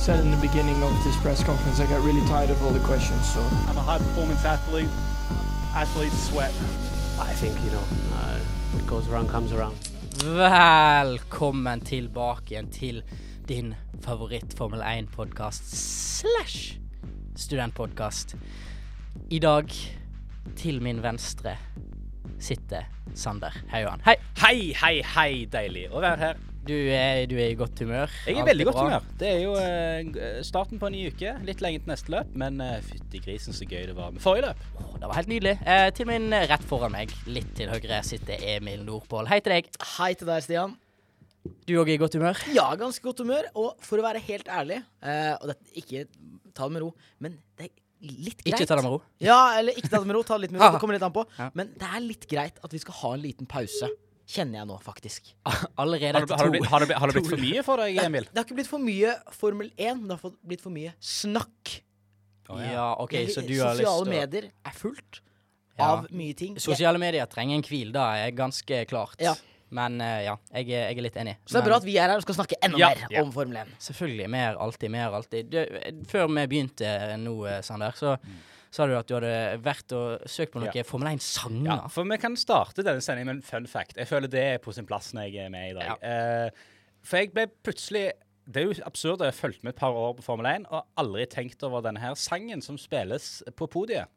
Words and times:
said 0.00 0.20
in 0.20 0.30
the 0.30 0.36
beginning 0.38 0.82
of 0.82 1.04
this 1.04 1.14
press 1.18 1.44
conference, 1.44 1.78
I 1.78 1.84
got 1.84 2.02
really 2.02 2.26
tired 2.26 2.48
of 2.48 2.62
all 2.64 2.70
the 2.70 2.80
questions. 2.86 3.20
So 3.34 3.40
I'm 3.68 3.76
a 3.76 3.82
high 3.82 3.98
performance 3.98 4.42
athlete. 4.46 4.88
Athletes 5.74 6.28
sweat. 6.28 6.54
I 7.20 7.34
think, 7.34 7.54
you 7.62 7.70
know, 7.70 7.84
uh, 8.14 8.38
what 8.72 8.86
goes 8.86 9.08
around 9.08 9.28
comes 9.28 9.52
around. 9.52 9.76
Velkommen 10.24 11.80
tilbake 11.84 12.54
igjen 12.54 12.72
til 12.72 13.02
din 13.48 13.74
favoritt 14.00 14.56
Formel 14.56 14.80
1-podkast 14.80 15.68
slash 16.16 16.78
studentpodkast. 17.36 18.36
I 19.30 19.38
dag, 19.38 19.68
til 20.56 20.82
min 20.82 21.02
venstre, 21.02 21.58
sitter 22.38 22.88
Sander 23.14 23.52
Hauan. 23.68 24.00
Hei! 24.04 24.16
Hei, 24.40 24.72
hei, 24.72 25.02
hei. 25.04 25.44
Deilig 25.52 25.90
å 25.92 26.00
være 26.00 26.24
her. 26.24 26.49
Du 26.70 26.76
er, 26.76 27.24
du 27.26 27.32
er 27.34 27.48
i 27.50 27.54
godt 27.58 27.80
humør. 27.82 28.12
Jeg 28.28 28.36
er 28.36 28.44
i 28.44 28.46
veldig 28.46 28.64
godt 28.68 28.76
bra. 28.76 28.82
humør. 28.84 29.06
Det 29.18 29.26
er 29.26 29.40
jo 29.42 29.54
eh, 29.58 30.36
starten 30.46 30.78
på 30.78 30.86
en 30.86 30.94
ny 30.94 31.00
uke. 31.10 31.32
Litt 31.48 31.62
lenge 31.64 31.80
til 31.82 31.90
neste 31.90 32.12
løp, 32.14 32.28
men 32.38 32.60
uh, 32.62 32.76
fytti 32.86 33.18
grisen 33.24 33.56
så 33.56 33.66
gøy 33.66 33.88
det 33.88 33.96
var 33.96 34.12
med 34.14 34.22
forrige 34.22 34.44
løp. 34.44 34.60
Det 34.78 35.08
var 35.08 35.16
helt 35.18 35.32
nydelig. 35.32 35.56
Eh, 35.66 35.88
til 35.96 36.06
min 36.06 36.28
rett 36.30 36.66
foran 36.70 36.94
meg, 36.94 37.10
litt 37.26 37.48
til 37.58 37.72
høyre, 37.72 37.98
sitter 38.06 38.44
Emil 38.52 38.84
Nordpål. 38.86 39.26
Hei 39.32 39.40
til 39.42 39.56
deg. 39.56 39.72
Hei 39.96 40.12
til 40.20 40.30
deg, 40.30 40.44
Stian. 40.46 40.76
Du 41.66 41.72
òg 41.80 41.90
i 41.90 41.96
godt 41.98 42.14
humør? 42.20 42.38
Ja, 42.54 42.68
ganske 42.78 43.02
godt 43.02 43.22
humør. 43.24 43.48
Og 43.58 43.82
for 43.82 43.98
å 43.98 44.04
være 44.06 44.22
helt 44.28 44.50
ærlig, 44.60 44.78
eh, 45.02 45.32
og 45.40 45.50
det, 45.50 45.56
ikke 45.82 46.04
ta 46.54 46.68
det 46.68 46.76
med 46.76 46.84
ro, 46.84 46.92
men 47.18 47.34
det 47.58 47.66
er 47.66 47.72
litt 48.28 48.44
greit. 48.44 48.54
Ikke 48.54 48.68
ta 48.70 48.78
det 48.78 48.86
med 48.86 48.94
ro. 48.94 49.00
Ja, 49.18 49.40
eller 49.58 49.74
ikke 49.74 49.90
ta 49.90 49.98
det 49.98 50.06
med 50.12 50.20
ro. 50.20 50.22
Ta 50.22 50.38
det 50.38 50.46
litt 50.46 50.54
med 50.54 50.62
ro. 50.62 50.70
Det 50.76 50.84
kommer 50.84 50.94
litt 51.00 51.08
an 51.08 51.18
på. 51.18 51.26
Ja. 51.34 51.50
Men 51.58 51.74
det 51.82 51.90
er 51.90 52.06
litt 52.06 52.30
greit 52.30 52.62
at 52.62 52.78
vi 52.78 52.82
skal 52.84 52.98
ha 53.00 53.12
en 53.18 53.26
liten 53.26 53.50
pause. 53.50 53.90
Kjenner 54.30 54.60
jeg 54.60 54.68
nå, 54.70 54.76
faktisk. 54.84 55.30
Allerede 55.82 56.22
etter 56.22 56.36
har, 56.38 56.46
det 56.46 56.58
blitt, 56.58 56.68
har, 56.70 56.84
det, 56.86 56.98
har 57.02 57.10
det 57.10 57.16
blitt 57.18 57.30
for 57.32 57.42
mye 57.42 57.64
for 57.66 57.82
deg, 57.82 57.98
Emil? 58.04 58.28
Det 58.30 58.38
har 58.38 58.46
ikke 58.46 58.58
blitt 58.60 58.70
for 58.70 58.84
mye 58.84 59.14
Formel 59.34 59.70
1, 59.74 60.04
det 60.06 60.18
har 60.20 60.34
blitt 60.52 60.62
for 60.64 60.74
mye 60.74 60.92
snakk. 61.02 61.80
Ja, 62.50 62.88
OK, 62.98 63.14
så 63.30 63.44
du 63.46 63.52
har 63.62 63.76
lyst 63.78 63.86
Sosiale 63.86 63.86
til 63.86 63.90
å 63.90 64.10
medier 64.10 64.48
er 64.50 64.74
fullt 64.74 65.20
Ja. 65.78 65.86
av 65.86 66.08
mye 66.10 66.34
ting. 66.36 66.56
Sosiale 66.62 66.98
medier 66.98 67.26
trenger 67.30 67.58
en 67.60 67.62
hvil, 67.66 67.92
da 67.94 68.08
er 68.24 68.34
ganske 68.36 68.84
klart. 68.90 69.14
Ja. 69.22 69.36
Men 69.70 70.00
uh, 70.02 70.18
ja, 70.26 70.32
jeg, 70.50 70.66
jeg 70.72 70.96
er 70.98 71.04
litt 71.06 71.18
enig. 71.22 71.36
så 71.46 71.54
det 71.54 71.60
er 71.60 71.62
Men 71.62 71.68
bra 71.68 71.76
at 71.78 71.84
vi 71.86 71.92
er 72.02 72.10
her 72.10 72.18
og 72.18 72.24
skal 72.24 72.36
snakke 72.40 72.56
enda 72.66 72.80
Ja, 72.80 72.88
mer 72.90 73.12
ja. 73.14 73.22
om 73.22 73.30
Formel 73.34 73.60
1. 73.62 73.68
Selvfølgelig. 73.86 74.26
Mer 74.34 74.58
alltid, 74.66 74.90
mer 74.90 75.14
alltid. 75.14 75.52
Du, 75.52 75.60
før 76.10 76.26
vi 76.34 76.46
begynte 76.50 76.90
nå, 77.22 77.34
eh, 77.46 77.60
Sander, 77.62 77.94
så 77.94 78.16
sa 78.70 78.86
du 78.86 78.94
at 78.94 79.08
du 79.08 79.16
hadde 79.16 79.60
vært 79.64 79.94
og 79.96 80.26
søkt 80.30 80.54
på 80.54 80.62
noen 80.62 80.76
Ja. 80.78 80.84
Formel 80.86 81.10
1-sanger. 81.16 81.70
Ja, 81.70 81.78
for 81.90 82.06
vi 82.06 82.18
kan 82.22 82.36
starte 82.38 82.84
denne 82.86 83.02
sendingen 83.02 83.26
med 83.32 83.40
en 83.40 83.46
fun 83.46 83.66
fact. 83.70 83.96
Jeg 83.98 84.08
føler 84.08 84.30
det 84.30 84.44
er 84.46 84.60
på 84.62 84.74
sin 84.74 84.86
plass 84.86 85.10
når 85.16 85.28
jeg 85.28 85.46
er 85.46 85.50
med 85.52 85.72
i 85.72 85.78
dag. 85.78 86.04
Eh, 86.06 86.50
for 87.02 87.22
jeg 87.22 87.32
ble 87.34 87.48
plutselig 87.64 88.10
Det 88.50 88.62
er 88.62 88.66
jo 88.66 88.82
absurd. 88.86 89.20
Jeg 89.20 89.30
har 89.30 89.36
fulgt 89.36 89.62
med 89.62 89.74
et 89.74 89.78
par 89.78 89.94
år 89.94 90.14
på 90.18 90.24
Formel 90.26 90.46
1 90.46 90.64
og 90.70 90.86
aldri 90.98 91.26
tenkt 91.30 91.62
over 91.62 91.84
denne 91.84 92.00
her 92.02 92.16
sangen 92.18 92.62
som 92.64 92.78
spilles 92.80 93.44
på 93.54 93.68
podiet. 93.70 94.10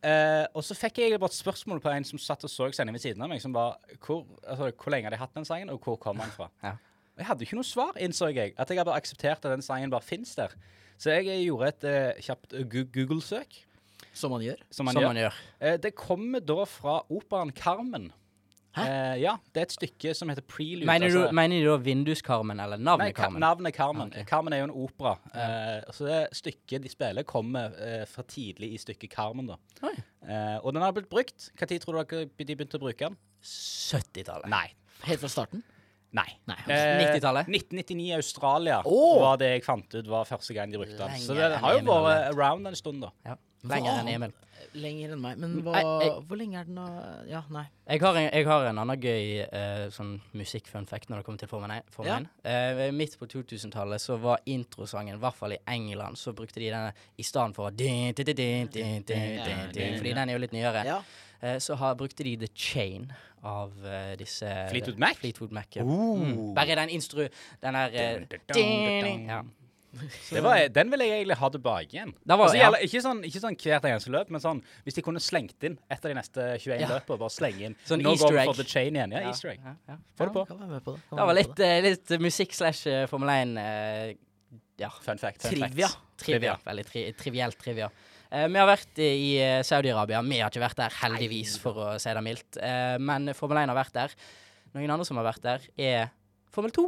Uh, 0.00 0.46
og 0.56 0.64
så 0.64 0.72
fikk 0.76 0.98
jeg 1.02 1.18
bare 1.20 1.28
et 1.28 1.36
spørsmål 1.36 1.80
på 1.84 1.92
en 1.92 2.06
som 2.08 2.20
satt 2.20 2.44
og 2.44 2.52
så 2.52 2.70
sendingen 2.72 2.96
ved 2.96 3.02
siden 3.04 3.24
av 3.24 3.28
meg, 3.28 3.40
som 3.42 3.52
var 3.52 3.76
hvor, 4.00 4.22
altså, 4.48 4.70
hvor 4.72 4.92
lenge 4.94 5.08
har 5.08 5.12
de 5.12 5.20
hatt 5.20 5.34
den 5.36 5.48
sangen, 5.48 5.72
og 5.72 5.80
hvor 5.84 5.98
kom 6.00 6.20
den 6.20 6.32
fra? 6.32 6.48
Ja. 6.64 6.74
Jeg 7.20 7.28
hadde 7.28 7.44
ikke 7.44 7.58
noe 7.60 7.68
svar, 7.68 7.96
innså 8.00 8.30
jeg. 8.32 8.54
At 8.56 8.70
jeg 8.72 8.80
hadde 8.80 8.88
bare 8.88 9.00
akseptert 9.02 9.44
at 9.44 9.52
den 9.52 9.64
sangen 9.64 9.92
bare 9.92 10.04
fins 10.06 10.32
der. 10.38 10.54
Så 11.00 11.12
jeg 11.14 11.42
gjorde 11.46 11.68
et 11.74 11.84
eh, 11.88 12.22
kjapt 12.24 12.54
eh, 12.56 12.64
Google-søk, 12.68 13.60
Som 14.16 14.32
man 14.34 14.42
gjør. 14.44 14.56
som 14.72 14.88
man 14.88 14.96
Som 14.96 15.02
gjør. 15.04 15.12
man 15.12 15.20
gjør. 15.22 15.36
Eh, 15.60 15.76
det 15.84 15.94
kommer 15.96 16.40
da 16.44 16.64
fra 16.68 16.98
operaen 17.12 17.52
Carmen. 17.56 18.10
Hæ? 18.76 18.82
Eh, 18.86 19.14
ja, 19.24 19.32
det 19.52 19.60
er 19.60 19.66
et 19.66 19.72
stykke 19.74 20.12
som 20.14 20.28
heter 20.30 20.44
Prelude. 20.46 20.86
Mener, 20.86 21.10
du, 21.10 21.18
altså- 21.24 21.34
mener 21.34 21.60
du 21.64 21.70
da 21.72 21.76
Vinduskarmen, 21.82 22.60
eller 22.62 22.76
Nei, 22.78 22.84
navnet 22.84 23.14
ka 23.16 23.22
Carmen? 23.24 23.40
navnet 23.40 23.74
Carmen. 23.74 24.12
Ah, 24.14 24.20
ok. 24.20 24.26
Carmen 24.28 24.52
er 24.52 24.58
jo 24.58 24.64
en 24.68 24.74
opera. 24.84 25.14
Eh, 25.34 25.92
så 25.92 26.06
det 26.06 26.20
stykket 26.38 26.82
de 26.84 26.88
spiller, 26.92 27.22
kommer 27.26 27.74
eh, 27.80 28.04
fra 28.06 28.22
tidlig 28.22 28.72
i 28.74 28.78
stykket 28.78 29.10
Carmen. 29.10 29.46
da. 29.50 29.56
Oi. 29.82 29.94
Eh, 30.28 30.58
og 30.62 30.72
den 30.72 30.82
har 30.82 30.92
blitt 30.92 31.10
brukt. 31.10 31.50
Når 31.58 31.78
tror 31.82 31.98
du 31.98 32.14
dere 32.16 32.30
de 32.46 32.54
begynte 32.56 32.78
å 32.78 32.84
bruke 32.84 33.08
den? 33.08 33.16
70-tallet. 33.42 34.48
Nei. 34.48 34.68
Helt 35.02 35.20
fra 35.20 35.28
starten. 35.28 35.62
Nei. 36.16 36.26
Nei 36.50 36.58
90-tallet? 36.66 37.46
Eh, 37.46 37.60
1999 37.60 38.08
i 38.08 38.14
Australia 38.16 38.80
oh! 38.84 39.20
var 39.22 39.38
det 39.40 39.52
jeg 39.54 39.64
fant 39.66 39.94
ut 39.94 40.08
var 40.10 40.26
første 40.28 40.56
gang 40.56 40.72
de 40.72 40.80
brukte 40.80 40.98
den. 40.98 41.22
Så 41.22 41.36
det 41.38 41.52
har 41.62 41.78
jo 41.78 41.84
vært 41.86 42.32
around 42.34 42.66
en 42.70 42.78
stund, 42.78 43.04
da. 43.04 43.14
Ja. 43.26 43.36
Lenger 43.68 44.00
enn 44.00 44.08
Emil. 44.08 44.32
Lenger 44.80 45.12
enn 45.14 45.20
meg. 45.20 45.38
Men 45.40 45.56
hva, 45.66 45.74
jeg, 45.76 45.86
jeg, 46.06 46.12
hvor 46.28 46.38
lenge 46.38 46.60
er 46.60 46.68
den 46.68 46.78
av 46.80 46.92
Ja, 47.28 47.40
nei. 47.52 47.64
Jeg 47.90 48.02
har 48.04 48.16
en, 48.16 48.28
jeg 48.28 48.46
har 48.48 48.66
en 48.70 48.80
annen 48.82 49.02
gøy 49.02 49.24
uh, 49.44 49.86
sånn 49.92 50.12
musikk-fun 50.38 50.86
fact 50.88 51.10
når 51.10 51.20
det 51.20 51.26
kommer 51.26 51.42
til 51.42 51.50
formen 51.50 51.74
1. 51.74 51.98
Ja. 52.06 52.18
Uh, 52.46 52.84
midt 52.96 53.18
på 53.20 53.28
2000-tallet 53.30 54.02
så 54.02 54.16
var 54.22 54.40
introsangen, 54.50 55.18
i 55.18 55.22
hvert 55.22 55.36
fall 55.36 55.56
i 55.56 55.60
England, 55.74 56.20
så 56.20 56.32
brukte 56.36 56.62
de 56.62 56.70
denne 56.70 56.94
i 57.20 57.26
stedet 57.26 57.56
for 57.56 57.70
Fordi 60.00 60.14
den 60.14 60.24
er 60.24 60.32
jo 60.32 60.44
litt 60.46 60.56
nyere. 60.56 60.86
Ja. 60.88 61.02
Eh, 61.42 61.58
så 61.58 61.74
har, 61.80 61.94
brukte 61.94 62.24
de 62.24 62.36
The 62.36 62.50
Chain 62.54 63.12
av 63.42 63.72
uh, 63.80 64.12
disse 64.20 64.48
Fleetwood 64.70 64.98
Mac? 65.00 65.16
Fleetwood 65.16 65.52
Mac 65.56 65.64
ja. 65.72 65.82
Oh. 65.82 66.18
mm. 66.20 66.54
Bare 66.54 66.76
den 66.76 66.92
instru... 66.92 67.28
Den 67.62 67.74
der 67.74 67.96
eh, 67.96 69.26
ja. 69.26 69.42
Det 70.30 70.42
var, 70.44 70.68
den 70.68 70.90
vil 70.92 71.02
jeg 71.02 71.16
egentlig 71.16 71.36
ha 71.40 71.48
tilbake 71.50 71.96
igjen. 71.96 72.12
Var- 72.24 72.42
altså, 72.44 72.58
ja. 72.58 72.68
ikke, 72.86 73.00
sånn, 73.02 73.22
ikke 73.26 73.40
sånn 73.42 73.56
hvert 73.58 73.86
eneste 73.90 74.12
løp, 74.14 74.28
men 74.30 74.42
sånn 74.42 74.60
hvis 74.86 74.98
de 75.00 75.02
kunne 75.02 75.22
slengt 75.24 75.66
inn 75.66 75.78
et 75.90 75.98
av 75.98 76.12
de 76.12 76.18
neste 76.18 76.46
21 76.62 76.84
Ja. 76.84 76.90
løpene. 76.92 77.18
Bare 77.24 77.34
slenge 77.34 77.64
inn 77.70 77.76
Sånn 77.88 78.04
Nå 78.04 78.12
easter 78.14 78.28
går 78.28 78.36
vi 78.36 78.42
egg. 78.42 78.52
for 78.52 78.60
the 78.60 78.68
chain 78.70 78.94
igjen. 79.00 79.16
Ja, 79.16 79.24
Ja, 79.24 79.32
easter 79.32 79.50
egg. 79.54 79.64
ja, 79.64 79.74
ja. 79.88 79.96
Få 80.16 80.28
det 80.28 80.36
på. 80.36 80.44
På 80.46 80.94
det. 80.94 81.00
Det 81.10 81.26
var 81.30 81.34
litt, 81.40 81.58
uh, 81.58 81.80
litt 81.88 82.14
musikk 82.22 82.54
slash 82.54 82.86
eh, 82.86 83.06
Formel 83.10 83.34
1 83.34 83.56
uh, 83.58 84.14
Ja. 84.78 84.90
Fun 85.02 85.18
fact. 85.18 85.42
Fun 85.42 85.50
Trivia. 85.50 85.88
Trivia. 85.88 85.90
Trivia. 86.16 86.58
Veldig 86.64 86.86
tri 86.86 87.12
trivielt 87.18 87.58
trivia. 87.58 87.90
Eh, 88.30 88.46
vi 88.46 88.60
har 88.60 88.68
vært 88.68 89.00
i 89.02 89.34
eh, 89.42 89.60
Saudi-Arabia. 89.66 90.22
Vi 90.22 90.38
har 90.38 90.52
ikke 90.52 90.62
vært 90.62 90.78
der, 90.78 90.96
heldigvis, 91.02 91.56
for 91.58 91.78
å 91.82 91.90
si 91.98 92.12
det 92.14 92.22
mildt. 92.22 92.60
Eh, 92.62 92.94
men 93.02 93.32
Formel 93.34 93.64
1 93.64 93.72
har 93.72 93.78
vært 93.78 93.96
der. 93.96 94.14
Noen 94.76 94.92
andre 94.94 95.06
som 95.08 95.18
har 95.18 95.26
vært 95.26 95.46
der, 95.46 95.66
er 95.74 96.12
Formel 96.54 96.74
2. 96.76 96.84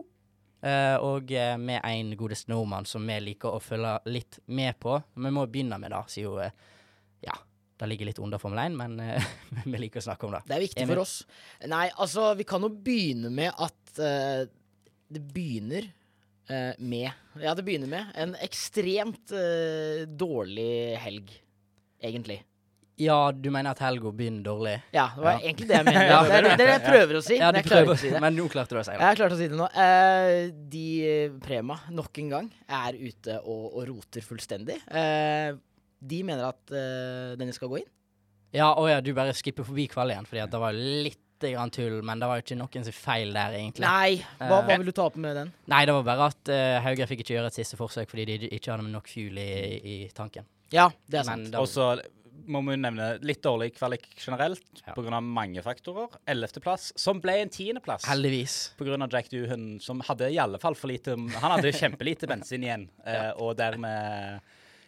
Eh, 0.62 0.96
og 1.02 1.32
med 1.58 1.80
en 1.82 2.12
godeste 2.18 2.52
nordmann 2.52 2.86
som 2.86 3.02
vi 3.08 3.16
liker 3.24 3.56
å 3.56 3.62
følge 3.62 3.96
litt 4.14 4.38
med 4.54 4.78
på. 4.82 5.00
Vi 5.18 5.32
må 5.34 5.48
begynne 5.50 5.80
med 5.82 5.90
det, 5.90 6.04
sier 6.14 6.28
jo 6.28 6.38
Ja, 7.22 7.34
det 7.78 7.88
ligger 7.90 8.06
litt 8.06 8.22
under 8.22 8.38
Formel 8.38 8.62
1, 8.62 8.78
men 8.78 9.02
vi 9.72 9.82
liker 9.82 9.98
å 9.98 10.06
snakke 10.06 10.28
om 10.28 10.36
det. 10.36 10.44
Det 10.46 10.58
er 10.60 10.62
viktig 10.68 10.86
for 10.92 11.02
oss. 11.02 11.16
Nei, 11.66 11.88
altså, 11.98 12.30
vi 12.38 12.46
kan 12.46 12.62
jo 12.62 12.70
begynne 12.70 13.34
med 13.34 13.50
at 13.50 13.98
uh, 13.98 14.46
det 15.12 15.24
begynner 15.34 15.90
eh, 16.50 16.72
med 16.78 17.10
Ja, 17.42 17.54
det 17.54 17.64
begynner 17.66 17.88
med 17.92 18.12
en 18.14 18.34
ekstremt 18.42 19.32
eh, 19.36 20.06
dårlig 20.06 20.96
helg, 21.02 21.30
egentlig. 22.02 22.40
Ja, 23.00 23.32
du 23.32 23.48
mener 23.50 23.72
at 23.72 23.80
helga 23.82 24.10
begynner 24.14 24.44
dårlig? 24.44 24.74
Ja, 24.94 25.06
det 25.16 25.22
var 25.24 25.32
Ja. 25.38 25.40
egentlig 25.48 25.68
det 25.70 25.78
jeg 25.78 25.86
mener. 25.88 26.06
Ja, 26.12 26.18
det 26.28 26.34
er 26.36 26.42
det, 26.42 26.50
det 26.50 26.52
er 26.52 26.58
det 26.60 26.74
jeg 26.74 26.84
prøver 26.86 27.16
å 27.18 27.22
si. 27.24 27.38
Ja, 27.40 27.48
men 27.48 27.54
du 27.54 27.58
jeg 27.62 27.70
prøver, 27.72 27.92
å 27.94 27.98
si 28.02 28.10
det. 28.12 28.20
men 28.20 28.36
nå 28.36 28.44
klarte 28.52 28.76
du 28.76 28.78
å 28.78 28.84
si 28.84 28.92
Jeg 28.92 29.00
det. 29.00 29.06
har 29.08 29.16
klart 29.18 29.32
å 29.34 29.38
si 29.40 29.48
det 29.48 29.58
nå. 29.58 29.68
Eh, 29.86 30.52
de 30.74 30.84
eh, 31.08 31.34
Prema, 31.42 31.78
nok 31.90 32.20
en 32.22 32.28
gang, 32.36 32.50
er 32.68 32.98
ute 33.00 33.38
og, 33.42 33.64
og 33.72 33.88
roter 33.88 34.22
fullstendig. 34.26 34.76
Eh, 34.92 35.56
de 36.02 36.20
mener 36.26 36.48
at 36.50 36.72
uh, 36.74 37.32
denne 37.38 37.52
skal 37.54 37.70
gå 37.70 37.78
inn. 37.78 37.90
Ja, 38.52 38.72
å 38.74 38.88
ja, 38.90 38.96
du 39.00 39.12
bare 39.14 39.30
skipper 39.38 39.62
forbi 39.64 39.84
kvall 39.88 40.10
igjen, 40.10 40.26
fordi 40.26 40.40
at 40.42 40.50
det 40.50 40.58
var 40.60 40.74
litt 40.74 41.20
grann 41.50 41.70
tull, 41.74 41.98
men 42.06 42.20
det 42.22 42.28
var 42.30 42.38
jo 42.38 42.44
ikke 42.46 42.58
noen 42.60 42.84
sin 42.86 42.92
feil 42.94 43.32
der, 43.34 43.52
egentlig. 43.58 43.82
Nei, 43.82 44.22
hva, 44.38 44.60
Eh, 44.62 44.66
hva 44.68 44.76
vil 44.78 44.86
du 44.86 44.92
ta 44.92 45.08
opp 45.10 45.16
med 45.16 45.34
den? 45.36 45.52
Nei, 45.66 45.84
det 45.88 45.94
var 45.98 46.02
bare 46.06 46.30
at 46.30 46.48
uh, 46.54 46.80
Hauger 46.86 47.06
fikk 47.10 47.24
ikke 47.24 47.34
gjøre 47.36 47.50
et 47.50 47.58
siste 47.58 47.76
forsøk 47.76 48.08
fordi 48.10 48.24
de 48.38 48.48
ikke 48.54 48.70
hadde 48.70 48.86
nok 48.92 49.08
fuel 49.10 49.38
i, 49.42 49.52
i 49.82 49.96
tanken. 50.14 50.44
Ja, 50.70 50.88
det 51.08 51.20
er 51.20 51.24
Men 51.24 51.46
sant. 51.46 51.50
da- 51.52 51.60
Og 51.60 51.66
så 51.68 51.90
må 52.48 52.58
vi 52.66 52.74
nevne 52.76 53.18
litt 53.22 53.42
dårlig 53.44 53.72
kvalik 53.76 54.06
generelt 54.18 54.62
Ja. 54.86 54.94
av 54.96 55.22
mange 55.22 55.62
faktorer. 55.62 56.08
Ellevteplass, 56.26 56.92
som 56.96 57.20
ble 57.20 57.36
en 57.42 57.48
tiendeplass. 57.48 58.04
Heldigvis. 58.08 58.72
Av 58.80 59.10
Jack 59.12 59.28
Duhun 59.30 59.80
som 59.80 60.00
hadde 60.00 60.30
i 60.32 60.38
alle 60.38 60.58
fall 60.58 60.74
for 60.74 60.88
lite 60.88 61.14
Han 61.14 61.28
hadde 61.58 61.70
kjempelite 61.72 62.26
bensin 62.32 62.62
igjen, 62.64 62.88
eh, 63.06 63.30
og 63.36 63.56
dermed 63.56 64.40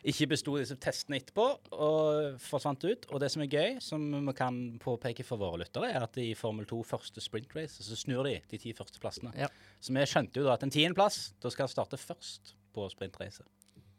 ikke 0.04 0.28
besto 0.34 0.58
disse 0.60 0.76
testene 0.80 1.16
etterpå 1.20 1.46
og 1.72 2.36
forsvant 2.44 2.84
ut. 2.84 3.06
Og 3.10 3.22
det 3.22 3.30
som 3.32 3.44
er 3.44 3.48
gøy, 3.48 3.78
som 3.84 4.04
vi 4.28 4.34
kan 4.36 4.58
påpeke 4.82 5.24
for 5.26 5.40
våre 5.40 5.62
lyttere, 5.64 5.90
er 5.94 6.04
at 6.04 6.18
i 6.20 6.32
Formel 6.38 6.68
2 6.68 6.82
første 6.88 7.24
sprint 7.24 7.56
race, 7.56 7.80
så 7.84 7.96
snur 7.98 8.28
de 8.28 8.36
de 8.50 8.60
ti 8.60 8.74
første 8.76 9.00
plassene. 9.00 9.32
Ja. 9.38 9.48
Så 9.80 9.96
vi 9.96 10.04
skjønte 10.08 10.42
jo 10.42 10.48
da 10.48 10.58
at 10.58 10.66
en 10.66 10.74
tiendeplass, 10.74 11.32
da 11.40 11.52
skal 11.52 11.68
han 11.68 11.72
starte 11.72 12.00
først 12.00 12.56
på 12.74 12.88
sprintrace. 12.92 13.46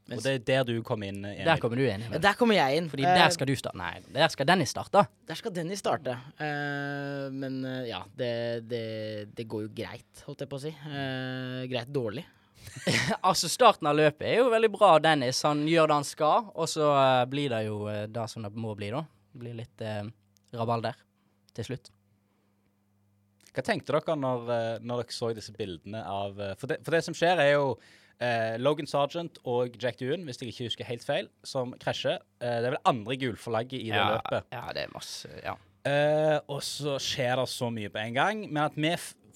Men 0.06 0.20
Og 0.20 0.26
det 0.28 0.34
er 0.36 0.42
der 0.46 0.68
du 0.68 0.84
kom 0.86 1.02
inn, 1.02 1.24
Emil. 1.26 1.46
Der 1.48 1.58
kommer 1.58 1.80
du 1.80 1.86
inn. 1.88 2.04
Ja, 2.06 2.20
Der 2.22 2.36
kommer 2.38 2.54
jeg 2.54 2.78
inn. 2.78 2.90
Fordi 2.92 3.04
Eh, 3.04 3.16
der 3.18 3.32
skal 3.34 3.48
du 3.50 3.56
starte. 3.58 3.78
Nei, 3.78 4.04
der 4.14 4.28
skal 4.30 4.46
Dennis 4.46 4.70
starte. 4.70 5.08
Der 5.28 5.34
skal 5.40 5.52
Dennis 5.56 5.82
starte. 5.82 6.14
Uh, 6.38 7.34
men 7.34 7.66
uh, 7.66 7.82
ja, 7.90 8.04
det, 8.16 8.70
det, 8.70 9.34
det 9.36 9.48
går 9.50 9.66
jo 9.66 9.72
greit, 9.74 10.22
holdt 10.28 10.46
jeg 10.46 10.52
på 10.52 10.60
å 10.60 10.62
si. 10.62 10.70
Eh, 10.70 11.66
greit 11.72 11.90
dårlig. 11.90 12.22
altså, 13.30 13.50
starten 13.52 13.90
av 13.90 13.98
løpet 13.98 14.28
er 14.30 14.40
jo 14.42 14.52
veldig 14.54 14.72
bra. 14.76 14.94
Dennis 15.04 15.42
han 15.48 15.66
gjør 15.70 15.92
det 15.92 16.00
han 16.00 16.08
skal, 16.08 16.48
og 16.54 16.70
så 16.72 16.92
uh, 16.94 17.26
blir 17.30 17.52
det 17.54 17.66
jo 17.68 17.82
uh, 17.88 18.06
det 18.12 18.30
som 18.32 18.46
det 18.46 18.54
må 18.56 18.76
bli, 18.78 18.94
da. 18.94 19.04
Det 19.34 19.44
blir 19.44 19.60
litt 19.60 19.86
uh, 19.86 20.08
rabalder 20.56 20.98
til 21.58 21.72
slutt. 21.72 21.92
Hva 23.56 23.64
tenkte 23.64 23.96
dere 23.96 24.18
når, 24.20 24.50
når 24.84 25.06
dere 25.06 25.16
så 25.16 25.30
disse 25.32 25.54
bildene 25.56 26.02
av 26.04 26.36
For 26.60 26.68
det, 26.68 26.82
for 26.84 26.92
det 26.92 27.06
som 27.06 27.16
skjer, 27.16 27.40
er 27.40 27.54
jo 27.54 27.70
eh, 28.24 28.56
Logan 28.62 28.88
Sergeant 28.90 29.40
og 29.50 29.76
Jack 29.82 30.00
Doon 30.02 30.26
hvis 30.28 30.42
jeg 30.42 30.54
ikke 30.54 30.70
husker 30.70 30.90
helt 30.90 31.06
feil, 31.06 31.30
som 31.48 31.74
krasjer. 31.82 32.20
Eh, 32.42 32.60
det 32.62 32.70
er 32.70 32.76
vel 32.78 32.84
andre 32.92 33.18
gulflagget 33.22 33.80
i 33.82 33.92
det 33.92 34.00
ja, 34.00 34.10
løpet. 34.16 34.50
ja, 34.56 34.66
det 34.76 34.86
er 34.86 34.96
masse 34.96 35.32
Ja. 35.44 35.56
Eh, 35.86 36.40
og 36.50 36.64
så 36.66 36.96
skjer 37.02 37.36
det 37.38 37.50
så 37.52 37.70
mye 37.70 37.92
på 37.94 38.02
en 38.02 38.16
gang. 38.16 38.40
Men 38.50 38.64
at 38.64 38.78
vi, 38.80 38.96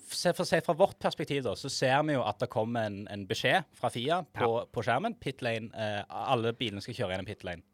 for 0.10 0.44
å 0.44 0.48
si 0.48 0.60
fra 0.66 0.76
vårt 0.78 1.00
perspektiv, 1.02 1.44
da, 1.46 1.56
så 1.60 1.70
ser 1.72 2.00
vi 2.08 2.16
jo 2.16 2.24
at 2.26 2.40
det 2.42 2.50
kommer 2.52 2.90
en, 2.90 3.04
en 3.12 3.26
beskjed 3.30 3.68
fra 3.78 3.92
FIA 3.94 4.22
på, 4.36 4.50
på 4.74 4.84
skjermen. 4.86 5.18
Pit 5.22 5.44
lane. 5.46 5.70
eh, 5.74 6.02
alle 6.10 6.54
bilene 6.58 6.82
skal 6.84 6.98
kjøre 6.98 7.16
gjennom 7.16 7.30
pit 7.30 7.46
lane. 7.48 7.66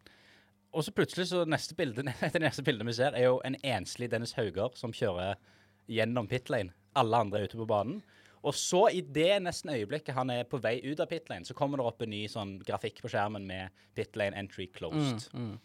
Og 0.76 0.84
så 0.84 0.92
plutselig 0.92 1.30
så 1.32 1.46
neste 1.48 1.78
bilde, 1.78 2.04
det 2.34 2.44
neste 2.44 2.66
bildet 2.66 2.88
vi 2.90 2.98
ser, 2.98 3.16
er 3.16 3.30
jo 3.30 3.40
en 3.48 3.56
enslig 3.64 4.12
Dennis 4.12 4.36
Hauger 4.36 4.76
som 4.76 4.94
kjører 4.96 5.40
gjennom 5.92 6.28
pit 6.28 6.52
lane. 6.52 6.76
Alle 7.00 7.24
andre 7.26 7.42
er 7.42 7.50
ute 7.50 7.60
på 7.60 7.70
banen. 7.70 8.02
Og 8.46 8.54
så, 8.54 8.84
i 8.94 9.02
det 9.02 9.40
nesten 9.42 9.72
øyeblikket 9.74 10.14
han 10.14 10.30
er 10.30 10.44
på 10.46 10.60
vei 10.62 10.78
ut 10.86 11.00
av 11.02 11.10
pit 11.10 11.32
lane, 11.32 11.48
så 11.48 11.56
kommer 11.58 11.82
det 11.82 11.88
opp 11.90 12.04
en 12.06 12.12
ny 12.14 12.26
sånn 12.30 12.58
grafikk 12.66 13.02
på 13.02 13.10
skjermen 13.10 13.48
med 13.48 13.86
pit 13.98 14.18
lane 14.20 14.38
entry 14.38 14.68
closed. 14.76 15.26
Mm, 15.34 15.56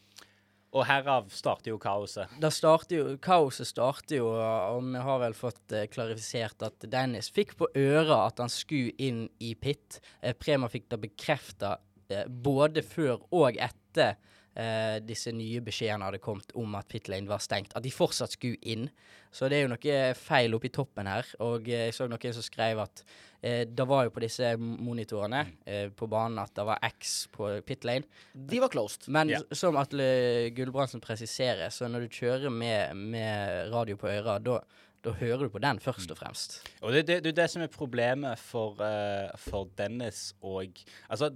Og 0.71 0.85
herav 0.87 1.27
starter 1.35 1.73
jo 1.73 1.79
kaoset. 1.83 2.31
Da 2.39 2.51
starter 2.55 3.01
jo, 3.01 3.05
Kaoset 3.23 3.67
starter 3.67 4.21
jo, 4.21 4.29
og 4.31 4.85
vi 4.87 5.03
har 5.03 5.19
vel 5.25 5.35
fått 5.35 5.75
eh, 5.75 5.89
klarifisert 5.91 6.63
at 6.63 6.87
Dennis 6.93 7.31
fikk 7.35 7.57
på 7.59 7.67
øret 7.75 8.15
at 8.15 8.43
han 8.45 8.53
skulle 8.53 8.95
inn 9.03 9.25
i 9.43 9.57
pit. 9.59 9.99
Eh, 10.23 10.37
Prema 10.39 10.71
fikk 10.71 10.87
det 10.93 11.01
bekrefta 11.09 11.75
eh, 12.13 12.29
både 12.31 12.85
før 12.87 13.19
og 13.35 13.59
etter 13.59 14.15
eh, 14.55 14.99
disse 15.05 15.33
nye 15.35 15.63
beskjedene 15.65 16.09
hadde 16.09 16.23
kommet 16.23 16.53
om 16.59 16.75
at 16.79 16.89
pitlane 16.91 17.31
var 17.31 17.43
stengt. 17.43 17.75
At 17.77 17.85
de 17.85 17.93
fortsatt 17.95 18.37
skulle 18.37 18.61
inn. 18.63 18.89
Så 19.31 19.49
det 19.49 19.61
er 19.61 19.67
jo 19.67 19.73
noe 19.73 19.99
feil 20.19 20.57
oppi 20.57 20.73
toppen 20.75 21.11
her. 21.11 21.29
Og 21.47 21.69
eh, 21.71 21.89
jeg 21.89 21.97
så 21.97 22.09
noen 22.11 22.37
som 22.37 22.47
skrev 22.47 22.83
at 22.83 23.05
eh, 23.41 23.63
det 23.69 23.87
var 23.89 24.07
jo 24.07 24.15
på 24.15 24.25
disse 24.25 24.53
monitorene 24.59 25.45
eh, 25.65 25.87
på 25.95 26.11
banen 26.11 26.43
at 26.43 26.55
det 26.59 26.67
var 26.69 26.83
X 26.91 27.17
på 27.35 27.55
pitlane. 27.67 28.09
De 28.35 28.61
var 28.63 28.73
closed. 28.73 29.09
Men 29.13 29.33
yeah. 29.33 29.47
som 29.53 29.79
Atle 29.81 30.51
Gulbrandsen 30.57 31.03
presiserer, 31.05 31.71
så 31.75 31.89
når 31.91 32.07
du 32.07 32.21
kjører 32.21 32.53
med, 32.53 32.97
med 32.97 33.75
radio 33.75 33.99
på 34.01 34.11
øra, 34.11 34.39
da 34.43 34.63
da 35.01 35.15
hører 35.17 35.47
du 35.47 35.53
på 35.53 35.61
den 35.65 35.81
først 35.81 36.11
og 36.13 36.19
fremst. 36.21 36.59
Og 36.85 36.93
det, 36.93 37.07
det, 37.09 37.23
det 37.25 37.33
er 37.33 37.39
det 37.43 37.47
som 37.53 37.63
er 37.65 37.73
problemet 37.73 38.41
for, 38.41 38.77
uh, 38.85 39.33
for 39.41 39.71
Dennis 39.79 40.35
og 40.43 40.77
Altså, 41.09 41.31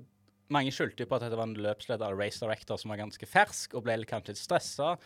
mange 0.52 0.72
skyldte 0.74 1.06
på 1.08 1.16
at 1.16 1.28
det 1.30 1.38
var 1.38 1.48
en 1.48 1.56
løpsleder, 1.56 2.16
race 2.18 2.40
director, 2.42 2.80
som 2.80 2.92
var 2.92 3.00
ganske 3.00 3.28
fersk 3.28 3.76
og 3.76 3.86
ble 3.86 4.00
kanskje 4.08 4.34
litt 4.34 4.42
stressa. 4.42 4.96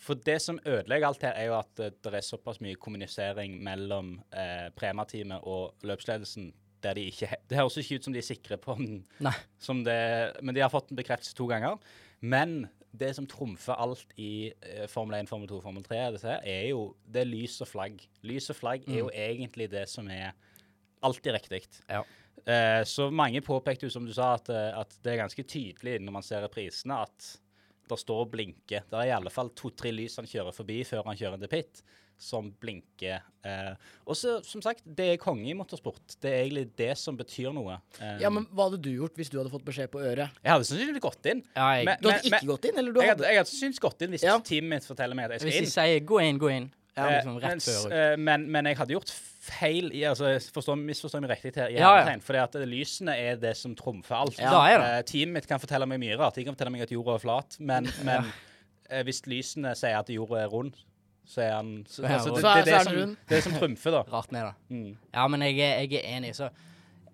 For 0.00 0.16
det 0.16 0.38
som 0.40 0.58
ødelegger 0.64 1.10
alt 1.10 1.24
her, 1.26 1.36
er 1.36 1.50
jo 1.50 1.58
at 1.58 1.82
eh, 1.82 1.92
det 1.92 2.14
er 2.16 2.24
såpass 2.24 2.60
mye 2.64 2.78
kommunisering 2.80 3.58
mellom 3.64 4.14
eh, 4.32 4.70
Prema-teamet 4.76 5.44
og 5.48 5.86
løpsledelsen 5.86 6.50
der 6.80 6.96
de 6.96 7.02
ikke 7.10 7.28
Det 7.44 7.58
høres 7.58 7.76
ikke 7.76 7.98
ut 7.98 8.06
som 8.06 8.14
de 8.14 8.22
er 8.22 8.24
sikre 8.24 8.56
på 8.56 8.72
den, 8.78 9.02
som 9.60 9.82
det, 9.84 10.00
men 10.40 10.56
de 10.56 10.62
har 10.64 10.72
fått 10.72 10.88
en 10.88 10.96
bekreftelse 10.96 11.36
to 11.36 11.44
ganger. 11.50 11.76
Men 12.20 12.70
det 12.96 13.12
som 13.14 13.26
trumfer 13.28 13.76
alt 13.78 14.14
i 14.18 14.50
eh, 14.50 14.86
Formel 14.90 15.20
1, 15.20 15.28
Formel 15.30 15.50
2, 15.50 15.60
Formel 15.62 15.84
3, 15.84 16.00
disse 16.16 16.30
her, 16.32 16.40
er 16.48 16.70
jo 16.72 16.94
det 17.04 17.22
er 17.22 17.28
lys 17.28 17.60
og 17.60 17.68
flagg. 17.70 18.00
Lys 18.26 18.48
og 18.50 18.58
flagg 18.58 18.88
er 18.88 19.02
jo 19.02 19.12
egentlig 19.12 19.68
det 19.70 19.84
som 19.92 20.08
er 20.10 20.32
alltid 21.04 21.36
riktig. 21.36 21.62
Ja. 21.88 22.02
Eh, 22.46 22.82
så 22.84 23.10
mange 23.12 23.40
påpekte 23.44 23.82
jo, 23.88 23.90
som 23.90 24.06
du 24.06 24.12
sa, 24.12 24.34
at, 24.34 24.48
eh, 24.48 24.78
at 24.80 24.96
det 25.02 25.12
er 25.14 25.22
ganske 25.24 25.44
tydelig 25.44 26.00
når 26.00 26.12
man 26.12 26.22
ser 26.22 26.42
reprisene, 26.46 27.02
at 27.02 27.38
det 27.90 27.98
står 27.98 28.20
og 28.26 28.30
blinker. 28.30 28.84
Det 28.88 28.94
er 29.00 29.08
i 29.10 29.16
alle 29.16 29.30
fall 29.30 29.50
to-tre 29.50 29.90
lys 29.92 30.16
han 30.16 30.26
kjører 30.26 30.54
forbi 30.54 30.84
før 30.86 31.04
han 31.04 31.16
kjører 31.16 31.40
til 31.40 31.48
pit, 31.48 31.82
som 32.20 32.50
blinker. 32.60 33.22
Eh, 33.44 33.74
og 34.06 34.14
så, 34.14 34.44
som 34.44 34.60
sagt, 34.62 34.82
det 34.84 35.06
er 35.14 35.16
konge 35.16 35.48
i 35.48 35.54
motorsport. 35.56 36.18
Det 36.20 36.28
er 36.30 36.42
egentlig 36.44 36.76
det 36.76 36.90
som 36.98 37.16
betyr 37.16 37.50
noe. 37.56 37.78
Eh, 37.98 38.18
Ja, 38.20 38.28
men 38.30 38.44
hva 38.52 38.68
hadde 38.68 38.82
du 38.82 38.90
gjort 38.92 39.16
hvis 39.16 39.30
du 39.32 39.38
hadde 39.38 39.50
fått 39.50 39.64
beskjed 39.64 39.88
på 39.90 39.98
øret? 40.04 40.28
jeg 40.44 40.52
hadde 40.52 40.64
sannsynligvis 40.68 41.00
gått 41.00 41.26
inn. 41.32 41.42
Ja, 41.56 41.70
jeg, 41.78 41.84
Men- 41.86 41.98
Du 42.02 42.08
hadde 42.10 42.28
ikke 42.28 42.46
gått 42.46 42.64
inn, 42.70 42.78
eller 42.78 42.92
du 42.92 43.00
Jeg 43.00 43.08
hadde, 43.08 43.24
hadde 43.24 43.32
jeg 43.32 43.38
hadde 43.40 43.48
sannsynligvis 43.50 43.80
gått 43.80 44.02
inn 44.02 44.10
hvis 44.10 44.22
Ja. 44.22 44.38
teamet 44.38 44.68
mitt 44.68 44.84
forteller 44.84 45.14
meg 45.16 45.24
at 45.24 45.30
jeg 45.30 45.40
hvis 45.40 45.54
skal 45.72 45.82
de 45.82 45.90
inn. 45.90 46.00
sier 46.00 46.00
'gå 46.06 46.22
inn, 46.28 46.38
gå 46.38 46.50
inn', 46.50 46.70
Eh, 46.98 47.06
liksom 47.16 47.36
rett 47.38 47.52
mens, 47.54 47.66
før 47.84 47.92
eh, 47.94 48.16
men, 48.18 48.44
men 48.50 48.66
jeg 48.66 48.76
hadde 48.80 48.94
gjort 48.96 49.12
feil 49.40 49.92
i 49.94 50.02
altså, 50.08 50.32
forstår, 50.52 50.76
Misforstår 50.82 51.22
meg 51.24 51.30
riktig 51.36 51.54
her, 51.56 51.70
i 51.70 51.78
Ja, 51.78 51.92
ja. 52.00 52.04
for 52.18 52.26
fordi 52.32 52.40
at 52.42 52.56
lysene 52.68 53.14
er 53.16 53.38
det 53.40 53.54
som 53.56 53.74
trumfer 53.78 54.16
alt. 54.18 54.38
Ja. 54.42 54.50
Da 54.52 54.62
er 54.68 54.78
det. 54.82 54.88
Eh, 54.98 55.02
teamet 55.12 55.38
mitt 55.38 55.48
kan 55.48 55.62
fortelle 55.62 55.86
meg 55.88 56.00
mye 56.02 56.18
rart. 56.20 56.34
De 56.36 56.44
kan 56.44 56.56
fortelle 56.56 56.74
meg 56.74 56.82
at 56.82 56.92
jorda 56.94 57.14
er 57.16 57.22
flat, 57.22 57.56
men, 57.60 57.86
men 58.08 58.26
uh, 58.90 59.02
hvis 59.06 59.22
lysene 59.30 59.72
sier 59.78 59.98
at 60.02 60.10
jorda 60.12 60.42
er 60.44 60.50
rund, 60.52 60.74
så 61.30 61.44
er 61.46 61.52
han 61.54 61.70
så, 61.86 62.02
altså, 62.02 62.34
det, 62.34 62.34
det, 62.34 62.42
Så 62.42 62.48
er- 62.50 62.64
det, 62.64 62.72
er 62.74 62.80
er 62.80 62.84
det, 62.84 62.96
den 62.96 63.06
som, 63.06 63.16
det 63.30 63.36
er 63.38 63.44
som 63.46 63.54
trumfer, 63.60 63.94
da. 63.94 64.02
Rart 64.16 64.32
ned, 64.34 64.48
da. 64.50 64.52
Mm. 64.74 64.90
Ja, 65.14 65.28
men 65.30 65.46
jeg, 65.46 65.58
er- 65.62 65.84
jeg 65.86 66.00
er 66.02 66.16
enig, 66.18 66.34
så 66.36 66.50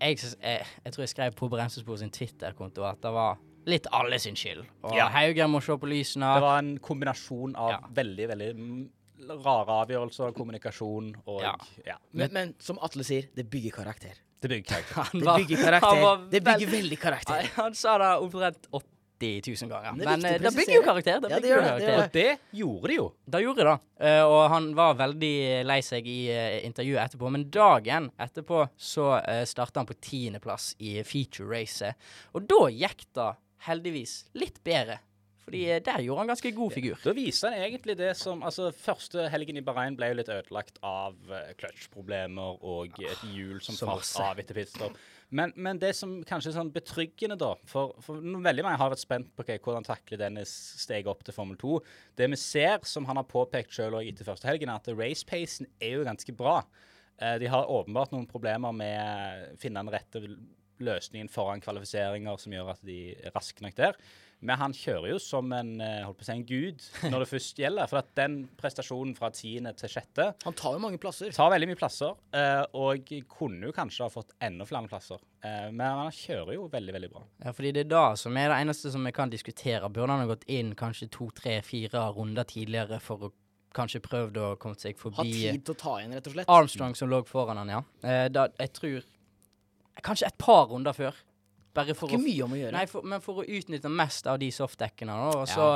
jeg, 0.01 0.17
jeg, 0.41 0.65
jeg 0.85 0.93
tror 0.97 1.03
jeg 1.05 1.13
skrev 1.13 1.37
på 1.37 1.49
Bremsespor 1.53 2.01
sin 2.01 2.11
Twitter-konto 2.13 2.85
at 2.89 3.03
det 3.05 3.13
var 3.13 3.37
litt 3.67 3.87
alle 3.97 4.19
sin 4.23 4.37
skyld. 4.39 4.65
Og 4.87 4.97
Ja. 4.97 5.09
Haugen 5.11 5.51
må 5.51 5.61
se 5.65 5.75
på 5.77 5.89
lysene. 5.91 6.29
Det 6.37 6.43
var 6.45 6.59
en 6.63 6.77
kombinasjon 6.79 7.57
av 7.59 7.71
Ja. 7.73 7.79
veldig, 7.97 8.29
veldig 8.33 8.51
mm, 8.57 8.83
rare 9.45 9.81
avgjørelser, 9.83 10.35
kommunikasjon 10.37 11.15
og 11.27 11.43
Ja. 11.43 11.55
ja. 11.87 11.97
men, 12.13 12.33
men 12.33 12.55
som 12.63 12.79
Atle 12.83 13.07
sier, 13.07 13.31
det 13.37 13.49
bygger 13.51 13.75
karakter. 13.83 14.19
Det 14.41 14.49
bygger 14.49 14.69
karakter. 14.69 14.95
Han 15.13 15.21
Det 15.21 15.37
bygger 15.37 15.57
han 15.57 15.65
karakter. 15.65 16.03
var 16.03 16.29
Det 16.31 16.41
bygger 16.45 16.67
vel, 16.67 16.77
veldig 16.83 16.99
karakter. 17.01 17.49
Han 17.57 17.75
sa 17.75 17.99
det 17.99 18.13
omtrent 18.21 18.69
80 18.71 19.43
000 19.63 19.71
ganger. 19.71 19.97
Det 19.97 20.05
er 20.05 20.11
Men 20.11 20.27
å 20.27 20.29
eh, 20.29 20.41
det 20.45 20.53
bygger 20.57 20.75
jo 20.75 20.83
karakter. 20.85 21.21
Det 21.25 21.31
Ja, 21.33 21.41
det 21.41 21.49
gjør 21.49 21.63
det, 21.65 21.71
det. 21.81 21.95
Og 21.97 22.13
det 22.13 22.59
gjorde 22.61 22.91
de 22.91 22.99
jo. 22.99 23.07
Det 23.25 23.41
gjorde 23.47 23.65
det. 23.71 23.77
Uh, 24.05 24.25
og 24.29 24.43
han 24.53 24.69
var 24.77 24.99
veldig 25.01 25.37
lei 25.65 25.79
seg 25.87 26.11
i 26.13 26.19
uh, 26.29 26.59
intervjuet 26.69 27.01
etterpå. 27.07 27.33
Men 27.33 27.49
dagen 27.51 28.11
etterpå 28.21 28.67
så 28.77 29.09
uh, 29.17 29.43
starta 29.49 29.81
han 29.81 29.89
på 29.89 29.97
tiendeplass 30.05 30.75
i 30.85 30.99
feature-racet. 31.01 31.97
Og 32.37 32.45
da 32.45 32.67
gikk 32.69 33.09
det 33.17 33.31
heldigvis 33.67 34.19
litt 34.37 34.61
bedre. 34.67 35.01
Fordi 35.47 35.63
eh, 35.71 35.83
der 35.85 36.03
gjorde 36.03 36.25
han 36.25 36.31
ganske 36.33 36.53
god 36.57 36.73
figur. 36.75 36.97
Da 37.05 37.15
viser 37.17 37.55
han 37.55 37.67
egentlig 37.69 37.97
det 37.99 38.13
som 38.19 38.43
Altså, 38.47 38.73
første 38.75 39.29
helgen 39.31 39.61
i 39.61 39.65
Bahrain 39.65 39.97
ble 39.99 40.11
jo 40.11 40.19
litt 40.21 40.33
ødelagt 40.33 40.81
av 40.83 41.15
kløtsjproblemer 41.23 41.61
clutch-problemer 41.61 42.65
og 42.67 42.99
et 43.07 43.23
hjul 43.33 43.61
som 43.65 43.79
falt 43.79 44.11
av 44.23 44.43
etter 44.43 44.59
pitstop. 44.59 44.99
Men, 45.35 45.53
men 45.59 45.79
det 45.83 45.91
som 45.99 46.19
kanskje 46.27 46.53
er 46.53 46.57
sånn 46.61 46.73
betryggende, 46.75 47.39
da 47.41 47.55
For, 47.67 47.97
for 48.05 48.23
veldig 48.23 48.63
mange 48.63 48.79
har 48.79 48.93
vært 48.93 49.03
spent 49.03 49.33
på 49.35 49.43
okay, 49.43 49.59
hvordan 49.63 49.87
takler 49.87 50.21
Dennis 50.21 50.53
steget 50.83 51.11
opp 51.11 51.25
til 51.27 51.35
Formel 51.35 51.59
2. 51.59 51.79
Det 52.19 52.29
vi 52.31 52.39
ser, 52.39 52.79
som 52.87 53.09
han 53.11 53.19
har 53.19 53.27
påpekt 53.31 53.75
sjøl 53.75 53.99
etter 54.03 54.29
første 54.29 54.51
helgen, 54.51 54.71
er 54.71 54.83
at 54.83 54.93
race-pacen 54.95 55.71
er 55.83 55.99
jo 55.99 56.07
ganske 56.07 56.37
bra. 56.37 56.61
Eh, 57.19 57.39
de 57.43 57.51
har 57.51 57.73
åpenbart 57.73 58.15
noen 58.15 58.29
problemer 58.31 58.75
med 58.77 59.51
å 59.57 59.59
finne 59.63 59.83
den 59.83 59.95
rette 59.95 60.23
løsningen 60.87 61.31
foran 61.33 61.63
kvalifiseringer 61.65 62.39
som 62.41 62.53
gjør 62.53 62.75
at 62.75 62.83
de 62.87 63.01
er 63.17 63.35
raske 63.35 63.65
nok 63.65 63.77
der. 63.79 63.99
Men 64.45 64.59
han 64.61 64.75
kjører 64.77 65.15
jo 65.15 65.19
som 65.23 65.53
en, 65.57 65.81
eh, 65.81 66.03
holdt 66.05 66.19
på 66.19 66.25
å 66.25 66.29
si, 66.29 66.33
en 66.35 66.45
gud 66.47 66.83
når 67.09 67.23
det 67.25 67.29
først 67.31 67.61
gjelder. 67.63 67.89
For 67.89 68.03
at 68.03 68.11
den 68.19 68.37
prestasjonen 68.61 69.15
fra 69.17 69.31
tiende 69.35 69.73
til 69.79 69.89
sjette 69.89 70.27
Han 70.45 70.57
tar 70.59 70.77
jo 70.77 70.83
mange 70.83 71.01
plasser. 71.01 71.33
tar 71.33 71.51
veldig 71.55 71.71
mye 71.71 71.79
plasser, 71.81 72.13
eh, 72.37 72.65
og 72.77 73.09
kunne 73.33 73.71
jo 73.71 73.73
kanskje 73.77 74.05
ha 74.05 74.11
fått 74.13 74.37
enda 74.45 74.67
flere 74.69 74.91
plasser. 74.93 75.23
Eh, 75.43 75.71
men 75.71 76.03
han 76.03 76.13
kjører 76.13 76.55
jo 76.59 76.69
veldig, 76.69 76.93
veldig 76.99 77.11
bra. 77.15 77.25
Ja, 77.45 77.55
fordi 77.57 77.73
det 77.73 77.87
er 77.87 77.91
da 77.95 78.05
som 78.21 78.37
er 78.37 78.53
det 78.53 78.61
eneste 78.61 78.93
som 78.93 79.05
vi 79.09 79.15
kan 79.17 79.33
diskutere. 79.33 79.89
Burde 79.89 80.13
han 80.13 80.27
ha 80.27 80.31
gått 80.35 80.45
inn 80.53 80.75
kanskje 80.75 81.11
to, 81.11 81.31
tre, 81.35 81.61
fire 81.65 82.09
runder 82.17 82.45
tidligere 82.45 83.01
for 83.01 83.29
å 83.31 83.33
kanskje 83.77 84.01
prøvd 84.05 84.41
å 84.41 84.49
komme 84.61 84.79
seg 84.81 84.97
Ha 84.97 85.03
forbi 85.11 85.33
tid 85.33 85.65
til 85.67 85.75
å 85.75 85.79
ta 85.81 85.99
igjen, 86.01 86.15
rett 86.17 86.29
og 86.31 86.37
slett. 86.37 86.53
Armstrong 86.53 86.97
som 86.97 87.11
lå 87.13 87.23
foran 87.29 87.61
han, 87.61 87.73
ja. 87.73 87.83
Eh, 88.05 88.29
da, 88.33 88.49
jeg 88.61 88.73
tror 88.77 89.13
Kanskje 90.05 90.27
et 90.29 90.37
par 90.37 90.67
runder 90.69 90.93
før. 90.93 91.17
Bare 91.77 91.95
for 91.97 92.09
Ikke 92.09 92.21
å 92.21 92.25
mye 92.25 92.45
om 92.47 92.55
å 92.57 92.59
gjøre. 92.59 92.73
Nei, 92.73 92.87
for, 92.91 93.05
men 93.05 93.23
for 93.25 93.43
å 93.43 93.47
utnytte 93.47 93.91
mest 93.93 94.29
av 94.33 94.41
de 94.41 94.49
softdekkene, 94.55 95.17
og 95.29 95.43
så 95.51 95.67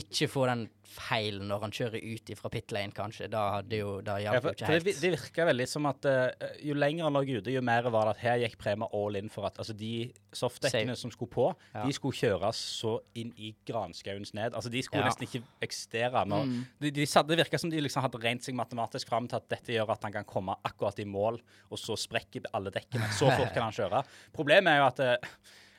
ikke 0.00 0.28
få 0.30 0.46
den 0.50 0.66
feilen 0.96 1.48
når 1.50 1.60
han 1.66 1.72
kjører 1.74 2.00
ut 2.00 2.30
fra 2.38 2.48
pit 2.52 2.72
lane, 2.72 2.92
kanskje. 2.94 3.26
Da 3.28 3.40
hadde 3.58 3.76
jo 3.82 3.96
Da 4.06 4.14
Ja, 4.22 4.36
for, 4.40 4.54
ikke 4.54 4.68
helt. 4.70 4.84
det, 4.86 4.94
det 5.02 5.10
virka 5.12 5.44
veldig 5.48 5.66
som 5.68 5.84
at 5.90 6.06
uh, 6.08 6.46
jo 6.64 6.76
lenger 6.78 7.04
han 7.08 7.12
lå 7.18 7.22
ute, 7.26 7.52
jo 7.52 7.60
mer 7.66 7.88
var 7.92 8.06
det 8.08 8.14
at 8.16 8.22
her 8.22 8.38
gikk 8.44 8.54
Prema 8.62 8.88
all 8.96 9.18
in 9.18 9.28
for 9.32 9.44
at 9.48 9.58
altså 9.60 9.74
de 9.76 9.90
softdekkene 10.36 10.96
som 10.96 11.10
skulle 11.12 11.32
på, 11.34 11.48
Ja. 11.74 11.82
de 11.84 11.92
skulle 11.96 12.16
kjøres 12.16 12.56
så 12.80 12.94
inn 13.18 13.34
i 13.36 13.50
granskauens 13.68 14.32
ned. 14.38 14.54
Altså 14.56 14.70
De 14.72 14.82
skulle 14.86 15.02
Ja. 15.04 15.10
nesten 15.10 15.26
ikke 15.28 15.42
eksistere. 15.66 16.24
Når, 16.26 16.46
Mm. 16.46 16.64
de, 16.80 16.90
de, 16.90 17.06
det 17.06 17.38
virka 17.42 17.58
som 17.58 17.70
de 17.70 17.80
liksom 17.80 18.02
hadde 18.06 18.22
rent 18.22 18.42
seg 18.46 18.54
matematisk 18.54 19.08
fram 19.08 19.28
til 19.28 19.36
at 19.36 19.48
dette 19.48 19.72
gjør 19.76 19.90
at 19.92 20.02
han 20.02 20.12
kan 20.12 20.24
komme 20.24 20.54
akkurat 20.64 20.98
i 20.98 21.04
mål, 21.04 21.40
og 21.70 21.78
så 21.78 21.96
sprekker 21.98 22.46
alle 22.54 22.70
dekkene. 22.70 23.10
Så 23.12 23.28
fort 23.36 23.52
kan 23.54 23.68
han 23.68 23.72
kjøre. 23.72 24.04
Problemet 24.32 24.72
er 24.72 24.78
jo 24.78 24.86
at 24.86 25.00
eh, 25.00 25.16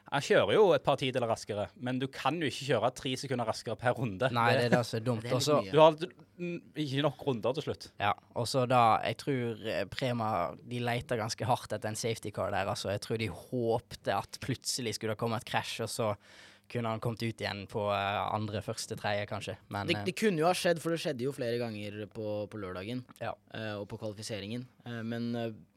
han 0.07 0.23
kjører 0.23 0.55
jo 0.55 0.67
et 0.71 0.83
par 0.85 0.95
tideler 0.99 1.27
raskere, 1.27 1.65
men 1.83 1.97
du 1.99 2.05
kan 2.11 2.37
jo 2.39 2.47
ikke 2.47 2.69
kjøre 2.69 2.91
tre 2.95 3.11
sekunder 3.19 3.47
raskere 3.49 3.75
per 3.79 3.97
runde. 3.97 4.29
Nei, 4.31 4.47
det 4.55 4.69
er 4.69 4.75
det 4.77 4.83
som 4.87 4.99
er 5.01 5.03
dumt. 5.03 5.25
Det 5.25 5.31
litt 5.31 5.35
Og 5.35 5.43
så 5.43 5.57
mye. 5.59 5.73
Du 5.73 5.81
har 5.81 5.97
mm, 6.39 6.59
ikke 6.83 7.03
nok 7.03 7.25
runder 7.27 7.57
til 7.57 7.65
slutt. 7.67 7.89
Ja, 7.99 8.13
og 8.39 8.47
så 8.47 8.63
da 8.69 8.81
Jeg 9.03 9.19
tror 9.19 9.65
eh, 9.67 9.83
Prema 9.91 10.29
De 10.63 10.79
leter 10.83 11.19
ganske 11.19 11.49
hardt 11.49 11.75
etter 11.75 11.91
en 11.91 11.99
safety 11.99 12.31
car 12.35 12.53
der, 12.55 12.71
altså. 12.71 12.93
Jeg 12.93 13.03
tror 13.03 13.19
de 13.19 13.27
håpte 13.27 14.15
at 14.15 14.39
plutselig 14.43 14.95
skulle 14.95 15.17
det 15.17 15.21
komme 15.21 15.41
et 15.41 15.49
krasj, 15.49 15.81
og 15.83 15.91
så 15.91 16.13
kunne 16.69 16.89
han 16.91 17.00
kommet 17.00 17.24
ut 17.24 17.39
igjen 17.41 17.65
på 17.67 17.86
eh, 17.93 18.33
andre, 18.36 18.62
første, 18.62 18.95
tredje, 19.00 19.25
kanskje. 19.29 19.57
Men 19.69 19.88
Det, 19.88 19.95
eh, 19.97 20.03
det 20.05 20.15
kunne 20.19 20.39
jo 20.39 20.45
ha 20.50 20.53
skjedd, 20.53 20.79
for 20.83 20.91
det 20.91 21.00
skjedde 21.00 21.24
jo 21.24 21.31
flere 21.31 21.57
ganger 21.62 22.05
på, 22.13 22.47
på 22.51 22.59
lørdagen. 22.59 23.03
Ja. 23.21 23.33
eh, 23.53 23.74
og 23.79 23.88
på 23.88 23.97
kvalifiseringen. 24.01 24.65
Men 25.03 25.31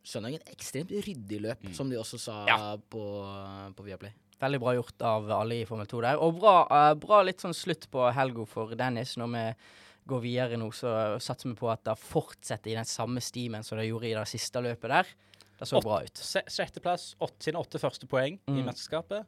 søndagen 0.07 0.41
ekstremt 0.51 0.91
ryddig 0.91 1.41
løp, 1.41 1.63
Mm. 1.63 1.75
som 1.75 1.91
de 1.91 1.97
også 1.97 2.19
sa 2.19 2.45
Ja. 2.47 2.77
på, 2.77 3.03
på 3.77 3.83
Viaplay. 3.85 4.13
Veldig 4.41 4.61
bra 4.61 4.73
gjort 4.75 5.03
av 5.05 5.31
alle 5.31 5.61
i 5.61 5.65
Formel 5.69 5.87
2 5.87 6.01
der. 6.01 6.17
Og 6.19 6.39
bra, 6.41 6.95
bra 6.97 7.23
litt 7.23 7.39
sånn 7.43 7.53
slutt 7.55 7.91
på 7.93 8.07
helga 8.13 8.47
for 8.49 8.75
Dennis. 8.75 9.17
Når 9.21 9.29
vi 9.35 9.55
går 10.09 10.21
videre 10.25 10.57
nå, 10.57 10.71
så 10.73 11.19
satser 11.21 11.51
vi 11.51 11.55
på 11.61 11.69
at 11.71 11.85
det 11.85 11.99
fortsetter 12.01 12.71
i 12.73 12.75
den 12.79 12.89
samme 12.89 13.21
stimen 13.21 13.63
som 13.63 13.77
det 13.79 13.87
gjorde 13.91 14.09
i 14.09 14.15
det 14.17 14.27
siste 14.31 14.63
løpet 14.65 14.89
der. 14.89 15.07
Det 15.61 15.69
så 15.69 15.77
Åt- 15.77 15.85
bra 15.85 15.99
ut. 16.03 16.15
Sjetteplass, 16.49 17.15
åtte, 17.21 17.43
sine 17.45 17.61
åtte 17.61 17.79
første 17.79 18.09
poeng 18.09 18.39
i 18.49 18.51
Mm. 18.51 18.65
mesterskapet. 18.65 19.27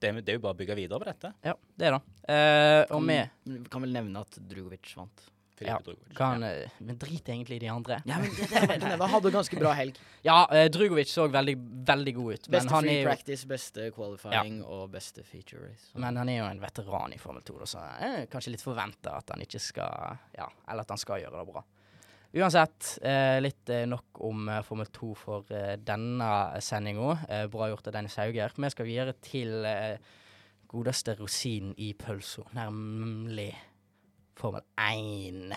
Det, 0.00 0.08
er- 0.08 0.22
det 0.24 0.32
er 0.32 0.38
jo 0.38 0.44
bare 0.46 0.56
å 0.56 0.60
bygge 0.62 0.76
videre 0.78 0.98
på 1.02 1.10
dette. 1.10 1.34
Ja, 1.44 1.52
det 1.76 1.86
er 1.90 1.98
det. 1.98 2.02
Eh, 2.32 2.94
og 2.96 3.02
vi 3.04 3.18
kan, 3.20 3.64
kan 3.74 3.82
vel 3.84 3.92
nevne 3.92 4.22
at 4.24 4.38
Drugovic 4.48 4.94
vant. 4.96 5.26
Ja, 5.60 5.74
Drugovic. 5.84 6.14
kan 6.16 6.40
ja. 6.40 6.68
Men 6.80 6.96
drit 6.96 7.26
egentlig 7.28 7.58
i 7.58 7.62
de 7.66 7.68
andre. 7.68 7.98
Ja, 8.08 8.16
men 8.22 8.30
det, 8.32 8.46
det, 8.48 8.78
det, 8.80 8.92
det 8.96 9.08
hadde 9.12 9.30
ganske 9.34 9.58
bra 9.60 9.74
helg. 9.76 9.98
Ja, 10.24 10.38
eh, 10.56 10.70
Drugovic 10.72 11.12
så 11.12 11.26
veldig, 11.32 11.54
veldig 11.88 12.14
god 12.16 12.32
ut. 12.32 12.48
Men 12.48 12.54
Beste 12.56 12.72
han, 12.72 12.84
free 12.86 12.94
er 12.94 13.02
jo, 13.02 13.08
practice, 13.10 13.44
beste 13.50 13.90
qualifying 13.96 14.62
og 14.64 14.86
beste 14.94 15.22
feature 15.24 15.66
race. 15.66 15.90
Så- 15.92 16.00
men 16.00 16.16
han 16.16 16.28
er 16.32 16.38
jo 16.38 16.46
en 16.48 16.60
veteran 16.64 17.12
i 17.12 17.18
Formel 17.20 17.42
2, 17.44 17.58
så 17.66 17.68
så 17.76 17.84
eh, 18.08 18.24
kanskje 18.32 18.54
litt 18.56 18.64
forventa 18.64 19.18
at 19.20 19.34
han 19.34 19.44
ikke 19.44 19.60
skal 19.60 20.16
Ja, 20.38 20.48
eller 20.68 20.80
at 20.88 20.96
han 20.96 20.98
skal 21.04 21.20
gjøre 21.26 21.44
det 21.44 21.52
bra. 21.52 21.64
Uansett, 22.30 22.98
eh, 23.02 23.40
litt 23.42 23.70
eh, 23.74 23.88
nok 23.90 24.20
om 24.22 24.44
eh, 24.48 24.60
Formel 24.62 24.86
2 24.94 25.08
for 25.18 25.48
denne 25.82 26.28
sendinga. 26.62 27.16
Bra 27.50 27.66
gjort 27.72 27.90
av 27.90 27.96
Dennis 27.96 28.18
Hauger. 28.20 28.54
Vi 28.54 28.70
skal 28.70 28.86
videre 28.86 29.16
til 29.24 29.66
godeste 30.70 31.16
rosinen 31.18 31.74
i 31.82 31.90
pølsa, 31.98 32.44
nemlig 32.54 33.50
Formel 34.38 34.62
1. 34.78 35.56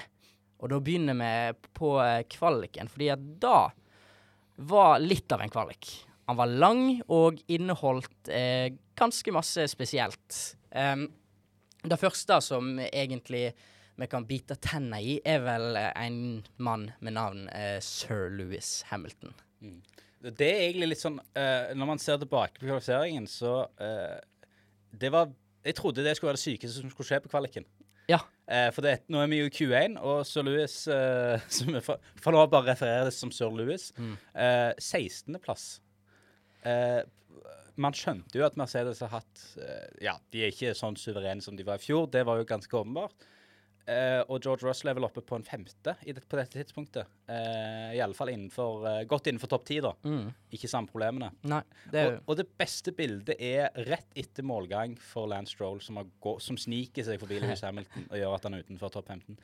Og 0.63 0.71
da 0.71 0.79
begynner 0.81 1.19
vi 1.19 1.69
på 1.77 1.93
kvaliken, 2.33 2.89
fordi 2.89 3.11
at 3.13 3.29
da 3.43 3.57
var 4.65 4.97
litt 5.01 5.31
av 5.33 5.43
en 5.43 5.53
kvalik. 5.53 5.91
Han 6.29 6.39
var 6.39 6.49
lang 6.49 6.85
og 7.11 7.41
inneholdt 7.51 8.31
eh, 8.31 8.71
ganske 8.97 9.33
masse 9.35 9.65
spesielt. 9.71 10.39
Um, 10.71 11.09
det 11.83 11.99
første 11.99 12.39
som 12.41 12.77
egentlig 12.79 13.49
vi 13.95 14.07
kan 14.09 14.25
bite 14.25 14.57
tenna 14.61 14.99
i, 15.01 15.19
er 15.25 15.43
vel 15.45 15.77
eh, 15.79 15.91
en 16.05 16.41
mann 16.57 16.89
med 16.99 17.15
navn 17.17 17.45
eh, 17.53 17.77
sir 17.83 18.29
Louis 18.33 18.71
Hamilton. 18.89 19.35
Det 20.23 20.47
er 20.49 20.65
egentlig 20.65 20.89
litt 20.93 21.01
sånn 21.03 21.19
eh, 21.39 21.71
Når 21.75 21.87
man 21.87 21.99
ser 21.99 22.17
tilbake 22.19 22.59
på 22.59 22.65
kvalifiseringen, 22.65 23.23
så 23.31 23.63
Det 24.91 25.11
var 25.11 25.31
Jeg 25.63 25.77
trodde 25.77 26.03
det 26.03 26.17
skulle 26.17 26.33
være 26.33 26.39
det 26.39 26.43
sykeste 26.43 26.81
som 26.81 26.91
skulle 26.91 27.07
skje 27.07 27.21
på 27.23 27.31
kvaliken. 27.31 27.67
Ja. 28.11 28.19
Eh, 28.47 28.69
for 28.75 28.83
det, 28.83 28.97
nå 29.11 29.21
er 29.23 29.29
vi 29.31 29.39
jo 29.39 29.47
i 29.47 29.53
Q1, 29.53 29.97
og 30.03 30.25
Sir 30.27 30.43
Louis 30.47 30.75
eh, 30.91 31.43
som 31.57 31.77
er 31.77 31.83
for, 31.85 32.31
nå 32.35 32.45
bare 32.51 32.73
refereres 32.73 33.19
som 33.19 33.31
Sir 33.31 33.53
Louis. 33.53 33.89
Mm. 33.97 34.15
Eh, 34.35 34.71
16.-plass. 34.79 35.67
Eh, 36.67 37.01
man 37.79 37.95
skjønte 37.97 38.37
jo 38.37 38.45
at 38.45 38.57
Mercedes 38.59 38.99
har 39.01 39.09
hatt 39.15 39.39
Ja, 40.03 40.13
de 40.29 40.43
er 40.43 40.51
ikke 40.51 40.75
sånn 40.77 40.97
suverene 40.99 41.41
som 41.41 41.55
de 41.57 41.65
var 41.65 41.79
i 41.79 41.81
fjor, 41.81 42.05
det 42.13 42.21
var 42.27 42.37
jo 42.37 42.45
ganske 42.45 42.77
åpenbart. 42.77 43.25
Eh, 43.83 44.21
og 44.31 44.39
George 44.39 44.63
Russell 44.63 44.91
er 44.91 44.95
vel 44.95 45.03
oppe 45.09 45.19
på 45.27 45.35
en 45.35 45.43
femte 45.43 45.95
i 46.07 46.13
det, 46.15 46.23
på 46.29 46.37
dette 46.39 46.55
tidspunktet. 46.55 47.09
Uh, 47.27 47.91
I 47.91 47.99
alle 48.03 48.15
fall 48.15 48.31
innenfor, 48.31 48.85
uh, 48.87 48.99
godt 49.09 49.27
innenfor 49.27 49.51
topp 49.51 49.65
ti, 49.67 49.81
da. 49.83 49.91
Mm. 50.07 50.29
Ikke 50.55 50.69
samme 50.71 50.87
problemene. 50.87 51.33
Nei, 51.51 51.59
det 51.91 52.05
Og, 52.07 52.19
og 52.31 52.39
det 52.39 52.45
beste 52.59 52.93
bildet 52.95 53.35
er 53.43 53.75
rett 53.89 54.15
etter 54.15 54.47
målgang 54.47 54.95
for 55.03 55.27
Lance 55.31 55.51
Stroll, 55.57 55.81
som, 55.83 55.99
har 55.99 56.07
gå, 56.23 56.37
som 56.43 56.59
sniker 56.59 57.03
seg 57.07 57.19
forbi 57.19 57.41
Lewis 57.43 57.63
Hamilton 57.67 58.07
og 58.07 58.19
gjør 58.21 58.37
at 58.37 58.47
han 58.47 58.55
er 58.55 58.63
utenfor 58.63 58.93
topp 58.95 59.11
15. 59.17 59.41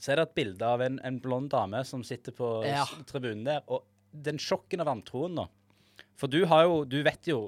Så 0.00 0.12
er 0.12 0.18
det 0.20 0.28
et 0.30 0.38
bilde 0.40 0.70
av 0.76 0.82
en, 0.84 0.96
en 1.04 1.20
blond 1.22 1.52
dame 1.52 1.84
som 1.86 2.00
sitter 2.06 2.32
på 2.36 2.54
Ja. 2.66 2.86
tribunen 3.08 3.44
der, 3.46 3.60
og 3.68 3.84
den 4.14 4.40
sjokken 4.40 4.80
av 4.80 4.88
vantroen 4.88 5.36
nå. 5.36 5.44
For 6.18 6.30
du 6.30 6.44
har 6.46 6.64
jo, 6.66 6.82
du 6.86 7.00
vet 7.02 7.28
jo, 7.28 7.38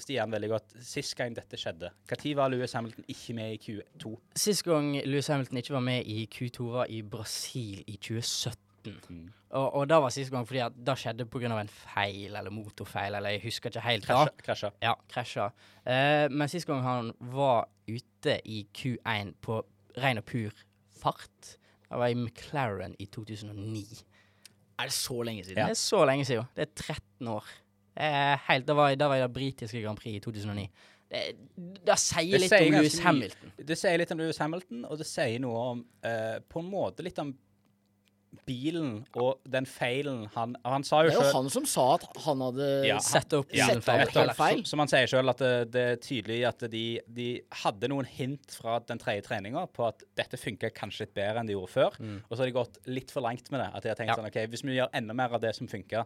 Stian, 0.00 0.32
veldig 0.32 0.48
godt, 0.48 0.74
sist 0.84 1.12
gang 1.18 1.34
dette 1.36 1.58
skjedde. 1.60 1.90
Når 2.08 2.28
var 2.38 2.52
Lewis 2.52 2.72
Hamilton 2.72 3.04
ikke 3.12 3.36
med 3.36 3.52
i 3.52 3.58
Q2? 3.60 4.12
Sist 4.40 4.64
gang 4.64 4.94
Louis 5.04 5.28
Hamilton 5.28 5.60
ikke 5.60 5.74
var 5.76 5.84
med 5.84 6.08
i 6.08 6.24
Q2, 6.32 6.68
var 6.72 6.88
i 6.88 7.02
Brasil 7.02 7.82
i 7.86 7.96
2017. 7.96 8.60
Mm. 9.08 9.28
Og, 9.56 9.66
og 9.74 9.86
da 9.88 9.98
var 10.02 10.12
sist 10.12 10.32
gang 10.32 10.44
fordi 10.48 10.60
at 10.64 10.74
det 10.86 10.96
skjedde 11.00 11.26
pga. 11.32 11.52
en 11.60 11.68
feil 11.68 12.36
eller 12.36 12.52
motorfeil, 12.52 13.14
eller 13.14 13.36
jeg 13.36 13.44
husker 13.44 13.70
ikke 13.70 13.84
helt. 13.84 14.08
da. 14.08 14.24
Krasja. 14.24 14.42
krasja. 14.44 14.70
Ja, 14.82 14.94
krasja. 15.08 15.50
Eh, 15.84 16.26
men 16.30 16.48
sist 16.48 16.68
gang 16.68 16.82
han 16.84 17.12
var 17.20 17.68
ute 17.88 18.40
i 18.44 18.66
Q1 18.76 19.36
på 19.44 19.62
ren 20.00 20.18
og 20.18 20.24
pur 20.24 20.64
fart, 21.04 21.56
det 21.88 22.00
var 22.00 22.10
i 22.10 22.16
McLaren 22.16 22.96
i 22.98 23.06
2009. 23.06 23.84
Er 24.78 24.90
det 24.90 24.96
så 24.96 25.22
lenge 25.22 25.44
siden? 25.44 25.60
Det 25.60 25.70
er 25.70 25.78
så 25.78 26.04
lenge 26.08 26.24
siden. 26.24 26.48
Det 26.56 26.64
er 26.66 26.72
13 26.74 27.28
år. 27.28 27.44
Eh, 27.96 28.34
helt, 28.48 28.66
det 28.66 28.74
var, 28.76 28.94
det 28.98 29.06
var 29.08 29.16
i 29.16 29.22
det 29.22 29.32
britiske 29.36 29.80
Grand 29.84 29.98
Prix 30.00 30.16
i 30.18 30.20
2009. 30.24 30.68
Det, 31.14 31.22
det 31.86 31.98
sier 32.00 32.32
Det 32.32 32.40
litt 32.42 32.50
sier 32.50 32.66
om 32.66 32.78
Louis. 32.80 32.98
Hamilton. 33.04 33.52
Det 33.68 33.76
sier 33.78 33.98
litt 34.00 34.10
om 34.14 34.18
Lewis 34.18 34.38
Hamilton, 34.42 34.84
og 34.88 34.98
det 34.98 35.06
sier 35.06 35.38
noe 35.44 35.64
om 35.74 35.82
eh, 36.02 36.38
På 36.50 36.58
en 36.64 36.70
måte 36.72 37.04
litt 37.06 37.18
om 37.22 37.30
bilen 38.48 38.96
og 39.14 39.38
den 39.46 39.62
feilen 39.70 40.24
han 40.34 40.56
Han 40.66 40.82
sa 40.84 41.04
jo 41.04 41.12
Det 41.12 41.14
er 41.14 41.20
jo 41.20 41.28
sjøl 41.28 41.36
han 41.36 41.50
som 41.54 41.66
sa 41.70 41.84
at 42.00 42.06
han 42.24 42.42
hadde 42.42 42.66
Ja, 42.88 42.96
Sett 43.04 43.36
opp 43.38 43.52
Ja, 43.54 43.68
bilen 43.70 43.84
feil. 43.86 44.00
nettopp. 44.02 44.24
helt 44.24 44.36
feil. 44.40 44.58
Som, 44.64 44.70
som 44.72 44.82
han 44.82 44.90
sier 44.90 45.12
sjøl, 45.12 45.30
at 45.30 45.38
det, 45.44 45.52
det 45.76 45.84
er 45.92 46.00
tydelig 46.02 46.40
at 46.50 46.64
de, 46.72 46.82
de 47.20 47.28
hadde 47.62 47.92
noen 47.92 48.08
hint 48.10 48.56
fra 48.58 48.80
den 48.88 48.98
tredje 48.98 49.22
treninga 49.28 49.62
på 49.70 49.86
at 49.86 50.02
dette 50.18 50.40
funka 50.40 50.72
kanskje 50.74 51.06
litt 51.06 51.14
bedre 51.14 51.44
enn 51.44 51.52
de 51.52 51.54
gjorde 51.54 51.70
før. 51.76 52.00
Og 52.26 52.34
så 52.34 52.42
har 52.42 52.50
de 52.50 52.56
gått 52.58 52.80
litt 52.90 53.14
for 53.14 53.22
langt 53.24 53.46
med 53.54 53.62
det. 53.62 53.70
At 53.70 53.86
de 53.86 53.92
har 53.94 54.00
tenkt 54.02 54.16
Ja. 54.16 54.18
sånn 54.18 54.26
OK, 54.32 54.40
hvis 54.50 54.66
vi 54.66 54.80
gjør 54.80 54.90
enda 54.98 55.14
mer 55.14 55.38
av 55.38 55.44
det 55.46 55.54
som 55.54 55.70
funka, 55.70 56.02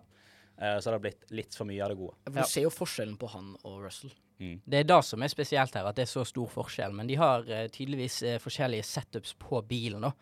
så 0.58 0.90
det 0.90 0.96
har 0.96 1.02
blitt 1.04 1.28
litt 1.30 1.54
for 1.54 1.68
mye 1.68 1.82
av 1.84 1.92
det 1.92 1.98
gode. 2.00 2.16
Du 2.34 2.40
ser 2.50 2.64
jo 2.66 2.70
forskjellen 2.74 3.16
på 3.20 3.28
han 3.30 3.52
og 3.64 3.82
Russell. 3.84 4.10
Det 4.38 4.80
er 4.80 4.84
det 4.86 5.00
som 5.06 5.22
er 5.22 5.30
spesielt 5.32 5.74
her, 5.74 5.86
at 5.90 5.96
det 5.98 6.04
er 6.06 6.10
så 6.12 6.22
stor 6.26 6.46
forskjell. 6.50 6.92
Men 6.94 7.08
de 7.10 7.16
har 7.18 7.46
eh, 7.50 7.66
tydeligvis 7.74 8.20
eh, 8.22 8.36
forskjellige 8.42 8.86
setups 8.86 9.32
på 9.38 9.60
bilen. 9.66 10.04
òg. 10.06 10.12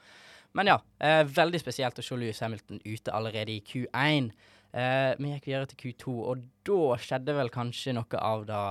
Men 0.56 0.70
ja, 0.70 0.76
eh, 1.04 1.22
veldig 1.28 1.60
spesielt 1.60 1.98
å 2.00 2.04
se 2.04 2.16
Louis 2.16 2.40
Hamilton 2.40 2.80
ute 2.84 3.12
allerede 3.12 3.52
i 3.52 3.60
Q1. 3.60 4.30
Eh, 4.76 5.14
vi 5.20 5.32
gikk 5.34 5.48
videre 5.50 5.68
til 5.72 5.80
Q2, 5.82 6.14
og 6.32 6.44
da 6.64 6.78
skjedde 7.00 7.34
vel 7.36 7.52
kanskje 7.52 7.92
noe 7.96 8.20
av 8.20 8.46
det 8.48 8.62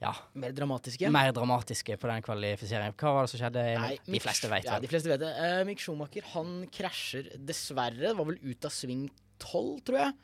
ja, 0.00 0.14
Mer 0.40 0.54
dramatiske. 0.56 1.10
mer 1.12 1.30
dramatiske 1.36 1.98
på 2.00 2.08
den 2.08 2.22
kvalifiseringen. 2.24 2.94
Hva 2.96 3.10
var 3.18 3.26
det 3.26 3.32
som 3.34 3.42
skjedde? 3.42 3.64
Nei, 3.82 3.96
de 4.06 4.14
Mick- 4.14 4.22
fleste 4.24 4.48
vet 4.48 4.64
Ja, 4.70 4.78
de 4.80 4.88
fleste 4.88 5.10
vet 5.12 5.20
det. 5.20 5.32
Eh, 5.44 5.64
Mick 5.68 5.82
Schumacher 5.82 6.24
han 6.32 6.54
krasjer 6.72 7.34
dessverre. 7.36 8.14
Var 8.16 8.24
vel 8.30 8.38
ut 8.40 8.64
av 8.64 8.72
sving 8.72 9.08
12, 9.42 9.82
tror 9.84 9.98
jeg. 10.06 10.14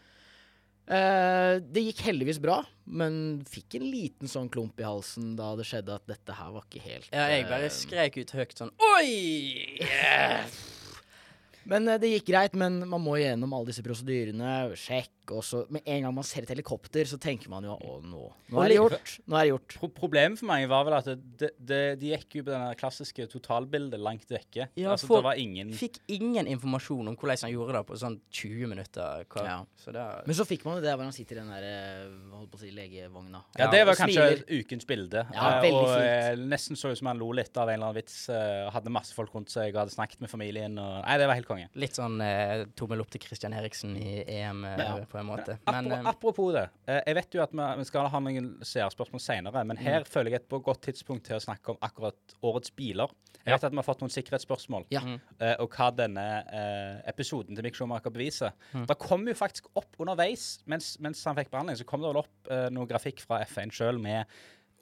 Eh, 0.87 1.57
det 1.67 1.83
gikk 1.89 2.05
heldigvis 2.07 2.39
bra, 2.39 2.61
men 2.87 3.41
fikk 3.51 3.75
en 3.81 3.89
liten 3.91 4.31
sånn 4.31 4.47
klump 4.53 4.79
i 4.79 4.87
halsen 4.87 5.33
da 5.39 5.49
det 5.59 5.67
skjedde 5.67 5.97
at 5.99 6.05
dette 6.07 6.37
her 6.39 6.53
var 6.55 6.63
ikke 6.69 6.83
helt 6.85 7.09
Ja, 7.11 7.25
jeg 7.33 7.49
bare 7.51 7.67
eh, 7.67 7.75
skrek 7.75 8.19
ut 8.21 8.35
høyt 8.39 8.55
sånn 8.55 8.71
Oi! 8.95 9.81
Men 11.71 11.91
eh, 11.91 11.99
det 11.99 12.13
gikk 12.13 12.29
greit, 12.31 12.55
men 12.55 12.79
man 12.87 13.03
må 13.03 13.17
gjennom 13.19 13.51
alle 13.57 13.73
disse 13.73 13.83
prosedyrene, 13.83 14.53
sjekk, 14.79 15.11
og 15.35 15.43
så 15.45 15.65
med 15.73 15.83
en 15.87 16.03
gang 16.07 16.15
man 16.15 16.25
ser 16.25 16.43
et 16.47 16.51
helikopter, 16.55 17.05
så 17.09 17.19
tenker 17.19 17.49
man 17.53 17.65
jo 17.65 17.75
å, 17.77 17.97
nå, 18.05 18.23
nå 18.53 18.63
er 18.63 18.69
det 18.73 18.77
gjort. 18.79 19.13
Nå 19.27 19.37
er 19.39 19.45
det 19.47 19.51
gjort. 19.55 19.77
Pro 19.81 19.89
problemet 19.89 20.39
for 20.39 20.47
meg 20.51 20.67
var 20.71 20.85
vel 20.89 20.97
at 20.99 21.09
det, 21.41 21.51
det, 21.59 21.81
de 22.01 22.13
gikk 22.13 22.39
jo 22.41 22.45
på 22.47 22.53
det 22.53 22.79
klassiske 22.81 23.27
totalbildet 23.33 24.01
langt 24.01 24.29
vekke. 24.31 24.69
Ja, 24.79 24.93
altså, 24.95 25.07
for- 25.11 25.23
det 25.23 25.29
var 25.31 25.41
ingen 25.43 25.73
Fikk 25.77 25.99
ingen 26.09 26.47
informasjon 26.47 27.09
om 27.09 27.17
hvordan 27.17 27.43
han 27.47 27.53
gjorde 27.53 27.73
det 27.79 27.85
på 27.89 27.99
sånn 28.01 28.21
20 28.31 28.67
minutter. 28.75 29.25
Hva, 29.33 29.45
Ja. 29.47 29.57
Så 29.77 29.93
det 29.93 30.05
Men 30.27 30.35
så 30.37 30.45
fikk 30.47 30.65
man 30.65 30.77
jo 30.79 30.83
det 30.87 30.95
hvor 30.97 31.05
han 31.05 31.13
sitter 31.13 31.37
i 31.37 31.41
den 31.41 31.51
der 31.51 31.67
eh, 31.67 32.37
holdt 32.37 32.51
på 32.51 32.59
å 32.59 32.61
si, 32.61 32.71
legevogna. 32.75 33.43
Ja, 33.59 33.71
det 33.71 33.85
var 33.87 33.95
kanskje 33.95 34.27
smiler. 34.27 34.63
ukens 34.63 34.87
bilde. 34.87 35.27
Ja, 35.33 35.47
Eh, 35.57 35.63
veldig 35.63 35.83
og 35.83 35.89
fint. 35.95 36.41
Og 36.41 36.49
nesten 36.51 36.77
så 36.77 36.91
ut 36.93 36.99
som 36.99 37.07
han 37.09 37.19
lo 37.19 37.31
litt 37.33 37.57
av 37.57 37.69
en 37.69 37.75
eller 37.79 37.87
annen 37.91 37.99
vits. 38.03 38.29
Og 38.31 38.73
hadde 38.73 38.91
masse 38.93 39.15
folk 39.17 39.33
rundt 39.35 39.51
seg 39.51 39.75
og 39.75 39.83
hadde 39.85 39.95
snakket 39.95 40.21
med 40.21 40.31
familien. 40.31 40.79
Og, 40.79 41.03
nei, 41.05 41.17
det 41.19 41.27
var 41.29 41.35
helt 41.39 41.49
konge. 41.49 41.69
Litt 41.75 41.95
sånn 41.99 42.21
eh, 42.23 42.65
tommel 42.77 43.01
opp 43.01 43.11
til 43.11 43.21
Christian 43.23 43.53
Eriksen 43.57 43.97
i 43.97 44.23
EM 44.27 44.65
eh, 44.65 44.77
Ja. 44.87 44.97
På 45.17 45.23
en 45.25 45.29
måte. 45.31 45.57
Ja, 45.67 45.73
Men 45.81 45.91
apropos, 45.93 46.13
apropos 46.13 46.53
det. 46.55 46.65
eh, 46.87 47.01
jeg 47.07 47.15
vet 47.19 47.35
jo 47.39 47.43
at 47.43 47.53
vi, 47.57 47.85
skal 47.89 48.09
ha 48.13 48.21
noen 48.21 48.51
seerspørsmål 48.63 49.21
senere, 49.25 49.65
men 49.67 49.77
her 49.81 50.01
Mm. 50.05 50.11
føler 50.13 50.31
jeg 50.37 50.43
et 50.43 50.49
godt 50.63 50.83
tidspunkt 50.87 51.25
til 51.25 51.37
å 51.37 51.41
snakke 51.43 51.73
om 51.75 51.79
akkurat 51.83 52.37
årets 52.43 52.71
biler. 52.77 53.09
Jeg 53.47 53.53
Ja. 53.53 53.57
vet 53.57 53.65
at 53.65 53.73
vi 53.73 53.77
har 53.77 53.85
fått 53.87 54.01
noen 54.01 54.11
sikkerhetsspørsmål, 54.11 54.87
Ja. 54.91 55.01
Mm. 55.01 55.21
eh, 55.41 55.55
og 55.61 55.71
hva 55.71 55.91
denne 55.95 56.45
eh, 56.53 57.03
episoden 57.09 57.55
til 57.55 57.63
Mick 57.65 57.75
Schumacher 57.75 58.11
beviser. 58.11 58.53
Mm. 58.75 58.87
Det 58.87 58.99
kom 58.99 59.27
jo 59.27 59.35
faktisk 59.35 59.67
opp 59.77 59.95
underveis, 59.99 60.61
mens, 60.67 60.99
mens 61.01 61.25
han 61.25 61.37
fikk 61.37 61.51
behandling, 61.51 61.77
så 61.79 61.85
kom 61.87 62.01
det 62.03 62.09
vel 62.13 62.23
opp 62.23 62.51
eh, 62.51 62.69
noe 62.71 62.87
grafikk 62.87 63.21
fra 63.21 63.41
F1 63.45 63.71
sjøl 63.73 63.99
med 64.01 64.27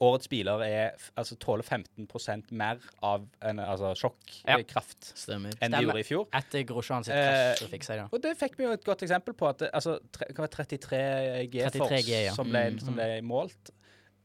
Årets 0.03 0.27
biler 0.29 0.59
er, 0.67 0.91
altså, 1.17 1.37
tåler 1.39 1.63
15% 1.63 2.51
mer 2.53 2.81
av 3.03 3.29
en, 3.47 3.59
altså, 3.63 3.93
Ja. 3.95 4.57
sjokkkraft 4.57 5.13
Stemmer. 5.17 5.53
enn 5.63 5.71
de 5.71 5.83
gjorde 5.85 6.01
i 6.01 6.03
fjor. 6.03 6.27
etter 6.35 6.65
Grosjean 6.67 7.05
sitt 7.05 7.15
Eh, 7.15 7.55
krasj, 7.55 7.63
så 7.63 7.69
fikk 7.71 7.85
seg 7.85 8.01
det. 8.03 8.09
Og 8.13 8.21
det 8.23 8.37
fikk 8.37 8.57
vi 8.59 8.65
jo 8.65 8.73
et 8.73 8.85
godt 8.85 9.03
eksempel 9.07 9.35
på. 9.35 9.49
at 9.49 9.59
det, 9.59 9.71
altså, 9.73 9.99
tre, 10.13 10.27
hva 10.35 10.41
var 10.49 10.49
33 10.49 11.49
G-force 11.51 12.09
ja. 12.25 12.35
som, 12.35 12.51
ble, 12.51 12.71
Mm, 12.73 12.81
som 12.81 12.89
mm. 12.95 12.95
ble 12.97 13.23
målt. 13.23 13.71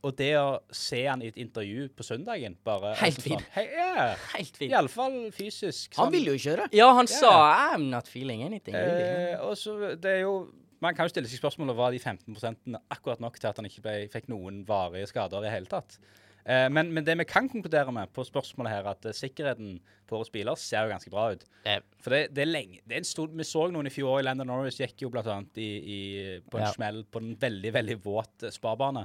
og 0.01 0.15
det 0.15 0.33
å 0.39 0.61
se 0.71 1.05
han 1.05 1.21
i 1.21 1.27
et 1.27 1.35
intervju 1.35 1.89
på 1.89 2.03
søndagen 2.03 2.55
bare 2.63 2.95
Helt 2.95 3.21
fin. 3.21 3.33
sånn, 3.33 3.41
fint. 3.41 3.49
Hei, 3.53 3.65
ja. 3.75 4.15
Helt 4.33 4.55
fint. 4.57 4.71
Iallfall 4.71 5.31
fysisk. 5.31 5.93
Han 5.97 6.07
sånn. 6.07 6.11
ville 6.13 6.31
jo 6.37 6.39
kjøre. 6.49 6.69
Ja, 6.71 6.93
han 6.93 7.05
yeah. 7.05 7.19
sa 7.19 7.75
'I'm 7.75 7.89
not 7.89 8.07
feeling 8.07 8.41
anything'. 8.43 8.73
Eh, 8.75 9.37
og 9.41 9.55
så 9.57 9.95
det 9.99 10.05
er 10.05 10.21
jo 10.21 10.51
Man 10.81 10.95
kan 10.95 11.05
jo 11.07 11.11
stille 11.13 11.27
seg 11.27 11.41
spørsmålet 11.41 11.75
var 11.75 11.91
de 11.91 11.99
15% 11.99 12.77
akkurat 12.95 13.19
nok 13.23 13.37
til 13.39 13.49
at 13.51 13.57
han 13.59 13.67
ikke 13.67 13.81
ble, 13.83 13.93
fikk 14.13 14.29
noen 14.31 14.61
varige 14.67 15.09
skader 15.11 15.43
i 15.45 15.51
hele 15.51 15.67
tatt. 15.67 15.97
Eh, 16.49 16.69
men, 16.71 16.87
men 16.95 17.03
det 17.05 17.17
vi 17.19 17.25
kan 17.27 17.49
konkludere 17.51 17.91
med 17.93 18.09
på 18.15 18.23
spørsmålet 18.25 18.71
her, 18.71 18.87
at 18.93 19.03
uh, 19.05 19.11
sikkerheten 19.13 19.75
på 20.07 20.15
våre 20.17 20.31
biler 20.33 20.55
ser 20.57 20.87
jo 20.87 20.93
ganske 20.93 21.11
bra 21.13 21.25
ut. 21.35 21.43
Eh, 21.67 21.81
For 22.01 22.15
det, 22.15 22.21
det 22.33 22.45
er 22.45 22.49
lenge 22.49 22.79
det 22.87 22.95
er 22.95 23.03
en 23.03 23.09
stor, 23.09 23.27
Vi 23.35 23.43
så 23.45 23.65
noen 23.69 23.89
i 23.91 23.93
fjor. 23.93 24.23
Landon 24.25 24.47
Norris 24.49 24.79
gikk 24.79 25.03
jo 25.03 25.11
blant 25.13 25.27
annet 25.29 25.59
i, 25.61 25.67
i, 25.83 25.99
på 26.49 26.57
en 26.57 26.65
Ja. 26.65 26.71
smell 26.73 27.03
på 27.11 27.21
en 27.21 27.35
veldig 27.43 27.73
veldig 27.75 27.99
våt 28.07 28.47
eh, 28.47 28.55
sparbane. 28.55 29.03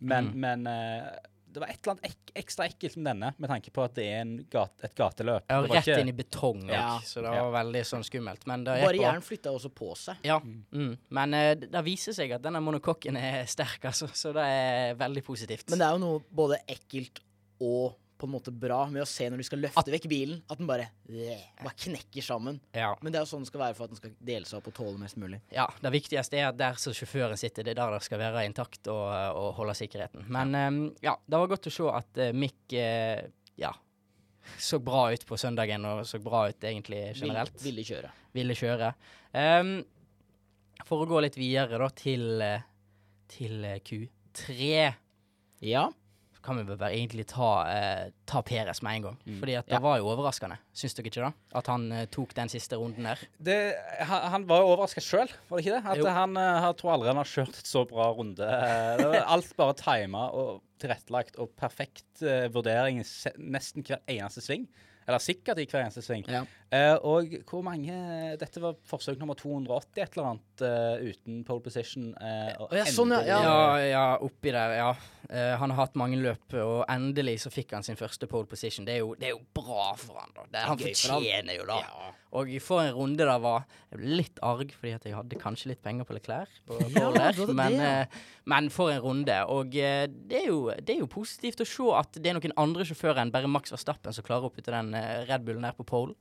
Men, 0.00 0.32
Mm. 0.34 0.40
men 0.42 0.66
eh, 0.66 1.06
det 1.52 1.60
var 1.60 1.68
et 1.68 1.78
eller 1.82 1.92
annet 1.98 2.06
ek, 2.10 2.32
ekstra 2.42 2.66
ekkelt 2.68 2.96
med 2.96 3.06
denne, 3.12 3.30
med 3.38 3.50
tanke 3.52 3.70
på 3.74 3.84
at 3.84 3.94
det 3.98 4.06
er 4.08 4.20
en 4.22 4.34
gat, 4.50 4.72
et 4.84 4.94
gateløp. 4.96 5.44
Ja, 5.50 5.60
rett 5.62 5.86
ikke- 5.86 6.00
inn 6.00 6.08
i 6.08 6.16
betong, 6.16 6.62
Ja. 6.68 6.98
så 7.04 7.20
det 7.22 7.34
Ja. 7.34 7.44
var 7.50 7.64
veldig 7.64 7.82
sånn 7.84 8.04
skummelt. 8.04 8.46
Men 8.46 8.64
det 8.64 8.78
jern 8.96 9.20
flytta 9.22 9.50
også 9.52 9.68
på 9.74 9.94
seg. 9.96 10.16
Ja. 10.24 10.38
Mm. 10.40 10.96
Men 11.10 11.34
eh, 11.34 11.54
det 11.54 11.70
det 11.70 11.84
viser 11.84 12.12
seg 12.12 12.32
at 12.32 12.42
denne 12.42 12.60
monokokken 12.62 13.16
er 13.16 13.44
sterk, 13.46 13.84
altså, 13.84 14.08
så 14.08 14.32
det 14.32 14.42
er 14.44 14.94
veldig 14.94 15.24
positivt. 15.24 15.68
Men 15.70 15.78
det 15.78 15.86
er 15.86 15.92
jo 15.92 15.98
noe 15.98 16.22
både 16.34 16.58
ekkelt 16.68 17.20
og 17.60 17.94
på 18.22 18.28
en 18.28 18.34
måte 18.36 18.54
bra 18.54 18.80
med 18.92 19.02
å 19.04 19.08
se 19.08 19.26
når 19.28 19.42
de 19.42 19.46
skal 19.48 19.62
løfte 19.66 19.94
vekk 19.94 20.08
bilen, 20.10 20.40
at 20.46 20.60
den 20.62 20.70
bare, 20.70 20.88
bleh, 21.08 21.44
bare 21.60 21.74
knekker 21.84 22.26
sammen. 22.26 22.60
ja. 22.76 22.92
Men 23.02 23.12
det 23.12 23.20
er 23.20 23.26
jo 23.26 23.32
sånn 23.34 23.46
det 23.46 23.52
skal 23.52 23.64
være 23.66 23.78
for 23.78 23.88
at 23.88 23.94
den 23.94 24.00
skal 24.00 24.16
dele 24.32 24.48
seg 24.48 24.60
opp 24.60 24.72
og 24.72 24.76
tåle 24.78 24.96
mest 25.02 25.20
mulig. 25.20 25.42
ja, 25.54 25.68
det 25.82 25.94
viktigste 25.98 26.40
er 26.40 26.50
at 26.50 26.58
der 26.60 26.80
som 26.80 26.96
sjåføren 26.96 27.40
sitter, 27.40 27.66
det 27.66 27.74
er 27.74 27.82
der 27.82 27.96
det 27.98 28.02
skal 28.06 28.22
være 28.22 28.46
intakt 28.48 28.90
og, 28.92 29.06
og 29.38 29.54
holde 29.60 29.76
sikkerheten. 29.78 30.26
Men 30.32 30.58
eh, 30.58 30.82
ja, 31.10 31.16
det 31.26 31.42
var 31.44 31.54
godt 31.54 31.70
å 31.70 31.74
se 31.74 31.88
at 31.92 32.22
uh, 32.22 32.30
Mick 32.36 32.76
uh, 32.78 33.22
ja, 33.60 33.72
så 34.58 34.78
bra 34.82 35.12
ut 35.12 35.26
på 35.26 35.38
søndagen, 35.38 35.84
og 35.86 36.06
så 36.08 36.20
bra 36.22 36.46
ut 36.50 36.64
egentlig 36.64 37.02
generelt. 37.14 37.54
Ville, 37.60 37.82
ville 37.82 37.88
kjøre. 37.88 38.12
ville 38.36 38.56
kjøre. 38.58 38.92
Um, 39.32 39.74
for 40.86 41.04
å 41.04 41.08
gå 41.08 41.22
litt 41.22 41.38
videre 41.38 41.78
da 41.80 41.88
til, 41.94 42.42
eh, 42.42 42.64
til 43.30 43.64
eh, 43.64 43.80
Q3, 43.86 44.94
Ja. 45.62 45.90
Kan 46.42 46.56
vi 46.58 46.64
vel 46.66 46.76
bare 46.80 46.92
egentlig 46.96 47.24
ta, 47.30 47.50
eh, 47.70 48.10
ta 48.26 48.42
Peres 48.42 48.82
med 48.82 48.96
en 48.96 49.02
gang. 49.02 49.18
Fordi 49.40 49.54
at 49.58 49.66
det 49.66 49.74
Ja. 49.76 49.78
var 49.84 49.98
jo 49.98 50.08
overraskende, 50.10 50.58
syns 50.74 50.94
dere 50.94 51.06
ikke 51.10 51.22
det? 51.24 51.32
At 51.54 51.66
han 51.70 51.84
eh, 51.92 52.06
tok 52.06 52.34
den 52.34 52.48
siste 52.48 52.76
runden 52.76 53.04
der. 53.04 53.18
det, 53.40 53.58
han, 54.00 54.22
han 54.34 54.46
var 54.48 54.60
jo 54.64 54.72
overraska 54.72 55.00
sjøl, 55.00 55.30
var 55.48 55.58
det 55.58 55.66
ikke 55.66 55.76
det? 55.78 55.84
At 55.92 55.98
Jo. 55.98 56.06
han 56.06 56.36
uh, 56.36 56.72
tror 56.74 56.92
aldri 56.96 57.08
han 57.12 57.16
har 57.22 57.30
kjørt 57.30 57.58
et 57.62 57.66
så 57.70 57.84
bra 57.88 58.10
runde. 58.12 58.42
Eh, 58.42 58.96
Det 58.98 59.06
var 59.12 59.28
alt 59.36 59.56
bare 59.56 59.74
tima 59.74 60.28
og 60.32 60.62
tilrettelagt 60.82 61.36
og 61.38 61.54
perfekt 61.56 62.22
eh, 62.22 62.48
vurdering 62.50 62.98
nesten 63.38 63.82
hver 63.86 64.00
eneste 64.08 64.42
sving. 64.42 64.66
Eller 65.06 65.18
sikkert 65.18 65.58
i 65.58 65.66
hver 65.66 65.82
eneste 65.84 66.02
sving. 66.02 66.24
Ja. 66.30 66.44
Eh, 66.72 66.94
og 67.04 67.34
hvor 67.44 67.60
mange 67.66 67.92
Dette 68.40 68.60
var 68.62 68.78
forsøk 68.88 69.18
nummer 69.20 69.36
280 69.36 69.98
et 70.00 70.14
eller 70.16 70.28
annet 70.30 70.62
uh, 70.64 71.02
uten 71.04 71.42
pole 71.44 71.60
position. 71.66 72.06
Uh, 72.16 72.64
og 72.64 72.72
ja, 72.78 72.86
sånn, 72.88 73.12
ja, 73.12 73.26
ja. 73.28 73.40
Ja, 73.44 73.82
ja, 73.90 74.04
oppi 74.24 74.54
der, 74.54 74.78
ja. 74.80 74.94
Han 75.32 75.72
har 75.72 75.86
hatt 75.86 75.94
mange 75.96 76.18
løp, 76.20 76.52
og 76.60 76.82
endelig 76.92 77.38
så 77.44 77.52
fikk 77.52 77.70
han 77.72 77.84
sin 77.86 77.96
første 77.96 78.26
pole 78.28 78.44
position. 78.48 78.84
Det 78.84 78.98
er 78.98 79.00
jo, 79.00 79.14
det 79.16 79.30
er 79.30 79.32
jo 79.32 79.40
bra 79.56 79.92
for 79.96 80.18
han 80.20 80.34
da. 80.36 80.44
Det, 80.44 80.64
han 80.68 80.82
gøy 80.82 80.90
fortjener 80.98 81.56
jo 81.56 81.68
da. 81.70 81.78
Og 82.36 82.50
for 82.64 82.82
en 82.82 82.92
runde 82.96 83.24
da 83.28 83.38
var 83.40 83.64
Jeg 83.92 84.00
ble 84.00 84.18
litt 84.18 84.42
arg, 84.44 84.74
fordi 84.76 84.92
at 84.96 85.06
jeg 85.08 85.16
hadde 85.16 85.40
kanskje 85.40 85.70
litt 85.72 85.80
penger 85.84 86.08
på 86.08 86.16
Leclerc. 86.16 86.52
På 86.68 86.80
Ja, 86.96 87.08
der, 87.16 87.40
men, 87.56 87.80
men 88.48 88.68
for 88.72 88.92
en 88.92 89.00
runde. 89.04 89.38
Og 89.52 89.72
det, 89.72 90.36
er 90.40 90.48
jo, 90.48 90.66
det 90.72 90.96
er 90.96 91.00
jo 91.04 91.08
positivt 91.12 91.64
å 91.64 91.68
se 91.68 91.88
at 92.00 92.20
det 92.20 92.32
er 92.32 92.40
noen 92.40 92.56
andre 92.60 92.88
sjåfører 92.88 93.24
enn 93.24 93.32
bare 93.32 93.48
Max 93.52 93.72
Verstappen 93.72 94.16
som 94.16 94.24
klarer 94.26 94.48
å 94.48 94.52
putte 94.52 94.72
den 94.72 94.92
Red 95.28 95.48
Bullen 95.48 95.68
her 95.68 95.76
på 95.76 95.88
pole. 95.88 96.16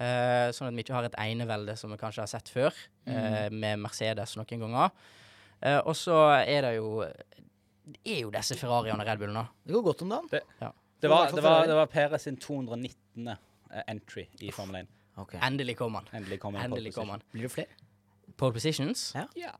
Eh, 0.00 0.48
sånn 0.56 0.68
at 0.70 0.74
vi 0.74 0.82
ikke 0.82 0.94
har 0.96 1.04
et 1.04 1.16
enevelde 1.20 1.74
som 1.76 1.90
vi 1.92 1.96
kanskje 2.00 2.22
har 2.24 2.30
sett 2.32 2.48
før, 2.48 2.72
eh, 3.06 3.48
Mm. 3.50 3.58
med 3.60 3.78
Mercedes 3.82 4.34
noen 4.36 4.46
ganger. 4.62 4.90
Eh, 5.62 5.78
og 5.84 5.92
så 5.94 6.14
er 6.46 6.62
det 6.62 6.76
jo 6.76 7.04
Det 7.90 7.98
er 8.16 8.20
jo 8.22 8.30
disse 8.30 8.54
Ferrariene 8.56 9.00
og 9.02 9.06
Red 9.06 9.18
Bullene. 9.18 9.48
Det 9.66 9.74
går 9.74 9.82
godt 9.82 10.02
om 10.02 10.08
dagen. 10.10 10.28
Det, 10.30 10.42
Ja. 10.60 10.70
det, 11.00 11.10
var, 11.10 11.30
det, 11.32 11.42
var, 11.42 11.66
det 11.66 11.74
var 11.74 11.86
Perez 11.86 12.22
sin 12.22 12.36
219. 12.36 13.28
eh, 13.28 13.82
entry 13.88 14.26
i 14.40 14.50
Formel 14.50 14.76
1. 14.86 14.88
Endelig 15.42 15.76
kom 15.76 15.94
han. 15.94 16.06
Endelig 16.14 16.38
kom 16.40 16.54
han. 16.54 16.64
Endelig 16.70 16.94
kom 16.94 17.08
han. 17.10 17.22
Blir 17.32 17.42
det 17.42 17.50
flere? 17.52 17.66
Pole 18.36 18.52
positions? 18.52 19.12
Ja. 19.14 19.26
Ja. 19.36 19.50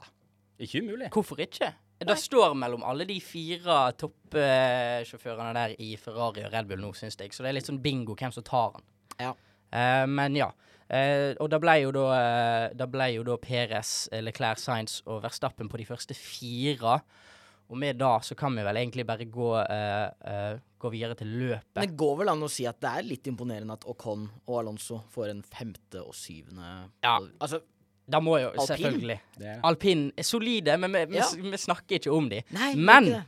Ikke 0.59 0.81
umulig. 0.81 1.11
Hvorfor 1.11 1.37
ikke? 1.39 1.75
Det 2.01 2.17
står 2.19 2.55
mellom 2.57 2.83
alle 2.83 3.05
de 3.05 3.21
fire 3.21 3.93
toppsjåførene 3.93 5.53
der 5.55 5.75
i 5.79 5.97
Ferrari 6.01 6.45
og 6.47 6.53
Red 6.53 6.69
Bull 6.69 6.81
nå, 6.81 6.93
syns 6.97 7.17
jeg. 7.21 7.33
Så 7.35 7.43
det 7.45 7.51
er 7.51 7.57
litt 7.59 7.67
sånn 7.69 7.83
bingo 7.83 8.15
hvem 8.17 8.33
som 8.33 8.43
tar 8.47 8.73
han. 8.77 8.83
Ja. 9.21 9.35
Eh, 9.73 10.07
men 10.07 10.37
ja. 10.37 10.51
Eh, 10.91 11.37
og 11.39 11.51
da 11.53 11.59
ble 11.63 11.77
jo 11.85 11.93
da, 11.95 12.07
eh, 12.19 12.69
da 12.75 12.87
ble 12.91 13.13
jo 13.15 13.23
da 13.23 13.37
Perez, 13.39 14.09
Leclerc, 14.13 14.59
Sainz 14.59 15.01
og 15.07 15.23
Verstappen 15.23 15.69
på 15.71 15.79
de 15.79 15.87
første 15.87 16.17
fire. 16.19 17.01
Og 17.71 17.79
med 17.79 18.01
da 18.01 18.17
så 18.27 18.35
kan 18.35 18.51
vi 18.59 18.65
vel 18.67 18.81
egentlig 18.81 19.05
bare 19.07 19.25
gå, 19.31 19.51
uh, 19.55 20.09
uh, 20.27 20.57
gå 20.83 20.91
videre 20.91 21.15
til 21.15 21.29
løpet. 21.39 21.69
Men 21.79 21.87
det 21.87 21.97
går 22.01 22.17
vel 22.19 22.33
an 22.33 22.41
å 22.43 22.49
si 22.51 22.65
at 22.67 22.81
det 22.83 22.91
er 22.91 23.07
litt 23.07 23.29
imponerende 23.31 23.77
at 23.77 23.87
Ocon 23.87 24.25
og 24.49 24.57
Alonso 24.59 25.05
får 25.15 25.31
en 25.31 25.43
femte 25.47 26.03
og 26.03 26.11
syvende 26.19 26.91
Ja. 27.05 27.21
Altså, 27.39 27.61
Da 28.11 28.19
må 28.19 28.41
jo 28.41 28.49
Alpin? 28.51 28.67
selvfølgelig 28.67 29.21
Det 29.39 29.47
er- 29.47 29.61
Alpin 29.63 30.13
er 30.19 30.23
solide, 30.27 30.77
men 30.81 30.91
vi, 30.93 31.05
vi, 31.05 31.17
Ja. 31.19 31.29
vi 31.37 31.57
snakker 31.57 32.01
ikke 32.01 32.11
om 32.13 32.29
de. 32.29 32.43
nei, 32.51 32.75
Men- 32.75 33.25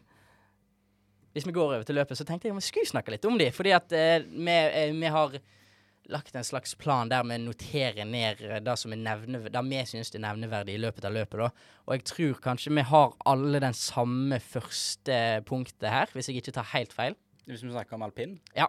Hvis 1.33 1.47
vi 1.47 1.53
går 1.53 1.63
over 1.77 1.85
til 1.85 1.95
løpet, 1.95 2.17
så 2.19 2.25
tenkte 2.27 2.43
jeg 2.47 2.51
om 2.51 2.59
vi 2.59 2.63
skulle 2.67 2.87
snakke 2.91 3.11
litt 3.11 3.25
om 3.25 3.39
de. 3.39 3.51
Fordi 3.51 3.71
at 3.71 3.93
uh, 3.93 4.27
vi, 4.29 5.01
vi 5.01 5.07
har 5.07 5.39
lagt 6.13 6.37
en 6.37 6.45
slags 6.47 6.75
plan 6.79 7.09
der 7.11 7.25
vi 7.27 7.39
noterer 7.43 8.05
ned 8.09 8.41
eh, 8.45 8.61
det 8.65 8.75
som 8.79 8.93
er 8.93 9.01
vi 9.69 9.81
syns 9.89 10.13
er 10.15 10.23
nevneverdig 10.23 10.77
i 10.77 10.83
løpet 10.83 11.05
av 11.09 11.17
løpet. 11.17 11.39
da. 11.41 11.49
Og 11.87 11.97
jeg 11.97 12.05
tror 12.13 12.41
kanskje 12.45 12.75
vi 12.77 12.85
har 12.93 13.17
alle 13.27 13.61
den 13.65 13.75
samme 13.75 14.39
første 14.41 15.17
punktet 15.49 15.89
her, 15.91 16.13
hvis 16.13 16.29
jeg 16.31 16.37
ikke 16.43 16.55
tar 16.61 16.71
helt 16.77 16.93
feil. 16.93 17.17
Hvis 17.47 17.65
vi 17.65 17.73
snakker 17.75 17.97
om 17.99 18.03
alpin. 18.07 18.39
Ja. 18.57 18.69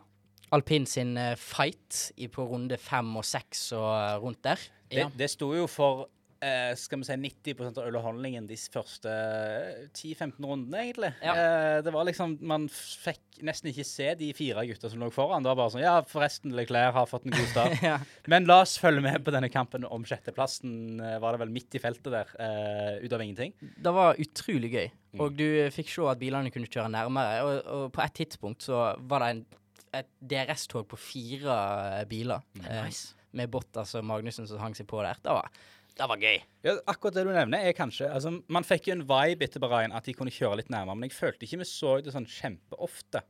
Alpin 0.53 0.85
sin 0.85 1.15
eh, 1.17 1.35
fight 1.35 2.11
på 2.33 2.45
runde 2.49 2.77
fem 2.77 3.15
og 3.17 3.25
seks 3.25 3.71
og 3.77 4.23
rundt 4.23 4.43
der. 4.43 4.59
Det, 4.89 4.97
Ja. 4.99 5.09
det 5.17 5.29
sto 5.31 5.53
jo 5.55 5.65
for 5.67 6.07
eh, 6.43 6.73
skal 6.77 6.99
vi 7.01 7.07
si 7.07 7.15
90% 7.23 7.79
av 7.79 7.87
underholdningen 7.89 8.45
de 8.49 8.57
første 8.73 9.09
eh, 9.09 9.85
10-15 9.95 10.43
rundene, 10.49 10.81
egentlig. 10.83 11.09
Ja. 11.23 11.33
Eh, 11.39 11.77
det 11.85 11.93
var 11.95 12.05
liksom 12.09 12.35
Man 12.45 12.67
fikk 12.71 13.39
nesten 13.47 13.71
ikke 13.71 13.85
se 13.87 14.09
de 14.19 14.27
fire 14.37 14.61
gutta 14.69 14.91
som 14.91 15.01
lå 15.01 15.09
foran. 15.13 15.41
Det 15.45 15.49
var 15.49 15.57
bare 15.61 15.73
sånn 15.73 15.81
Ja, 15.85 15.95
forresten, 16.07 16.53
Leclerc 16.57 16.93
har 16.99 17.07
fått 17.09 17.25
en 17.29 17.33
god 17.37 17.49
start. 17.53 17.77
ja. 17.89 17.95
Men 18.29 18.45
la 18.49 18.59
oss 18.65 18.75
følge 18.81 19.01
med 19.05 19.23
på 19.25 19.33
denne 19.33 19.49
kampen 19.53 19.87
om 19.89 20.05
sjetteplassen. 20.07 20.99
eh, 21.01 21.17
var 21.23 21.33
det 21.37 21.43
vel 21.45 21.55
midt 21.55 21.79
i 21.79 21.81
feltet 21.83 22.11
der, 22.13 22.35
eh, 22.43 23.01
ut 23.07 23.15
av 23.17 23.23
ingenting. 23.25 23.55
Det 23.61 23.93
var 23.95 24.19
utrolig 24.21 24.71
gøy. 24.75 24.87
Mm. 25.15 25.19
Og 25.25 25.35
du 25.37 25.45
eh, 25.65 25.71
fikk 25.73 25.89
se 25.93 26.05
at 26.11 26.21
bilene 26.21 26.51
kunne 26.53 26.69
kjøre 26.69 26.91
nærmere. 26.93 27.41
Og, 27.47 27.59
og 27.79 27.83
på 27.95 28.01
et 28.05 28.15
tidspunkt 28.21 28.65
så 28.67 28.85
var 29.09 29.23
det 29.25 29.31
en, 29.35 29.43
et 30.03 30.07
DRS-tog 30.33 30.87
på 30.89 30.97
fire 30.99 31.57
eh, 31.99 32.05
biler. 32.09 32.41
eh, 32.63 32.79
Nice. 32.87 33.13
med 33.33 33.49
Bottas 33.49 33.95
og 33.97 34.05
Magnussen 34.05 34.45
som 34.49 34.59
hang 34.61 34.75
seg 34.77 34.85
på 34.89 35.01
der. 35.05 35.17
Det 35.25 35.33
var, 35.33 35.49
det 35.93 36.09
var 36.09 36.21
gøy. 36.21 36.41
Ja, 36.65 36.75
akkurat 36.89 37.15
det 37.19 37.25
du 37.27 37.31
nevner, 37.35 37.67
er 37.67 37.75
kanskje 37.77 38.07
altså, 38.09 38.31
Man 38.49 38.65
fikk 38.65 38.89
jo 38.89 38.97
en 38.97 39.05
vibe 39.09 39.45
etter 39.45 39.61
Bahrain 39.61 39.93
at 39.93 40.07
de 40.07 40.15
kunne 40.17 40.33
kjøre 40.33 40.63
litt 40.63 40.71
nærmere, 40.73 40.97
men 40.97 41.09
jeg 41.09 41.17
følte 41.19 41.45
ikke 41.45 41.61
vi 41.61 41.69
så 41.69 41.97
det 42.01 42.15
sånn 42.15 42.29
kjempeofte. 42.29 43.21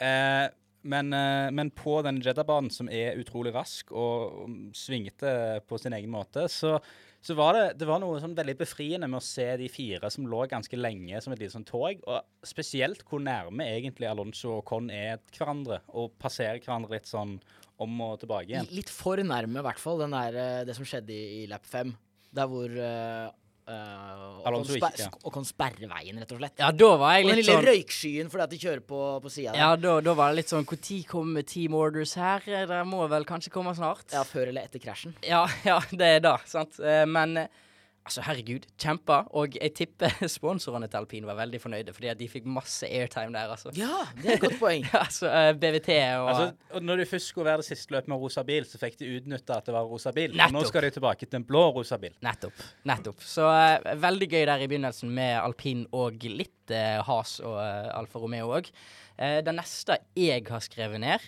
Eh, 0.00 0.46
men, 0.84 1.12
eh, 1.16 1.48
men 1.52 1.70
på 1.72 1.98
den 2.04 2.20
Jeddah-banen, 2.24 2.70
som 2.72 2.88
er 2.92 3.18
utrolig 3.20 3.54
rask 3.54 3.92
og 3.92 4.44
og 4.44 4.54
svingete 4.76 5.62
på 5.68 5.78
sin 5.80 5.96
egen 5.96 6.12
måte, 6.12 6.44
så, 6.52 6.76
så 7.24 7.36
var 7.36 7.56
det, 7.56 7.64
det 7.80 7.88
var 7.88 8.00
noe 8.02 8.20
sånn 8.20 8.36
veldig 8.36 8.56
befriende 8.60 9.08
med 9.08 9.20
å 9.20 9.24
se 9.24 9.46
de 9.60 9.68
fire 9.72 10.10
som 10.12 10.28
lå 10.28 10.44
ganske 10.50 10.76
lenge 10.76 11.20
som 11.24 11.32
et 11.32 11.40
lite 11.40 11.56
sånn 11.56 11.68
tog, 11.68 12.00
og 12.04 12.48
spesielt 12.48 13.04
hvor 13.08 13.22
nærme 13.24 13.68
egentlig 13.76 14.10
Alonso 14.10 14.58
og 14.58 14.66
Con 14.68 14.90
er 14.92 15.22
hverandre, 15.32 15.80
og 15.96 16.16
passerer 16.20 16.60
hverandre 16.60 16.98
litt 16.98 17.08
sånn 17.08 17.38
om 17.82 18.02
og 18.06 18.18
tilbake 18.22 18.52
igjen. 18.52 18.68
Litt 18.74 18.90
for 18.92 19.20
nærme, 19.20 19.60
i 19.60 19.66
hvert 19.66 19.80
fall, 19.82 20.02
den 20.04 20.14
der, 20.14 20.36
eh, 20.40 20.66
det 20.68 20.76
som 20.76 20.86
skjedde 20.86 21.14
i, 21.14 21.24
i 21.42 21.46
lap 21.50 21.66
5. 21.66 21.94
Der 22.34 22.50
hvor 22.50 22.70
uh, 22.70 23.30
Alonso 24.44 24.74
Ocon, 24.74 24.80
gikk, 24.80 25.00
ja. 25.00 25.08
og 25.22 25.32
kan 25.32 25.46
sperre 25.46 25.88
veien, 25.88 26.18
rett 26.20 26.32
og 26.34 26.40
slett. 26.40 26.56
Ja, 26.60 26.70
da 26.74 26.88
var 27.00 27.14
jeg 27.14 27.24
litt 27.24 27.30
Og 27.30 27.30
den 27.30 27.40
lille 27.40 27.54
sånn 27.54 27.68
røykskyen 27.68 28.32
fordi 28.32 28.44
at 28.44 28.52
de 28.52 28.58
kjører 28.64 28.82
på, 28.90 29.02
på 29.24 29.32
sida. 29.32 29.54
ja, 29.58 29.70
da, 29.80 29.94
da 30.04 30.16
var 30.18 30.32
det 30.32 30.42
litt 30.42 30.52
sånn 30.52 30.66
Når 30.66 31.04
kommer 31.08 31.46
team 31.48 31.76
orders 31.78 32.16
her? 32.18 32.44
Det 32.44 32.80
må 32.90 33.06
vel 33.10 33.26
kanskje 33.28 33.54
komme 33.54 33.74
snart? 33.78 34.06
ja, 34.12 34.24
før 34.26 34.50
eller 34.50 34.66
etter 34.66 34.82
krasjen. 34.82 35.14
Ja, 35.24 35.46
ja, 35.70 35.78
det 35.90 36.10
er 36.18 36.24
da, 36.26 36.36
sant. 36.50 36.76
Men 37.08 37.38
eh, 37.44 37.62
Altså, 38.04 38.20
herregud, 38.26 38.66
kjempa. 38.76 39.22
Og 39.38 39.54
jeg 39.56 39.72
tipper 39.78 40.12
sponsorene 40.36 40.88
til 40.92 41.00
alpin 41.00 41.24
var 41.24 41.38
veldig 41.38 41.60
fornøyde, 41.62 41.92
fordi 41.96 42.10
at 42.12 42.18
de 42.20 42.28
fikk 42.28 42.48
masse 42.52 42.84
airtime 42.84 43.32
der, 43.32 43.52
altså. 43.54 43.72
Ja, 43.78 44.02
det 44.18 44.28
er 44.28 44.36
et 44.36 44.42
godt 44.42 44.58
poeng. 44.60 44.84
altså, 45.04 45.30
eh, 45.30 45.52
BVT 45.56 45.88
og 46.20 46.28
Altså, 46.34 46.48
og 46.76 46.84
når 46.84 47.00
du 47.00 47.04
først 47.14 47.32
skulle 47.32 47.48
være 47.48 47.62
det 47.62 47.68
siste 47.70 47.96
løpet 47.96 48.12
med 48.12 48.20
rosa 48.20 48.44
bil, 48.44 48.66
så 48.68 48.80
fikk 48.82 48.98
de 49.00 49.08
utnytta 49.16 49.56
at 49.56 49.70
det 49.70 49.76
var 49.76 49.88
rosa 49.88 50.12
bil. 50.16 50.36
Og 50.36 50.52
nå 50.52 50.64
skal 50.68 50.84
de 50.84 50.90
tilbake 50.98 51.28
til 51.28 51.40
en 51.40 51.46
blå 51.48 51.62
rosa 51.78 51.98
bil. 52.02 52.12
Nettopp. 52.24 52.66
nettopp. 52.84 53.24
Så 53.24 53.48
uh, 53.48 53.94
veldig 54.04 54.28
gøy 54.34 54.44
der 54.52 54.66
i 54.66 54.68
begynnelsen 54.68 55.14
med 55.16 55.38
alpin 55.40 55.86
og 55.96 56.28
litt 56.28 56.74
uh, 56.76 57.00
has 57.08 57.38
og 57.40 57.56
uh, 57.56 57.88
Alfa 57.96 58.20
Romeo 58.20 58.52
òg. 58.58 58.68
Uh, 59.16 59.40
det 59.46 59.56
neste 59.56 59.96
jeg 60.18 60.44
har 60.50 60.60
skrevet 60.64 61.00
ned, 61.00 61.24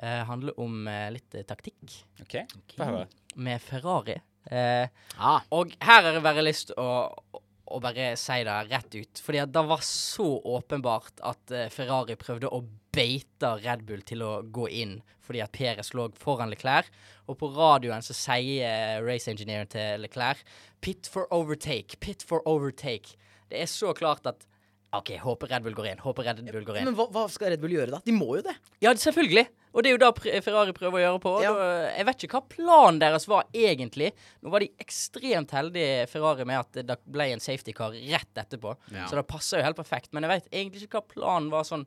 eh, 0.00 0.22
handler 0.28 0.56
om 0.62 0.88
litt 1.12 1.36
taktikk 1.48 1.98
OK? 2.22 2.34
okay. 2.46 3.06
med 3.36 3.60
Ferrari. 3.60 4.20
Eh, 4.50 4.88
Ah, 5.18 5.42
og 5.50 5.72
her 5.82 6.04
har 6.06 6.14
jeg 6.14 6.22
bare 6.22 6.42
lyst 6.46 6.70
å, 6.78 6.88
å, 7.10 7.78
bare 7.82 8.12
si 8.20 8.36
det 8.46 8.56
rett 8.70 8.92
ut. 8.94 9.22
Fordi 9.24 9.42
det 9.50 9.64
var 9.66 9.80
så 9.82 10.28
åpenbart 10.56 11.22
at 11.26 11.54
eh, 11.54 11.70
Ferrari 11.74 12.14
prøvde 12.20 12.50
å 12.54 12.62
beite 12.94 13.56
Red 13.64 13.82
Bull 13.88 14.04
til 14.06 14.22
å 14.22 14.38
gå 14.42 14.68
inn 14.70 14.98
fordi 15.28 15.42
at 15.44 15.52
Peres 15.52 15.90
lå 15.92 16.06
foran 16.16 16.48
Leclerc. 16.48 16.86
Og 17.28 17.36
på 17.40 17.50
radioen 17.52 18.04
så 18.04 18.14
sier 18.16 18.62
eh, 18.64 19.00
race 19.04 19.28
engineeren 19.28 19.68
til 19.68 20.06
Leclerc 20.06 20.40
Pit 20.80 21.10
for 21.10 21.26
overtake, 21.34 21.98
pit 22.00 22.22
for 22.24 22.46
overtake. 22.48 23.18
Det 23.50 23.58
er 23.60 23.68
så 23.68 23.90
klart 23.98 24.28
at 24.30 24.46
OK, 24.96 25.10
håper 25.20 25.50
Red 25.52 25.64
Bull 25.66 25.74
går 25.76 25.90
inn. 25.90 25.98
Håper 26.00 26.24
Red 26.24 26.38
Bull 26.46 26.64
går 26.64 26.78
inn. 26.80 26.86
men 26.88 26.96
hva, 26.96 27.04
hva 27.12 27.26
skal 27.28 27.52
Red 27.52 27.60
Bull 27.60 27.74
gjøre, 27.74 27.90
da? 27.92 28.00
De 28.06 28.14
må 28.16 28.30
jo 28.38 28.44
det. 28.46 28.54
Ja, 28.80 28.94
selvfølgelig. 28.96 29.44
Og 29.76 29.84
det 29.84 29.90
er 29.90 29.94
jo 29.94 30.00
det 30.00 30.40
Ferrari 30.46 30.72
prøver 30.76 30.96
å 30.96 31.02
gjøre 31.02 31.20
på. 31.20 31.32
Ja. 31.44 31.50
Jeg 31.92 32.06
vet 32.08 32.24
ikke 32.24 32.38
hva 32.38 32.52
planen 32.54 33.00
deres 33.02 33.28
var 33.28 33.50
egentlig. 33.52 34.14
Nå 34.40 34.52
var 34.54 34.64
de 34.64 34.70
ekstremt 34.80 35.52
heldige, 35.52 36.06
Ferrari, 36.08 36.46
med 36.48 36.62
at 36.62 36.80
det 36.88 36.96
ble 37.04 37.28
en 37.34 37.44
safety 37.44 37.74
car 37.76 37.92
rett 37.92 38.40
etterpå. 38.40 38.72
Ja. 38.94 39.04
Så 39.10 39.18
det 39.20 39.26
passer 39.28 39.60
jo 39.60 39.68
helt 39.68 39.78
perfekt. 39.78 40.08
Men 40.16 40.24
jeg 40.24 40.32
vet 40.32 40.48
egentlig 40.54 40.88
ikke 40.88 41.02
hva 41.02 41.12
planen 41.12 41.52
var 41.52 41.68
sånn 41.68 41.84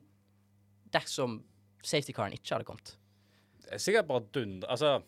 dersom 0.94 1.40
safety 1.82 2.14
caren 2.14 2.36
ikke 2.36 2.54
hadde 2.54 2.68
kommet. 2.68 2.94
Det 3.66 3.74
er 3.78 3.82
sikkert 3.82 4.10
bare 4.10 4.28
dund... 4.36 4.68
Altså, 4.70 5.00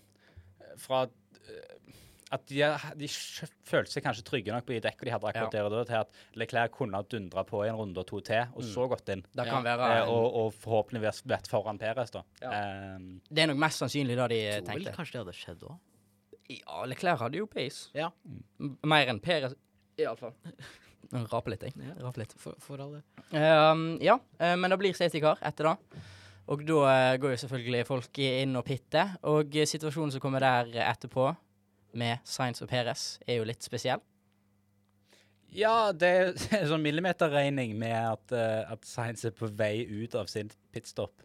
fra 0.83 1.04
eh, 1.07 1.94
at 2.35 2.44
de, 2.51 2.61
de 3.01 3.09
følte 3.68 3.92
seg 3.94 4.05
kanskje 4.05 4.25
trygge 4.27 4.53
nok 4.55 4.66
på 4.68 4.75
de 4.75 4.81
dekkene 4.85 5.09
de 5.09 5.14
hadde 5.14 5.29
akkurat 5.31 5.55
Ja. 5.55 5.62
der 5.62 5.68
og 5.68 5.75
da, 5.75 5.85
til 5.88 6.01
at 6.03 6.38
Leclerc 6.40 6.75
kunne 6.77 6.99
ha 6.99 7.07
dundra 7.07 7.44
på 7.49 7.62
i 7.64 7.70
en 7.70 7.79
runde 7.79 8.03
og 8.03 8.07
to 8.11 8.20
til, 8.27 8.47
og 8.55 8.66
så 8.66 8.87
gått 8.90 9.09
inn. 9.14 9.25
Det 9.35 9.47
Ja. 9.47 9.61
være 9.64 9.88
Eh, 10.03 10.09
og, 10.11 10.27
og 10.42 10.55
forhåpentligvis 10.64 11.23
vært 11.31 11.49
foran 11.51 11.79
Perez, 11.79 12.11
da. 12.14 12.23
Um, 12.42 13.20
Det 13.31 13.44
er 13.44 13.51
nok 13.53 13.61
mest 13.64 13.83
sannsynlig 13.83 14.16
det 14.16 14.29
de 14.35 14.40
Jeg 14.42 14.64
tror 14.64 14.81
vel 14.81 14.97
kanskje 14.97 15.12
det 15.18 15.23
hadde 15.25 15.37
skjedd 15.40 15.66
òg. 15.68 15.77
Ja, 16.51 16.85
Leclerc 16.85 17.20
hadde 17.20 17.38
jo 17.40 17.47
pace. 17.47 17.88
Ja. 17.97 18.11
Mm. 18.29 18.77
Mer 18.85 19.12
enn 19.12 19.20
Perez, 19.25 19.55
iallfall. 19.99 20.35
Rape 21.33 21.53
litt, 21.53 21.62
jeg. 21.62 21.77
Ja. 21.79 21.94
Rape 22.03 22.20
litt. 22.20 22.35
For, 22.40 22.57
for 22.59 22.81
alle. 22.83 23.03
Um, 23.31 23.99
ja, 24.03 24.18
eh, 24.40 24.57
men 24.57 24.73
det 24.73 24.79
blir 24.81 24.97
safety 24.97 25.20
car 25.23 25.38
etter 25.44 25.70
det. 25.70 26.03
Og 26.53 26.61
da 26.68 26.81
eh, 26.90 27.16
går 27.23 27.35
jo 27.35 27.40
selvfølgelig 27.44 27.87
folk 27.88 28.18
inn 28.20 28.57
og 28.59 28.64
pitter. 28.66 29.14
Og 29.31 29.55
situasjonen 29.70 30.12
som 30.12 30.20
kommer 30.25 30.44
der 30.44 30.73
etterpå, 30.85 31.31
med 31.98 32.22
Science 32.28 32.64
og 32.64 32.70
Peres 32.70 33.14
er 33.26 33.40
jo 33.40 33.48
litt 33.48 33.64
spesiell. 33.64 34.02
ja, 35.54 35.92
det 35.92 36.09
er 36.11 36.33
en 36.61 36.70
sånn 36.72 36.83
millimeterregning 36.85 37.76
med 37.78 37.94
at, 37.94 38.35
uh, 38.35 38.72
at 38.74 38.87
Sainz 38.88 39.24
er 39.24 39.35
på 39.37 39.50
vei 39.54 39.87
ut 39.87 40.16
av 40.18 40.26
sin 40.30 40.50
pitstop. 40.74 41.22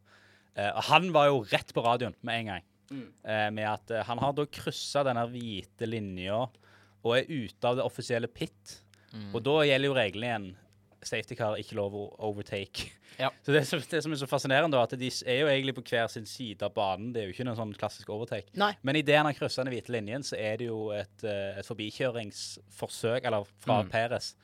Uh, 0.53 0.71
og 0.75 0.84
han 0.91 1.10
var 1.15 1.32
jo 1.32 1.43
rett 1.49 1.73
på 1.73 1.86
radioen 1.86 2.17
med 2.21 2.43
en 2.43 2.51
gang. 2.53 2.67
Eh, 2.89 3.51
med 3.53 3.67
at 3.69 3.91
han 4.08 4.17
har 4.17 4.32
da 4.34 4.47
kryssa 4.49 5.03
denne 5.05 5.21
hvite 5.29 5.86
linja 5.86 6.39
og 6.39 7.12
er 7.13 7.27
ute 7.29 7.67
av 7.69 7.77
det 7.77 7.86
offisielle 7.86 8.29
pit. 8.32 8.79
Og 9.34 9.43
da 9.45 9.60
gjelder 9.65 9.89
jo 9.89 9.97
reglene 9.97 10.25
igjen 10.25 10.47
safety 11.03 11.35
car, 11.35 11.55
ikke 11.62 11.75
lov 11.77 11.93
å 11.95 12.03
overtake. 12.29 12.89
Ja. 13.19 13.29
Så 13.45 13.51
det, 13.53 13.65
som- 13.67 13.79
det 13.81 14.01
som 14.03 14.12
er 14.12 14.19
så 14.21 14.27
fascinerende, 14.27 14.71
da, 14.77 14.83
at 14.83 14.95
de 14.99 15.07
er 15.25 15.39
jo 15.41 15.47
egentlig 15.47 15.75
på 15.75 15.83
hver 15.89 16.07
sin 16.09 16.25
side 16.25 16.62
av 16.63 16.73
banen. 16.73 17.13
Det 17.13 17.21
er 17.21 17.27
jo 17.29 17.33
ikke 17.33 17.45
noen 17.47 17.57
sånn 17.59 17.73
klassisk 17.77 18.09
overtake. 18.09 18.51
Nei. 18.59 18.73
Men 18.83 18.95
idet 18.95 19.17
han 19.17 19.25
har 19.25 19.33
kryssa 19.38 19.63
den 19.63 19.73
hvite 19.73 19.91
linjen, 19.95 20.23
så 20.23 20.38
er 20.39 20.57
det 20.57 20.67
jo 20.67 20.89
et, 20.95 21.23
eh, 21.23 21.59
et 21.59 21.65
forbikjøringsforsøk, 21.67 23.25
eller 23.25 23.43
fra 23.59 23.81
Mm. 23.83 23.89
Perez. 23.91 24.35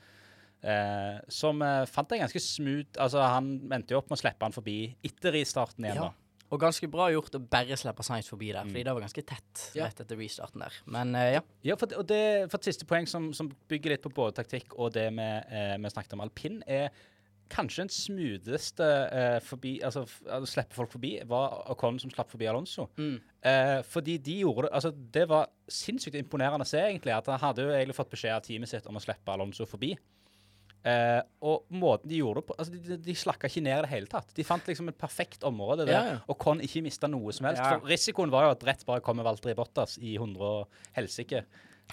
Eh, 0.63 1.19
som 1.29 1.61
eh, 1.61 1.85
fant 1.85 2.09
jeg 2.09 2.19
ganske 2.23 2.39
smooth 2.41 2.97
Altså, 2.97 3.21
han 3.21 3.69
endte 3.71 3.91
jo 3.93 3.99
opp 3.99 4.09
med 4.09 4.17
å 4.17 4.21
slippe 4.23 4.41
han 4.47 4.51
forbi 4.55 4.95
etter 5.05 5.31
restarten 5.35 5.85
igjen, 5.85 5.95
Ja. 5.99 6.01
da. 6.09 6.13
Og 6.55 6.61
ganske 6.61 6.87
bra 6.91 7.09
gjort 7.11 7.35
å 7.35 7.41
bare 7.51 7.75
slippe 7.79 8.05
Science 8.05 8.31
forbi 8.31 8.53
der, 8.53 8.67
fordi 8.69 8.85
det 8.87 8.93
var 8.95 9.03
ganske 9.03 9.23
tett 9.27 9.65
Ja. 9.75 9.89
rett 9.89 9.99
etter 10.05 10.19
restarten 10.19 10.63
der. 10.63 10.77
Men 10.87 11.15
uh, 11.17 11.25
ja. 11.37 11.41
Ja, 11.67 11.75
for, 11.79 11.91
og 11.99 12.07
det, 12.07 12.21
for 12.51 12.61
et 12.61 12.69
siste 12.69 12.87
poeng 12.87 13.09
som, 13.09 13.31
som 13.35 13.51
bygger 13.71 13.95
litt 13.95 14.05
på 14.05 14.13
både 14.15 14.37
taktikk 14.39 14.77
og 14.79 14.93
det 14.95 15.09
vi, 15.17 15.27
eh, 15.51 15.75
vi 15.81 15.91
snakket 15.91 16.15
om 16.15 16.23
alpin, 16.23 16.61
er 16.67 16.89
kanskje 17.51 17.83
den 17.83 17.91
smootheste 17.93 18.85
eh, 19.13 19.37
forbi, 19.45 19.75
altså, 19.85 20.05
å 20.05 20.31
altså 20.37 20.51
slippe 20.55 20.77
folk 20.77 20.93
forbi, 20.95 21.11
var 21.29 21.59
Ocon 21.73 21.99
som 22.01 22.11
slapp 22.13 22.31
forbi 22.33 22.47
Alonso. 22.49 22.87
Mm. 22.97 23.15
Eh, 23.45 23.79
fordi 23.85 24.17
de 24.17 24.39
gjorde 24.41 24.65
det 24.67 24.73
Altså, 24.79 24.91
det 25.13 25.27
var 25.29 25.51
sinnssykt 25.69 26.17
imponerende 26.17 26.65
å 26.65 26.69
se, 26.69 26.81
egentlig. 26.81 27.13
At 27.13 27.29
han 27.29 27.41
hadde 27.43 27.65
jo 27.65 27.73
egentlig 27.73 27.97
fått 27.97 28.13
beskjed 28.13 28.37
av 28.37 28.45
teamet 28.45 28.71
sitt 28.71 28.87
om 28.89 28.97
å 28.97 29.03
slippe 29.03 29.33
Alonso 29.33 29.67
forbi. 29.69 29.93
Eh, 30.85 31.21
og 31.41 31.63
måten 31.73 32.11
de 32.11 32.19
gjorde 32.19 32.43
det 32.43 32.45
på 32.45 32.55
altså 32.61 32.73
De, 32.75 32.79
de, 32.85 32.95
de 33.07 33.13
slakka 33.17 33.49
ikke 33.49 33.63
ned 33.65 33.73
i 33.73 33.83
det 33.87 33.89
hele 33.89 34.09
tatt. 34.11 34.29
De 34.37 34.43
fant 34.45 34.67
liksom 34.69 34.91
et 34.91 34.97
perfekt 35.01 35.45
område 35.47 35.87
der 35.87 35.95
Ja, 35.95 36.01
ja. 36.11 36.17
Ocon 36.29 36.61
ikke 36.61 36.83
mista 36.85 37.09
noe 37.09 37.33
som 37.33 37.47
helst. 37.49 37.63
Ja. 37.63 37.79
For 37.79 37.89
risikoen 37.89 38.33
var 38.33 38.45
jo 38.45 38.51
at 38.53 38.65
rett 38.67 38.83
bare 38.85 39.01
kommer 39.05 39.25
Valtteri 39.25 39.55
Bottas 39.57 39.97
i 39.97 40.13
100 40.19 40.45
og 40.45 40.83
helsike. 40.97 41.41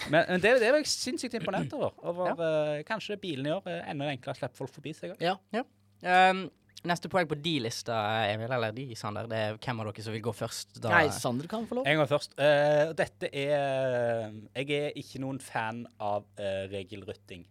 Men, 0.09 0.25
men 0.27 0.41
det, 0.41 0.55
det 0.61 0.69
var 0.73 0.81
jeg 0.81 0.89
sinnssykt 0.89 1.37
imponert 1.39 1.73
over. 1.77 1.95
over 2.05 2.43
eh, 2.45 2.83
kanskje 2.85 3.17
bilene 3.21 3.49
i 3.49 3.55
år 3.55 3.71
er 3.71 3.87
enda 3.93 4.11
enklere 4.11 4.37
å 4.37 4.41
slippe 4.43 4.61
folk 4.61 4.73
forbi 4.75 4.93
seg. 4.97 5.15
òg. 5.15 5.41
Ja. 5.53 5.65
Um, 6.03 6.45
neste 6.85 7.09
poeng 7.09 7.29
på 7.29 7.37
de 7.39 7.55
lista, 7.63 7.97
Emil, 8.27 8.51
eller 8.51 8.73
de, 8.75 8.87
Sander, 8.99 9.29
det 9.31 9.39
er 9.39 9.57
hvem 9.57 9.81
av 9.81 9.89
dere 9.89 10.05
som 10.05 10.13
vil 10.15 10.25
gå 10.25 10.35
først? 10.35 10.77
Da? 10.83 10.93
Nei, 10.93 11.07
Sander 11.15 11.49
kan 11.49 11.65
få 11.69 11.79
lov. 11.79 11.89
En 11.89 11.97
gang 12.01 12.09
først. 12.09 12.37
Uh, 12.37 12.93
dette 12.97 13.29
er 13.31 14.29
Jeg 14.53 14.69
er 14.77 15.01
ikke 15.01 15.21
noen 15.23 15.41
fan 15.41 15.85
av 15.97 16.29
uh, 16.37 16.65
regelrytting. 16.73 17.47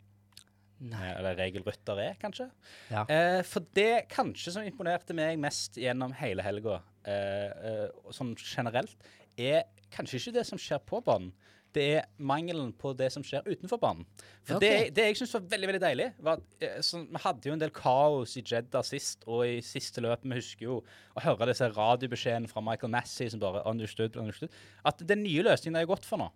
Nei. 0.83 1.13
Eller 1.13 1.33
eller 1.33 1.39
regelryttere, 1.39 2.09
kanskje. 2.21 2.49
Ja. 2.91 3.05
Eh, 3.09 3.43
for 3.47 3.65
det 3.77 4.09
kanskje 4.13 4.57
som 4.57 4.67
imponerte 4.67 5.15
meg 5.17 5.39
mest 5.41 5.79
gjennom 5.81 6.13
hele 6.19 6.43
helga, 6.43 6.83
eh, 7.05 7.49
eh, 7.71 7.89
sånn 8.11 8.35
generelt, 8.37 8.97
er 9.39 9.65
kanskje 9.93 10.19
ikke 10.19 10.39
det 10.41 10.47
som 10.49 10.59
skjer 10.59 10.83
på 10.85 11.03
banen. 11.05 11.33
Det 11.73 11.85
er 11.97 12.09
mangelen 12.21 12.73
på 12.77 12.91
det 12.93 13.09
som 13.15 13.23
skjer 13.25 13.47
utenfor 13.47 13.79
banen. 13.81 14.05
For 14.45 14.59
okay. 14.59 14.91
det, 14.91 14.95
det 14.99 15.07
jeg 15.07 15.23
syns 15.23 15.33
var 15.39 15.47
veldig 15.55 15.71
veldig 15.71 15.81
deilig, 15.87 16.09
var 16.21 16.43
at 16.43 16.67
eh, 16.67 16.83
sånn, 16.85 17.07
vi 17.09 17.23
hadde 17.25 17.49
jo 17.49 17.55
en 17.55 17.63
del 17.63 17.73
kaos 17.73 18.37
i 18.37 18.45
Jeddah 18.45 18.85
sist, 18.85 19.25
og 19.25 19.47
i 19.47 19.63
siste 19.65 20.05
løp 20.05 20.27
Vi 20.27 20.37
husker 20.37 20.67
jo 20.67 20.83
å 20.83 21.25
høre 21.25 21.49
disse 21.49 21.71
radiobeskjedene 21.73 22.51
fra 22.51 22.61
Michael 22.61 22.93
Massey 22.93 23.31
som 23.33 23.41
bare 23.41 23.65
understood, 23.65 24.19
understood. 24.21 24.53
At 24.85 25.01
den 25.01 25.25
nye 25.25 25.47
løsningen 25.49 25.81
er 25.81 25.89
gått 25.89 26.05
for 26.05 26.21
nå. 26.21 26.29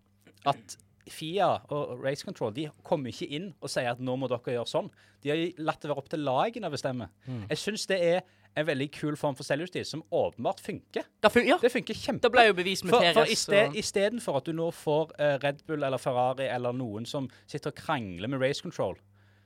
At 0.48 0.78
FIA 1.12 1.48
og 1.72 2.00
Race 2.02 2.24
Control 2.26 2.54
de 2.56 2.68
kommer 2.86 3.12
ikke 3.12 3.28
inn 3.36 3.52
og 3.60 3.70
sier 3.70 3.92
at 3.92 4.00
nå 4.02 4.16
må 4.18 4.28
dere 4.30 4.56
gjøre 4.56 4.70
sånn. 4.70 4.90
De 5.22 5.30
har 5.32 5.42
latt 5.62 5.82
det 5.84 5.90
være 5.90 6.02
opp 6.02 6.10
til 6.12 6.24
lagene 6.26 6.70
å 6.70 6.74
bestemme. 6.74 7.08
Jeg 7.50 7.60
syns 7.62 7.86
det 7.90 8.00
er 8.02 8.20
en 8.56 8.64
veldig 8.66 8.86
kul 8.94 9.16
form 9.20 9.36
for 9.36 9.44
selvjustis 9.44 9.90
som 9.92 10.02
åpenbart 10.16 10.62
funker. 10.64 11.04
Da 11.20 11.28
fun 11.28 11.44
ja, 11.44 11.58
Det 11.60 11.68
funker 11.74 11.94
kjempe. 11.98 12.24
det 12.24 12.32
ble 12.32 12.46
jo 12.46 12.54
bevis 12.56 12.82
med 12.84 12.94
For, 12.94 13.04
for 13.04 13.20
Perez. 13.26 13.34
i 13.34 13.36
sted, 13.36 13.76
Istedenfor 13.76 14.38
at 14.40 14.46
du 14.48 14.54
nå 14.56 14.70
får 14.72 15.12
uh, 15.18 15.34
Red 15.42 15.60
Bull 15.68 15.84
eller 15.84 16.00
Ferrari 16.00 16.48
eller 16.48 16.72
noen 16.72 17.04
som 17.06 17.28
sitter 17.44 17.74
og 17.74 17.76
krangler 17.76 18.32
med 18.32 18.40
race 18.40 18.64
control, 18.64 18.96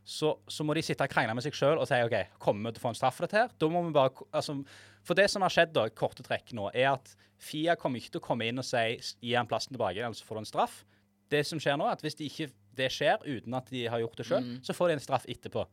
så, 0.07 0.31
så 0.49 0.65
må 0.67 0.75
de 0.79 0.83
sitte 0.87 1.05
og 1.05 1.11
krangle 1.13 1.35
med 1.37 1.45
seg 1.45 1.59
sjøl 1.59 1.79
og 1.83 1.89
si 1.91 1.99
OK, 2.07 2.15
kommer 2.43 2.71
vi 2.71 2.77
til 2.79 2.83
å 2.83 2.87
få 2.87 2.93
en 2.95 3.01
straff 3.01 3.19
for 3.19 3.27
dette 3.27 3.43
her? 3.43 3.51
Da 3.59 3.69
må 3.71 3.83
vi 3.89 3.93
bare, 3.99 4.15
altså, 4.31 4.57
For 5.07 5.19
det 5.19 5.27
som 5.31 5.43
har 5.43 5.53
skjedd, 5.55 5.75
da, 5.75 5.89
korte 5.91 6.25
trekk 6.27 6.55
nå, 6.57 6.71
er 6.71 6.93
at 6.95 7.13
Fia 7.41 7.75
kommer 7.81 7.99
ikke 7.99 8.15
til 8.15 8.23
å 8.23 8.25
komme 8.25 8.47
inn 8.47 8.61
og 8.63 8.67
si 8.69 8.87
gi 9.27 9.35
han 9.35 9.49
plassen 9.51 9.75
tilbake, 9.75 9.99
eller 9.99 10.15
så 10.17 10.27
får 10.29 10.39
du 10.39 10.45
en 10.45 10.49
straff. 10.55 10.81
Det 11.31 11.45
som 11.47 11.61
skjer 11.63 11.79
nå, 11.79 11.87
at 11.87 12.03
hvis 12.05 12.19
de 12.19 12.27
ikke, 12.27 12.51
det 12.79 12.91
skjer 12.93 13.23
uten 13.27 13.55
at 13.55 13.71
de 13.71 13.87
har 13.93 14.03
gjort 14.03 14.19
det 14.19 14.27
sjøl, 14.27 14.45
så 14.67 14.75
får 14.77 14.91
de 14.91 14.99
en 14.99 15.05
straff 15.05 15.27
etterpå. 15.31 15.65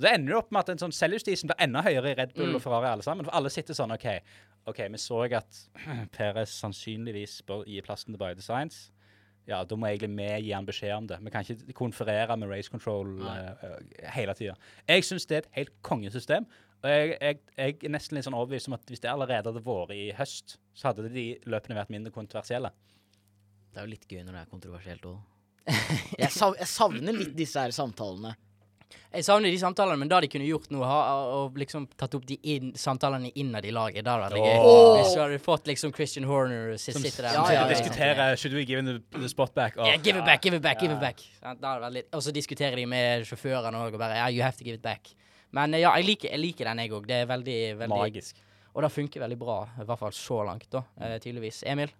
Det 0.00 0.10
ender 0.10 0.34
jo 0.34 0.38
opp 0.40 0.50
med 0.50 0.64
at 0.64 0.72
en 0.72 0.80
sånn 0.82 0.94
selvjustisen 0.94 1.50
blir 1.50 1.60
enda 1.62 1.82
høyere 1.86 2.10
i 2.10 2.16
Red 2.18 2.32
Bull 2.34 2.56
og 2.56 2.62
Ferrari 2.64 2.88
alle 2.90 3.04
sammen. 3.06 3.26
For 3.26 3.36
alle 3.38 3.52
sitter 3.52 3.76
sånn 3.78 3.94
OK, 3.94 4.08
ok, 4.66 4.80
vi 4.90 4.98
så 4.98 5.20
at 5.38 5.60
Perez 6.16 6.56
sannsynligvis 6.58 7.42
bør 7.46 7.62
gi 7.68 7.82
plassen 7.84 8.14
til 8.14 8.22
til 8.24 8.40
Designs. 8.40 8.80
Ja, 9.46 9.60
da 9.68 9.76
må 9.76 9.86
egentlig 9.90 10.08
vi 10.16 10.46
gi 10.46 10.52
han 10.56 10.66
beskjed 10.66 10.94
om 10.96 11.06
det. 11.06 11.18
Vi 11.20 11.30
kan 11.30 11.44
ikke 11.44 11.76
konferere 11.76 12.36
med 12.40 12.48
race 12.48 12.72
control 12.72 13.18
eh, 13.28 14.08
hele 14.16 14.34
tida. 14.34 14.54
Jeg 14.88 15.04
syns 15.04 15.28
det 15.28 15.36
er 15.36 15.44
et 15.44 15.50
helt 15.58 15.74
kongesystem. 15.84 16.48
Og 16.82 16.90
jeg, 16.90 17.12
jeg, 17.20 17.38
jeg 17.56 17.76
er 17.84 17.92
nesten 17.92 18.16
litt 18.16 18.26
sånn 18.26 18.36
overbevist 18.36 18.68
om 18.68 18.76
at 18.76 18.88
hvis 18.88 19.04
det 19.04 19.12
allerede 19.12 19.52
hadde 19.52 19.62
vært 19.64 19.92
i 19.96 20.08
høst, 20.16 20.58
så 20.76 20.90
hadde 20.90 21.12
de 21.12 21.26
løpene 21.48 21.76
vært 21.78 21.92
mindre 21.92 22.12
kontroversielle. 22.12 22.72
Det 23.74 23.82
er 23.82 23.88
jo 23.88 23.90
litt 23.90 24.06
gøy 24.06 24.22
når 24.22 24.36
det 24.36 24.40
er 24.44 24.50
kontroversielt 24.52 25.06
òg. 25.10 25.20
Jeg, 26.20 26.28
sav, 26.30 26.54
jeg 26.60 26.68
savner 26.68 27.16
litt 27.16 27.32
disse 27.34 27.58
her 27.58 27.72
samtalene. 27.72 28.34
Jeg 29.14 29.24
savner 29.26 29.50
de 29.50 29.58
samtalene, 29.58 29.96
men 30.02 30.10
da 30.10 30.18
de 30.22 30.28
kunne 30.30 30.46
gjort 30.46 30.68
noe, 30.74 30.86
ha, 30.86 30.98
og 31.38 31.56
liksom 31.58 31.86
tatt 31.98 32.14
opp 32.18 32.24
de 32.26 32.36
inn, 32.50 32.72
samtalene 32.78 33.30
innad 33.38 33.66
i 33.66 33.72
laget, 33.74 34.04
da 34.06 34.16
hadde 34.18 34.34
det 34.34 34.42
vært 34.42 34.50
gøy. 34.50 34.68
Oh. 34.68 34.98
Hvis 34.98 35.14
du 35.14 35.20
hadde 35.22 35.38
fått 35.42 35.70
liksom 35.70 35.94
Christian 35.94 36.26
Horner 36.28 36.74
som 36.82 36.98
sitter 36.98 37.28
der 37.28 37.38
Ja, 37.38 37.44
og 37.44 37.52
ja, 37.54 37.60
ja. 37.62 37.68
Diskutere 37.70 38.26
Should 38.40 38.56
we 38.58 38.64
give 38.66 38.82
him 38.82 38.90
the, 39.14 39.30
spot 39.30 39.54
back? 39.54 39.78
Åh, 39.78 39.88
Yeah, 39.88 40.02
give 40.02 40.18
it 40.18 40.26
back, 40.26 40.42
give 40.42 40.58
it 40.58 40.62
back, 40.62 40.82
give 40.82 40.94
it 40.94 41.00
back. 41.00 41.22
Og 42.12 42.22
så 42.26 42.34
diskuterer 42.34 42.76
de 42.78 42.86
med 42.90 43.26
sjåførene 43.28 43.84
òg, 43.86 43.94
og 43.94 44.02
bare 44.02 44.18
yeah, 44.18 44.34
you 44.34 44.42
have 44.42 44.58
to 44.58 44.66
give 44.66 44.76
it 44.78 44.82
back. 44.82 45.14
Men 45.54 45.74
eh, 45.74 45.84
ja, 45.84 45.94
jeg 45.98 46.10
liker, 46.10 46.32
jeg 46.34 46.42
liker 46.42 46.70
den, 46.72 46.82
jeg 46.82 46.94
òg. 46.98 47.06
Det 47.08 47.20
er 47.22 47.30
veldig, 47.30 47.58
veldig 47.84 48.00
Magisk. 48.00 48.42
Og 48.74 48.82
det 48.82 48.90
funker 48.90 49.22
veldig 49.22 49.38
bra, 49.38 49.60
i 49.78 49.86
hvert 49.86 50.00
fall 50.00 50.14
så 50.16 50.42
langt, 50.46 50.66
da, 50.74 50.82
eh, 50.98 51.20
tydeligvis. 51.22 51.62
Emil? 51.70 51.94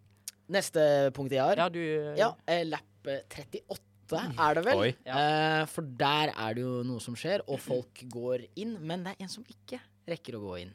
Neste 0.48 1.10
punkt 1.16 1.32
jeg 1.32 1.40
har. 1.40 1.56
Ja, 1.56 1.68
du 1.72 1.80
Ja, 2.18 2.34
eh, 2.46 2.64
lapp 2.68 3.08
eh, 3.08 3.22
38 3.30 4.20
er 4.38 4.54
det 4.58 4.64
vel. 4.66 4.78
Oi. 4.82 4.90
Eh, 5.08 5.64
for 5.72 5.82
der 5.82 6.34
er 6.36 6.54
det 6.54 6.62
jo 6.66 6.82
noe 6.84 7.00
som 7.00 7.14
skjer, 7.16 7.40
og 7.48 7.58
folk 7.64 8.02
går 8.12 8.44
inn. 8.60 8.76
Men 8.84 9.04
det 9.06 9.14
er 9.16 9.24
en 9.24 9.32
som 9.32 9.44
ikke 9.48 9.80
rekker 10.08 10.36
å 10.36 10.42
gå 10.44 10.58
inn. 10.66 10.74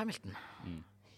Hamilton. 0.00 0.34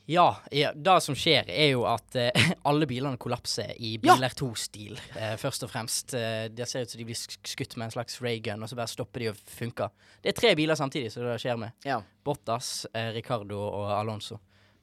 Ja, 0.09 0.39
ja, 0.55 0.71
det 0.73 0.95
som 1.05 1.13
skjer 1.19 1.51
er 1.53 1.71
jo 1.75 1.83
at 1.89 2.15
eh, 2.17 2.31
alle 2.69 2.87
bilene 2.89 3.19
kollapser 3.21 3.75
i 3.77 3.95
Ja! 3.99 4.15
Biler 4.17 4.33
2-stil, 4.33 4.95
eh, 5.19 5.35
først 5.41 5.67
og 5.67 5.73
fremst. 5.73 6.15
Eh, 6.17 6.47
det 6.49 6.65
ser 6.71 6.87
ut 6.87 6.93
som 6.95 7.01
de 7.03 7.05
blir 7.11 7.19
sk- 7.19 7.51
skutt 7.57 7.77
med 7.77 7.89
en 7.91 7.93
slags 7.99 8.17
raygun, 8.25 8.63
og 8.65 8.71
så 8.71 8.79
bare 8.79 8.89
stopper 8.89 9.21
de 9.25 9.29
og 9.35 9.43
funker. 9.53 9.91
Det 10.25 10.33
er 10.33 10.39
tre 10.39 10.55
biler 10.57 10.79
samtidig 10.81 11.11
som 11.13 11.27
det 11.29 11.37
skjer 11.43 11.59
med. 11.61 11.75
Ja. 11.85 11.99
Bottas, 12.25 12.87
eh, 12.95 13.11
Ricardo 13.19 13.59
og 13.69 13.91
Alonso. 13.99 14.39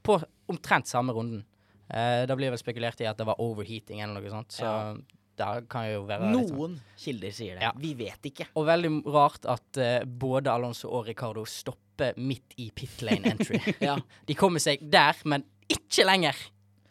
På 0.06 0.20
omtrent 0.54 0.86
samme 0.92 1.14
runden. 1.18 1.42
Eh, 1.90 2.24
da 2.26 2.36
blir 2.38 2.50
vel 2.54 2.62
spekulert 2.62 3.02
i 3.04 3.08
at 3.10 3.18
det 3.20 3.28
var 3.28 3.38
overheating 3.44 4.02
eller 4.02 4.18
noe 4.20 4.32
sånt, 4.34 4.56
så 4.56 4.66
Ja. 4.66 4.96
det 5.38 5.70
kan 5.70 5.86
jo 5.92 6.06
være 6.08 6.32
sånn. 6.32 6.56
Noen 6.56 6.78
kilder 6.98 7.32
sier 7.36 7.60
det. 7.60 7.62
Ja. 7.68 7.72
Vi 7.78 7.94
vet 8.00 8.22
ikke. 8.32 8.48
Og 8.56 8.66
veldig 8.66 8.92
rart 9.14 9.46
at 9.46 9.78
uh, 9.78 10.06
både 10.06 10.48
Alonso 10.54 10.90
og 10.90 11.06
Ricardo 11.10 11.44
stopper 11.46 12.16
midt 12.18 12.56
i 12.58 12.72
pit 12.76 13.02
lane 13.06 13.36
entry. 13.36 13.60
Ja. 13.84 13.98
De 14.26 14.34
kommer 14.38 14.60
seg 14.64 14.82
der, 14.90 15.16
men 15.26 15.44
ikke 15.70 16.06
lenger. 16.08 16.36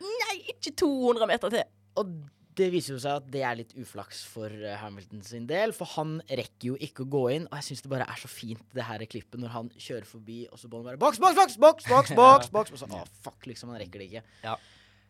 Nei, 0.04 0.36
ikke 0.54 0.74
200 0.76 1.26
meter 1.30 1.50
til. 1.50 1.64
Og 1.96 2.14
det 2.54 2.68
viser 2.70 2.94
jo 2.94 3.00
seg 3.02 3.16
at 3.18 3.26
det 3.34 3.42
er 3.42 3.56
litt 3.58 3.72
uflaks 3.80 4.20
for 4.30 4.46
eh, 4.52 4.76
Hamilton 4.78 5.24
sin 5.26 5.46
del, 5.50 5.72
for 5.74 5.90
han 5.96 6.20
rekker 6.28 6.68
jo 6.68 6.76
ikke 6.78 7.02
å 7.02 7.08
gå 7.10 7.22
inn. 7.34 7.48
Og 7.50 7.58
jeg 7.58 7.66
syns 7.70 7.82
det 7.82 7.90
bare 7.90 8.06
er 8.06 8.20
så 8.20 8.30
fint, 8.30 8.62
det 8.76 8.86
her 8.86 9.02
klippet, 9.10 9.40
når 9.42 9.50
han 9.56 9.70
kjører 9.74 10.06
forbi, 10.06 10.44
og 10.52 10.60
så 10.60 10.70
bare 10.70 10.94
boks, 11.00 11.18
boks, 11.18 11.34
boks, 11.34 11.58
boks, 11.58 11.88
boks, 11.90 12.14
boks, 12.14 12.52
boks. 12.54 12.76
Og 12.76 12.82
så, 12.84 12.86
å, 12.86 13.02
fuck, 13.26 13.48
liksom, 13.50 13.72
han 13.74 13.82
rekker 13.82 14.04
det 14.04 14.10
ikke. 14.12 14.22
Ja. 14.46 14.54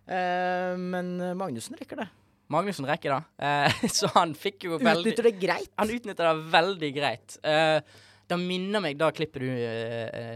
Eh, 0.06 0.76
men 0.78 1.16
Magnussen 1.38 1.78
rekker 1.80 2.04
det. 2.04 2.08
Magnussen 2.52 2.86
rekker 2.88 3.16
det. 3.16 3.44
Eh, 3.46 3.84
så 3.98 4.10
han 4.14 4.34
fikk 4.36 4.68
jo 4.68 4.80
veldig 4.80 5.12
Utnytter 5.12 5.30
det 5.30 5.36
greit. 5.40 5.70
Han 5.80 5.94
utnytter 5.94 6.28
det 6.30 6.50
veldig 6.56 6.90
greit. 6.96 7.38
Eh, 7.42 7.78
det 8.24 8.38
minner 8.40 8.80
meg, 8.80 8.96
da 8.96 9.10
klippet 9.12 9.42
du 9.44 9.48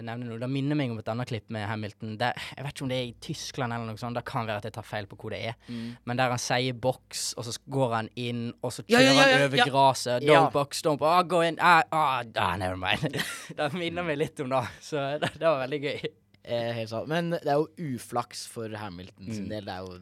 nevner 0.04 0.26
nå, 0.28 0.34
det 0.36 0.48
minner 0.52 0.76
meg 0.76 0.90
om 0.92 0.98
et 1.00 1.06
annet 1.08 1.30
klipp 1.30 1.46
med 1.56 1.64
Hamilton. 1.70 2.18
Det, 2.20 2.28
jeg 2.52 2.66
vet 2.66 2.74
ikke 2.74 2.84
om 2.84 2.90
det 2.92 2.98
er 2.98 3.06
i 3.06 3.14
Tyskland 3.24 3.72
eller 3.72 3.88
noe 3.88 4.00
sånt, 4.00 4.18
det 4.18 4.26
kan 4.28 4.44
være 4.44 4.60
at 4.60 4.68
jeg 4.68 4.74
tar 4.76 4.84
feil 4.84 5.08
på 5.08 5.16
hvor 5.16 5.32
det 5.32 5.38
er. 5.54 5.56
Men 6.04 6.20
der 6.20 6.34
han 6.34 6.42
sier 6.42 6.76
boks, 6.76 7.30
og 7.40 7.48
så 7.48 7.56
går 7.64 7.96
han 7.96 8.12
inn, 8.20 8.44
og 8.60 8.76
så 8.76 8.84
kjører 8.84 9.08
ja, 9.08 9.08
ja, 9.08 9.16
ja, 9.16 9.40
han 9.40 9.46
over 9.46 9.72
gresset. 9.72 10.28
Don't 10.28 10.52
box, 10.52 10.84
don't 10.84 11.00
box. 11.00 11.16
Oh, 11.16 11.24
gå 11.32 11.44
inn. 11.48 11.56
Ah, 11.64 11.80
ah, 11.88 12.20
ah, 12.36 12.54
never 12.60 12.76
mind. 12.76 13.22
det 13.56 13.72
minner 13.72 14.04
meg 14.04 14.20
litt 14.20 14.44
om 14.44 14.52
det, 14.52 14.66
så 14.84 15.08
det, 15.24 15.32
det 15.40 15.48
var 15.48 15.64
veldig 15.64 15.84
gøy. 15.88 16.10
Eh, 16.48 16.70
helt 16.72 16.88
sant. 16.88 17.08
Men 17.10 17.30
det 17.34 17.44
er 17.44 17.58
jo 17.60 17.66
uflaks 17.96 18.46
for 18.48 18.72
Hamilton 18.80 19.26
sin 19.34 19.44
Mm. 19.44 19.48
del. 19.50 19.64
Det 19.66 19.74
er 19.74 19.82
jo 19.84 19.98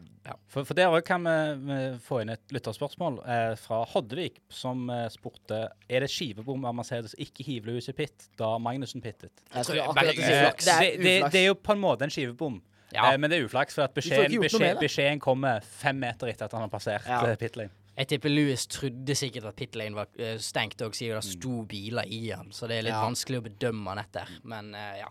For, 0.48 0.64
for 0.64 0.74
der 0.74 0.86
òg 0.94 1.02
kan 1.04 1.24
vi, 1.26 1.34
vi 1.66 1.78
få 1.98 2.20
inn 2.22 2.30
et 2.30 2.40
lytterspørsmål 2.54 3.18
eh, 3.26 3.54
fra 3.56 3.80
Hoddevik, 3.84 4.38
som 4.48 4.88
eh, 4.90 5.08
spurte 5.08 5.68
er 5.90 6.00
det 6.00 6.10
skivebom 6.10 6.64
av 6.64 6.74
Mercedes 6.78 7.14
ikke 7.18 7.44
hivlus 7.46 7.88
i 7.88 7.92
pit 7.92 8.28
da 8.38 8.52
Magnussen 8.58 9.02
pittet. 9.02 9.32
Jeg 9.54 9.64
tror 9.66 9.80
akkurat 9.82 9.94
bare- 9.94 10.14
si 10.14 10.22
Eh. 10.22 10.52
Det 10.56 10.68
er 10.68 11.02
det, 11.02 11.32
det, 11.32 11.40
er 11.42 11.46
jo 11.48 11.54
på 11.54 11.72
en 11.72 11.80
måte 11.82 12.02
en 12.02 12.10
skivebom, 12.10 12.60
Ja. 12.92 13.12
eh, 13.12 13.16
men 13.18 13.28
det 13.30 13.40
er 13.40 13.46
uflaks 13.48 13.74
for 13.74 13.82
at 13.82 13.94
beskjeden, 13.94 14.40
beskjed, 14.40 14.78
beskjeden 14.80 15.20
kommer 15.20 15.60
fem 15.62 15.98
meter 15.98 16.28
etter 16.28 16.44
at 16.46 16.52
han 16.52 16.60
har 16.62 16.68
passert 16.70 17.06
Ja. 17.06 17.26
ja. 17.26 17.34
pit 17.34 17.56
lane. 17.56 17.70
Jeg 17.98 18.08
tipper 18.08 18.28
Louis 18.28 18.66
trodde 18.66 19.14
sikkert 19.16 19.44
at 19.46 19.56
pit 19.56 19.74
lane 19.74 19.94
var 19.96 20.06
stengt 20.38 20.80
og 20.82 20.92
siden 20.94 21.14
det 21.16 21.24
sto 21.24 21.62
biler 21.64 22.04
i 22.06 22.30
han. 22.30 22.50
Så 22.52 22.68
det 22.68 22.78
er 22.78 22.82
litt 22.82 22.92
Ja. 22.92 23.02
vanskelig 23.08 23.38
å 23.40 23.48
bedømme 23.48 23.88
han 23.88 23.98
etter. 23.98 24.28
Men 24.44 24.74
eh, 24.74 24.98
ja. 24.98 25.08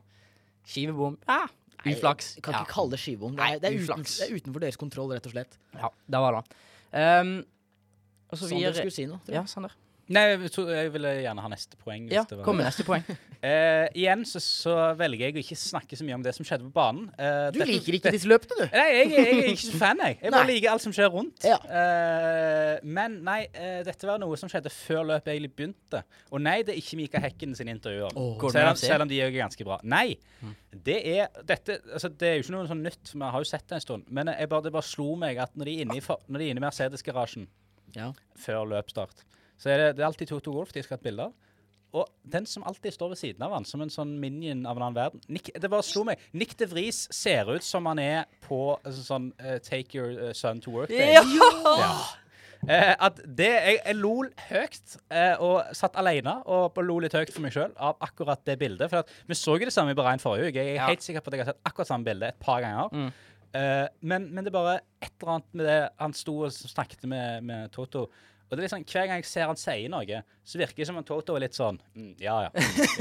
Skivebom 0.66 1.18
Ah, 1.30 1.48
Uflaks. 1.86 2.36
Kan 2.42 2.56
ikke 2.58 2.72
kalle 2.74 2.96
det 2.96 3.00
skivebom. 3.04 3.36
Det 3.38 3.46
er, 3.46 3.60
det, 3.62 3.70
er 3.70 3.84
uten, 3.84 4.06
det 4.10 4.26
er 4.26 4.36
utenfor 4.40 4.64
deres 4.64 4.78
kontroll, 4.82 5.12
rett 5.14 5.28
og 5.30 5.36
slett. 5.36 5.58
ja, 5.78 5.90
det 6.10 6.22
var 6.24 6.40
det. 6.40 6.56
Um, 6.96 7.36
Sander 8.36 8.74
skulle 8.74 8.96
si 8.96 9.06
noe. 9.10 9.22
Ja, 9.30 9.44
Sander. 9.50 9.76
Nei, 10.14 10.22
jeg, 10.36 10.52
tror, 10.54 10.68
jeg 10.70 10.92
ville 10.94 11.12
gjerne 11.24 11.42
ha 11.42 11.50
neste 11.50 11.78
poeng. 11.82 12.04
hvis 12.06 12.14
Ja, 12.14 12.24
det 12.30 12.38
var- 12.38 12.46
kom 12.46 12.58
med 12.58 12.66
neste 12.68 12.84
poeng. 12.86 13.04
Eh, 13.46 13.86
igjen 13.94 14.24
så, 14.26 14.40
så 14.42 14.72
velger 14.98 15.28
jeg 15.28 15.36
å 15.36 15.38
ikke 15.38 15.56
snakke 15.60 15.94
så 15.94 16.02
mye 16.08 16.16
om 16.18 16.24
det 16.26 16.32
som 16.34 16.46
skjedde 16.48 16.66
på 16.66 16.72
banen. 16.74 17.12
Eh, 17.14 17.52
Du 17.54 17.60
dette- 17.60 17.68
liker 17.70 17.94
ikke 18.00 18.12
disse 18.16 18.26
løpene, 18.26 18.56
du. 18.58 18.64
Nei, 18.74 18.86
jeg, 18.96 19.12
jeg 19.12 19.36
er 19.36 19.50
ikke 19.52 19.66
så 19.68 19.78
fan, 19.78 20.00
jeg. 20.02 20.16
Jeg 20.24 20.32
bare 20.34 20.48
liker 20.50 20.70
alt 20.72 20.82
som 20.82 20.96
skjer 20.96 21.12
rundt. 21.14 21.46
Ja. 21.46 21.60
Eh, 21.62 22.80
men 22.90 23.20
nei, 23.28 23.44
eh, 23.54 23.84
dette 23.86 24.08
var 24.10 24.18
noe 24.24 24.40
som 24.42 24.50
skjedde 24.50 24.72
før 24.74 25.04
løpet 25.12 25.30
egentlig 25.36 25.52
begynte. 25.60 26.02
Og 26.34 26.42
nei, 26.42 26.56
det 26.66 26.74
er 26.74 26.80
ikke 26.82 26.98
Mika 27.04 27.22
Hekken 27.22 27.54
sine 27.60 27.76
intervjuer. 27.76 28.18
Oh, 28.18 28.42
selv, 28.50 28.82
selv 28.82 29.06
om 29.06 29.12
de 29.14 29.22
er 29.22 29.30
ganske 29.36 29.68
bra. 29.68 29.78
Nei. 29.84 30.16
Det 30.74 30.98
er 31.14 31.30
dette 31.46 31.78
Altså, 31.94 32.10
det 32.10 32.28
er 32.32 32.36
jo 32.40 32.48
ikke 32.48 32.56
noe 32.58 32.68
sånn 32.72 32.82
nytt, 32.88 33.14
vi 33.14 33.30
har 33.30 33.46
jo 33.46 33.52
sett 33.52 33.68
det 33.70 33.78
en 33.78 33.86
stund. 33.86 34.10
Men 34.10 34.34
jeg 34.34 34.50
bare, 34.50 34.66
det 34.66 34.74
bare 34.74 34.90
slo 34.90 35.14
meg 35.22 35.38
at 35.44 35.54
når 35.56 35.70
de 35.70 35.78
er 35.78 35.86
inne 35.86 36.00
i, 36.00 36.02
når 36.02 36.42
de 36.42 36.50
er 36.50 36.56
inne 36.56 36.64
i 36.64 36.66
Mercedes-garasjen 36.66 37.46
Ja. 37.96 38.10
før 38.42 38.66
løpsstart, 38.74 39.22
så 39.58 39.72
er 39.72 39.78
det, 39.82 39.90
det 39.98 40.04
er 40.04 40.10
alltid 40.10 40.32
Toto 40.32 40.54
Golf 40.56 40.74
de 40.76 40.84
skal 40.84 40.98
ha 40.98 41.02
et 41.02 41.08
bilde 41.10 41.28
av. 41.30 41.36
Og 41.96 42.10
den 42.28 42.44
som 42.50 42.66
alltid 42.68 42.92
står 42.92 43.14
ved 43.14 43.20
siden 43.22 43.46
av 43.46 43.54
han, 43.56 43.64
som 43.68 43.80
en 43.84 43.92
sånn 43.94 44.18
minion 44.20 44.66
av 44.68 44.76
en 44.76 44.84
annen 44.90 44.98
verden 44.98 45.22
Nick, 45.32 45.54
Det 45.56 45.70
bare 45.72 45.86
slo 45.86 46.04
meg. 46.04 46.20
Nick 46.36 46.58
de 46.60 46.68
Vries 46.68 47.06
ser 47.16 47.48
ut 47.56 47.64
som 47.64 47.88
han 47.88 48.02
er 48.04 48.26
på 48.44 48.60
altså, 48.82 49.00
sånn 49.06 49.30
uh, 49.40 49.56
Take 49.64 49.96
your 49.96 50.12
eh, 50.12 50.34
son 50.36 50.60
to 50.60 50.74
work 50.76 50.92
day. 50.92 51.14
Ja! 51.16 51.24
Ja. 51.80 51.94
Eh, 52.66 52.96
at 52.98 53.20
det, 53.38 53.48
jeg, 53.52 53.78
jeg 53.86 53.98
lo 54.00 54.14
høyt, 54.50 54.96
eh, 55.14 55.36
og 55.44 55.76
satt 55.78 55.98
alene 56.02 56.38
og 56.50 56.80
lo 56.82 56.98
litt 57.04 57.14
høyt 57.14 57.30
for 57.34 57.44
meg 57.46 57.54
sjøl 57.54 57.76
av 57.78 58.00
akkurat 58.04 58.42
det 58.48 58.56
bildet. 58.62 58.90
For 58.90 59.04
at, 59.04 59.12
vi 59.30 59.38
så 59.38 59.58
jo 59.60 59.68
det 59.70 59.76
samme 59.76 59.94
i 59.94 59.98
Bahrain 59.98 60.22
forrige 60.24 60.50
uke. 60.50 60.64
Jeg 60.64 60.74
er 60.74 60.80
Ja. 60.82 60.88
helt 60.90 61.06
sikker 61.06 61.22
på 61.22 61.30
at 61.32 61.38
jeg 61.38 61.46
har 61.46 61.52
sett 61.54 61.68
akkurat 61.70 61.92
samme 61.92 62.08
bilde 62.08 62.32
et 62.32 62.40
par 62.42 62.64
ganger. 62.66 62.90
Mm. 62.92 63.12
Eh, 63.56 63.88
men, 64.02 64.30
men 64.34 64.44
det 64.44 64.52
er 64.52 64.58
bare 64.58 64.80
et 65.00 65.12
eller 65.22 65.36
annet 65.36 65.54
med 65.54 65.66
det 65.70 65.78
Han 66.02 66.14
sto 66.18 66.40
og 66.48 66.52
snakket 66.52 67.06
med, 67.08 67.44
med 67.44 67.72
Toto. 67.72 68.08
Og 68.46 68.54
det 68.54 68.60
er 68.60 68.68
liksom, 68.68 68.84
Hver 68.86 69.08
gang 69.10 69.22
jeg 69.24 69.26
ser 69.26 69.48
han 69.50 69.58
sier 69.58 69.90
noe, 69.90 70.20
så 70.46 70.60
virker 70.62 70.84
det 70.84 70.88
som 70.92 71.00
om 71.02 71.04
Toto 71.08 71.34
er 71.36 71.46
litt 71.48 71.58
sånn 71.58 71.80
mm, 71.96 72.12
Ja, 72.22 72.36
ja. 72.46 72.52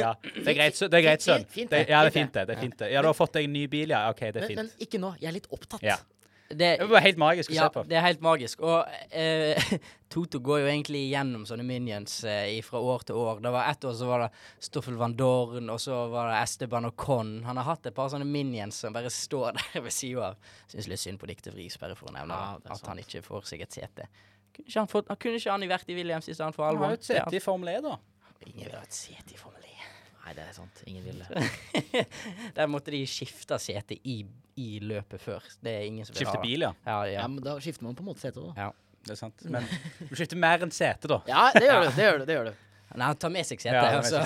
ja. 0.01 0.13
Det 0.23 0.47
er 0.49 0.57
greit, 0.57 0.79
det 0.81 0.99
er 1.01 1.05
greit 1.05 1.27
sønn. 1.27 1.45
Det, 1.53 1.85
ja, 1.89 2.01
det 2.01 2.11
er 2.11 2.17
fint, 2.17 2.33
det. 2.33 2.47
det 2.49 2.57
er 2.57 2.63
fint 2.65 2.79
det. 2.81 2.91
Ja, 2.95 3.03
du 3.05 3.11
har 3.13 3.19
fått 3.19 3.37
deg 3.37 3.49
en 3.51 3.53
ny 3.59 3.67
bil, 3.69 3.93
ja. 3.93 4.07
OK, 4.11 4.25
det 4.33 4.41
er 4.43 4.49
fint. 4.51 4.63
men 4.63 4.73
ikke 4.89 5.01
nå. 5.03 5.15
Jeg 5.21 5.29
er 5.33 5.37
litt 5.41 5.51
opptatt. 5.53 5.85
Ja. 5.85 6.01
Det, 6.49 6.77
Det 6.79 6.87
var 6.87 7.01
helt 7.01 7.17
magisk 7.19 7.51
å 7.51 7.55
ja, 7.57 7.67
se 7.67 7.73
på. 7.73 7.83
det 7.89 7.97
er 7.97 8.03
helt 8.05 8.21
magisk. 8.25 8.61
Og 8.69 8.85
eh, 9.17 9.71
Toto 10.13 10.39
går 10.45 10.61
jo 10.61 10.67
egentlig 10.69 11.01
gjennom 11.11 11.47
sånne 11.49 11.65
minions 11.67 12.19
eh, 12.29 12.59
fra 12.63 12.79
år 12.85 13.07
til 13.09 13.17
år. 13.19 13.41
Det 13.43 13.53
var 13.55 13.71
Ett 13.73 13.85
år 13.89 13.95
så 13.99 14.09
var 14.11 14.27
det 14.27 14.29
Stoffel 14.63 14.99
van 15.01 15.17
Dorn, 15.19 15.73
og 15.73 15.81
så 15.83 16.03
var 16.13 16.29
det 16.31 16.43
Esteban 16.43 16.89
og 16.91 16.97
Con. 17.01 17.33
Han 17.49 17.59
har 17.59 17.67
hatt 17.73 17.89
et 17.91 17.97
par 17.97 18.13
sånne 18.13 18.29
minions 18.29 18.77
som 18.85 18.95
bare 18.95 19.11
står 19.11 19.57
der 19.59 19.83
ved 19.89 19.97
sida 19.97 20.29
av. 20.33 20.53
Syns 20.71 20.89
litt 20.93 21.03
synd 21.03 21.21
på 21.25 21.29
Dikte 21.33 21.53
Vris, 21.57 21.81
bare 21.81 21.97
for 21.99 22.13
å 22.13 22.15
nevne 22.17 22.37
Ja, 22.37 22.55
at 22.61 22.77
sant. 22.77 22.93
han 22.93 23.03
ikke 23.03 23.25
får 23.25 23.49
seg 23.51 23.65
et 23.67 23.81
sete. 23.81 24.07
Kunne 24.55 24.69
ikke 24.71 24.81
han, 24.81 24.91
fått, 24.91 25.11
kunne 25.21 25.41
ikke 25.41 25.55
han 25.55 25.69
vært 25.75 25.91
i 25.91 25.97
Williams 25.99 26.29
i 26.31 26.35
stedet 26.37 26.55
for 26.55 26.69
Han 26.69 26.79
har 26.83 26.95
jo 26.95 27.01
et 27.01 27.07
sete 27.09 27.39
i 27.39 27.43
Formel 27.43 27.75
E, 27.75 27.79
da. 27.85 27.97
Ingen 28.45 28.69
vil 28.69 28.77
ha 28.77 28.85
et 28.85 28.97
sete 28.97 29.35
i 29.35 29.41
Formel 29.41 29.65
E. 29.67 29.91
Nei, 30.25 30.33
det 30.39 30.45
er 30.47 30.55
sant. 30.57 30.81
Ingen 30.89 31.05
vil 31.05 31.21
det. 31.21 32.05
Der 32.57 32.71
måtte 32.71 32.95
de 32.95 33.03
skifte 33.11 33.59
sete 33.61 33.99
i, 34.09 34.23
i 34.61 34.69
løpet 34.81 35.21
før. 35.21 35.45
Det 35.61 35.75
er 35.75 35.89
ingen 35.89 36.07
som 36.07 36.15
vil 36.15 36.23
Skifte 36.23 36.39
ha 36.39 36.41
det. 36.41 36.49
bil, 36.49 36.65
ja. 36.65 36.73
Ja, 36.87 36.99
Ja, 37.05 37.19
ja. 37.19 37.27
men 37.29 37.45
Da 37.45 37.59
skifter 37.61 37.85
man 37.85 37.99
på 37.99 38.07
en 38.07 38.13
måte 38.13 38.25
sete 38.25 38.41
da. 38.41 38.55
ja. 38.67 38.71
Det 39.05 39.13
er 39.13 39.19
sant. 39.21 39.43
Men 39.53 39.67
du 40.09 40.15
skifter 40.17 40.39
mer 40.41 40.63
enn 40.65 40.71
sete, 40.73 41.09
da. 41.11 41.19
Ja, 41.29 41.51
det 41.53 41.67
gjør 41.67 41.83
du. 41.83 41.89
Det 41.93 42.07
gjør 42.07 42.21
du. 42.21 42.25
det 42.25 42.37
gjør 42.39 42.47
du. 42.49 42.63
Nei, 42.95 43.09
han 43.11 43.19
tar 43.21 43.33
med 43.35 43.45
seg 43.45 43.61
sete. 43.61 43.75
Ja, 43.77 43.99
altså. 43.99 44.23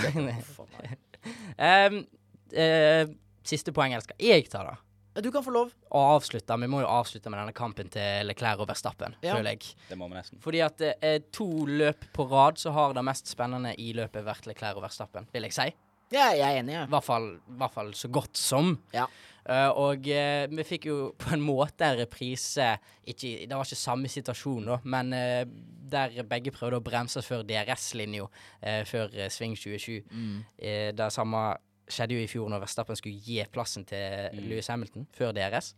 um, 1.58 1.96
uh, 1.98 2.60
eh, 2.62 3.10
siste 3.48 3.74
poeng, 3.74 3.96
jeg 3.96 4.04
skal 4.06 4.22
jeg 4.22 4.46
ta, 4.52 4.62
da? 4.68 4.76
Ja, 5.18 5.22
Du 5.22 5.32
kan 5.34 5.42
få 5.42 5.50
lov. 5.50 5.72
Å 5.90 6.00
avslutte. 6.14 6.54
Vi 6.62 6.66
må 6.70 6.78
jo 6.84 6.86
avslutte 6.86 7.26
med 7.32 7.40
denne 7.40 7.54
kampen 7.56 7.88
til 7.90 8.28
Leclerc 8.28 8.60
og 8.62 8.68
Verstappen, 8.70 9.16
Ja. 9.20 9.34
føler 9.34 9.56
jeg. 9.56 9.74
Det 9.88 9.98
må 9.98 10.06
vi 10.06 10.14
nesten. 10.14 10.38
Fordi 10.38 10.60
at 10.62 10.80
eh, 11.02 11.18
to 11.32 11.66
løp 11.66 12.06
på 12.14 12.30
rad 12.30 12.54
så 12.54 12.70
har 12.70 12.94
det 12.94 13.02
mest 13.02 13.26
spennende 13.26 13.74
i 13.74 13.92
løpet 13.92 14.22
vært 14.22 14.46
Leclerc 14.46 14.76
og 14.76 14.84
Verstappen, 14.86 15.26
vil 15.32 15.42
jeg 15.42 15.52
si. 15.56 15.74
Ja, 16.14 16.30
jeg 16.30 16.40
er 16.46 16.60
enig, 16.62 16.72
ja. 16.72 16.84
I 16.86 16.92
hvert 16.94 17.04
fall, 17.04 17.26
hvert 17.58 17.74
fall 17.74 17.90
så 17.98 18.08
godt 18.08 18.38
som. 18.38 18.78
Ja. 18.94 19.08
Uh, 19.48 19.70
og 19.74 20.06
uh, 20.06 20.46
vi 20.54 20.64
fikk 20.64 20.86
jo 20.86 20.96
på 21.18 21.32
en 21.34 21.40
måte 21.40 21.82
en 21.86 21.98
reprise 21.98 22.66
ikke, 23.08 23.46
Det 23.48 23.56
var 23.56 23.64
ikke 23.64 23.76
samme 23.80 24.08
situasjon, 24.12 24.66
da, 24.68 24.78
men 24.84 25.12
uh, 25.16 25.44
der 25.88 26.22
begge 26.28 26.52
prøvde 26.52 26.78
å 26.78 26.84
bremse 26.84 27.22
før 27.24 27.42
DRS-linja 27.48 28.26
uh, 28.28 28.82
før 28.84 29.08
sving 29.32 29.56
2020. 29.56 30.04
Mm. 30.12 30.44
Eh, 30.58 30.90
det 30.94 31.10
samme 31.12 31.56
skjedde 31.88 32.14
jo 32.18 32.24
i 32.24 32.28
fjor 32.30 32.48
når 32.52 32.60
Verstappen 32.66 32.96
skulle 32.98 33.20
gi 33.20 33.40
plassen 33.52 33.84
til 33.88 34.28
Mm. 34.32 34.48
Lewis 34.50 34.68
Hamilton 34.68 35.06
før 35.16 35.32
DRS. 35.36 35.74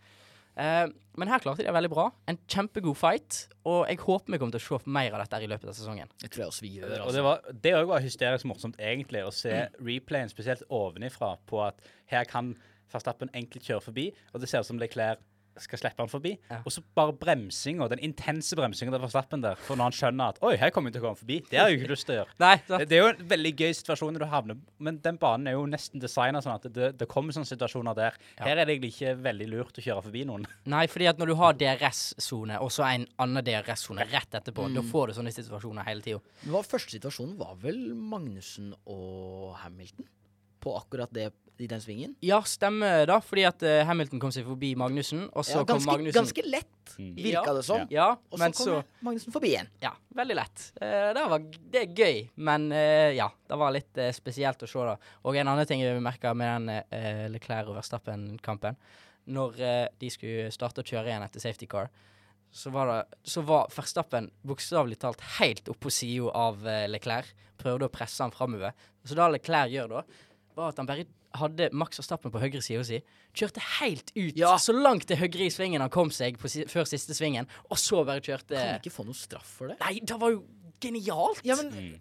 Eh, 0.61 0.87
men 1.16 1.29
her 1.31 1.38
klarte 1.38 1.62
de 1.62 1.68
det 1.68 1.73
veldig 1.75 1.90
bra. 1.92 2.09
En 2.29 2.37
kjempegod 2.51 2.96
fight. 2.99 3.46
Og 3.64 3.87
jeg 3.88 3.99
håper 4.03 4.33
vi 4.35 4.38
kommer 4.38 4.53
til 4.59 4.61
å 4.61 4.81
se 4.81 4.90
mer 4.90 5.14
av 5.14 5.23
dette 5.23 5.42
i 5.44 5.46
løpet 5.46 5.68
av 5.70 5.77
sesongen. 5.79 6.09
Jeg 6.23 6.31
tror 6.31 6.42
jeg 6.42 6.51
også 6.53 6.62
vi 6.66 6.73
gjør. 6.81 6.90
Og 6.90 6.90
det 6.90 7.01
Altså. 7.07 7.23
var 7.23 7.40
det 7.62 7.73
òg 7.79 7.87
var 7.87 8.01
hysterisk 8.01 8.44
morsomt, 8.51 8.77
egentlig, 8.79 9.23
å 9.25 9.33
se 9.33 9.68
replayen 9.81 10.29
spesielt 10.29 10.62
ovenifra 10.68 11.37
på 11.46 11.62
at 11.66 11.77
her 12.07 12.25
kan 12.25 12.57
Verstappen 12.92 13.31
enkelt 13.33 13.62
kjøre 13.62 13.83
forbi, 13.83 14.12
og 14.35 14.40
det 14.40 14.49
ser 14.51 14.61
ut 14.61 14.66
som 14.66 14.79
Leclerc 14.79 15.18
skal 15.62 15.81
slippe 15.81 16.03
han 16.03 16.11
forbi. 16.11 16.35
Ja. 16.51 16.61
Og 16.66 16.75
så 16.75 16.83
bare 16.96 17.14
bremsinga, 17.16 17.88
den 17.92 18.03
intense 18.07 18.57
bremsinga 18.59 18.94
til 18.94 19.03
Verstappen 19.03 19.44
der, 19.44 19.59
for 19.66 19.79
når 19.79 19.90
han 19.90 19.96
skjønner 19.99 20.35
at 20.35 20.40
Oi, 20.46 20.55
her 20.61 20.73
kommer 20.75 20.90
jeg 20.90 20.99
til 20.99 21.05
å 21.05 21.07
komme 21.09 21.20
forbi. 21.20 21.38
Det 21.51 21.61
har 21.61 21.70
jeg 21.70 21.79
jo 21.79 21.83
ikke 21.83 21.92
lyst 21.92 22.07
til 22.09 22.14
å 22.14 22.18
gjøre. 22.20 22.37
Nei, 22.44 22.53
Det, 22.68 22.81
det 22.90 22.99
er 22.99 23.03
jo 23.03 23.11
en 23.12 23.25
veldig 23.35 23.53
gøy 23.61 23.75
situasjon 23.81 24.14
når 24.16 24.25
du 24.25 24.29
havner 24.33 24.61
Men 24.83 25.01
den 25.05 25.18
banen 25.20 25.51
er 25.51 25.57
jo 25.57 25.64
nesten 25.70 26.03
designa 26.03 26.42
sånn 26.44 26.57
at 26.57 26.68
det, 26.75 26.92
det 27.01 27.09
kommer 27.11 27.37
sånne 27.37 27.51
situasjoner 27.51 27.99
der. 27.99 28.20
Ja. 28.38 28.46
Her 28.49 28.62
er 28.62 28.68
det 28.68 28.77
egentlig 28.77 28.92
ikke 28.96 29.16
veldig 29.27 29.51
lurt 29.55 29.81
å 29.81 29.85
kjøre 29.85 30.07
forbi 30.09 30.25
noen. 30.29 30.46
Nei, 30.75 30.85
fordi 30.90 31.11
at 31.11 31.20
når 31.20 31.33
du 31.33 31.37
har 31.40 31.59
DRS-sone, 31.61 32.61
og 32.62 32.73
så 32.75 32.87
en 32.88 33.09
annen 33.23 33.44
DRS-sone 33.46 34.07
rett 34.11 34.40
etterpå, 34.40 34.70
da 34.75 34.85
får 34.87 35.11
du 35.11 35.18
sånne 35.20 35.35
situasjoner 35.35 35.88
hele 35.88 36.05
tida. 36.05 36.23
Første 36.70 36.94
situasjonen 36.94 37.37
var 37.40 37.57
vel 37.62 37.79
Magnussen 37.96 38.73
og 38.87 39.57
Hamilton 39.64 40.07
på 40.61 40.75
akkurat 40.79 41.12
det 41.16 41.31
i 41.61 41.66
den 41.68 41.81
svingen. 41.85 42.14
Ja, 42.25 42.38
stemmer 42.49 43.03
da, 43.05 43.18
fordi 43.20 43.42
at 43.44 43.61
uh, 43.68 43.83
Hamilton 43.85 44.20
kom 44.23 44.31
seg 44.33 44.46
forbi 44.49 44.70
Magnussen, 44.81 45.27
og 45.37 45.44
så 45.44 45.59
Ja, 45.59 45.64
kom 45.68 45.83
Magnussen 45.85 46.16
ganske 46.23 46.44
lett, 46.49 46.77
Mm. 46.99 47.11
virka 47.14 47.42
Ja. 47.46 47.53
det 47.55 47.62
som. 47.64 47.83
Ja, 47.92 48.07
Og 48.33 48.38
så 48.40 48.44
kom 48.51 48.53
så 48.66 48.79
Magnussen 49.05 49.33
forbi 49.33 49.51
igjen. 49.53 49.68
Ja, 49.85 49.92
veldig 50.16 50.35
lett. 50.38 50.64
Uh, 50.81 51.12
det, 51.14 51.27
var, 51.31 51.44
det 51.75 51.83
er 51.83 51.92
gøy, 52.01 52.16
men 52.37 52.64
uh, 52.73 53.12
ja, 53.14 53.29
det 53.49 53.59
var 53.61 53.75
litt 53.77 54.01
spesielt 54.16 54.64
å 54.64 54.68
se, 54.73 54.87
da. 54.88 54.96
Og 55.29 55.37
en 55.37 55.49
annen 55.53 55.68
ting 55.68 55.85
jeg 55.85 56.01
merka 56.03 56.33
med 56.35 56.66
den 56.66 57.31
Leclerc 57.37 57.68
og 57.68 57.77
Verstappen-kampen, 57.77 58.77
når 59.31 59.61
de 60.01 60.11
skulle 60.11 60.49
starte 60.51 60.81
å 60.81 60.88
kjøre 60.88 61.12
igjen 61.12 61.23
etter 61.29 61.40
safety 61.44 61.68
car, 61.70 61.90
så 62.51 62.73
var, 62.75 62.88
det, 62.90 63.20
så 63.31 63.44
var 63.46 63.68
Verstappen 63.70 64.31
bokstavelig 64.42 64.99
talt 64.99 65.20
helt 65.38 65.68
oppå 65.70 65.92
sida 65.92 66.33
av 66.35 66.64
Leclerc. 66.90 67.29
Prøvde 67.61 67.87
å 67.87 67.92
presse 67.92 68.25
han 68.25 68.33
framover. 68.35 68.73
Så 69.05 69.14
det 69.14 69.29
Leclerc 69.37 69.70
gjør 69.77 69.92
da, 69.92 70.03
var 70.57 70.69
at 70.73 70.77
han 70.83 70.87
bare 70.87 71.05
hadde 71.39 71.69
Max 71.73 71.99
Verstappen 72.01 72.33
på 72.35 72.41
høyre 72.43 72.61
sida 72.63 72.83
si. 72.85 72.99
Kjørte 73.35 73.61
helt 73.81 74.11
ut, 74.17 74.37
Ja. 74.37 74.57
så 74.59 74.73
langt 74.75 75.07
til 75.07 75.17
høyre 75.17 75.47
i 75.47 75.51
svingen 75.51 75.81
han 75.81 75.91
kom 75.91 76.11
seg 76.11 76.39
på, 76.39 76.49
si- 76.51 76.65
før 76.67 76.85
siste 76.91 77.15
svingen, 77.15 77.47
og 77.71 77.77
så 77.79 78.05
bare 78.05 78.21
kjørte 78.21 78.57
Kan 78.57 78.81
ikke 78.81 78.91
få 78.93 79.05
noe 79.07 79.15
straff 79.15 79.47
for 79.61 79.69
det? 79.69 79.79
Nei, 79.81 80.01
det 80.03 80.19
var 80.21 80.31
jo 80.35 80.45
genialt! 80.81 81.41
Ja, 81.45 81.57
men 81.57 81.71
Mm. 81.71 82.01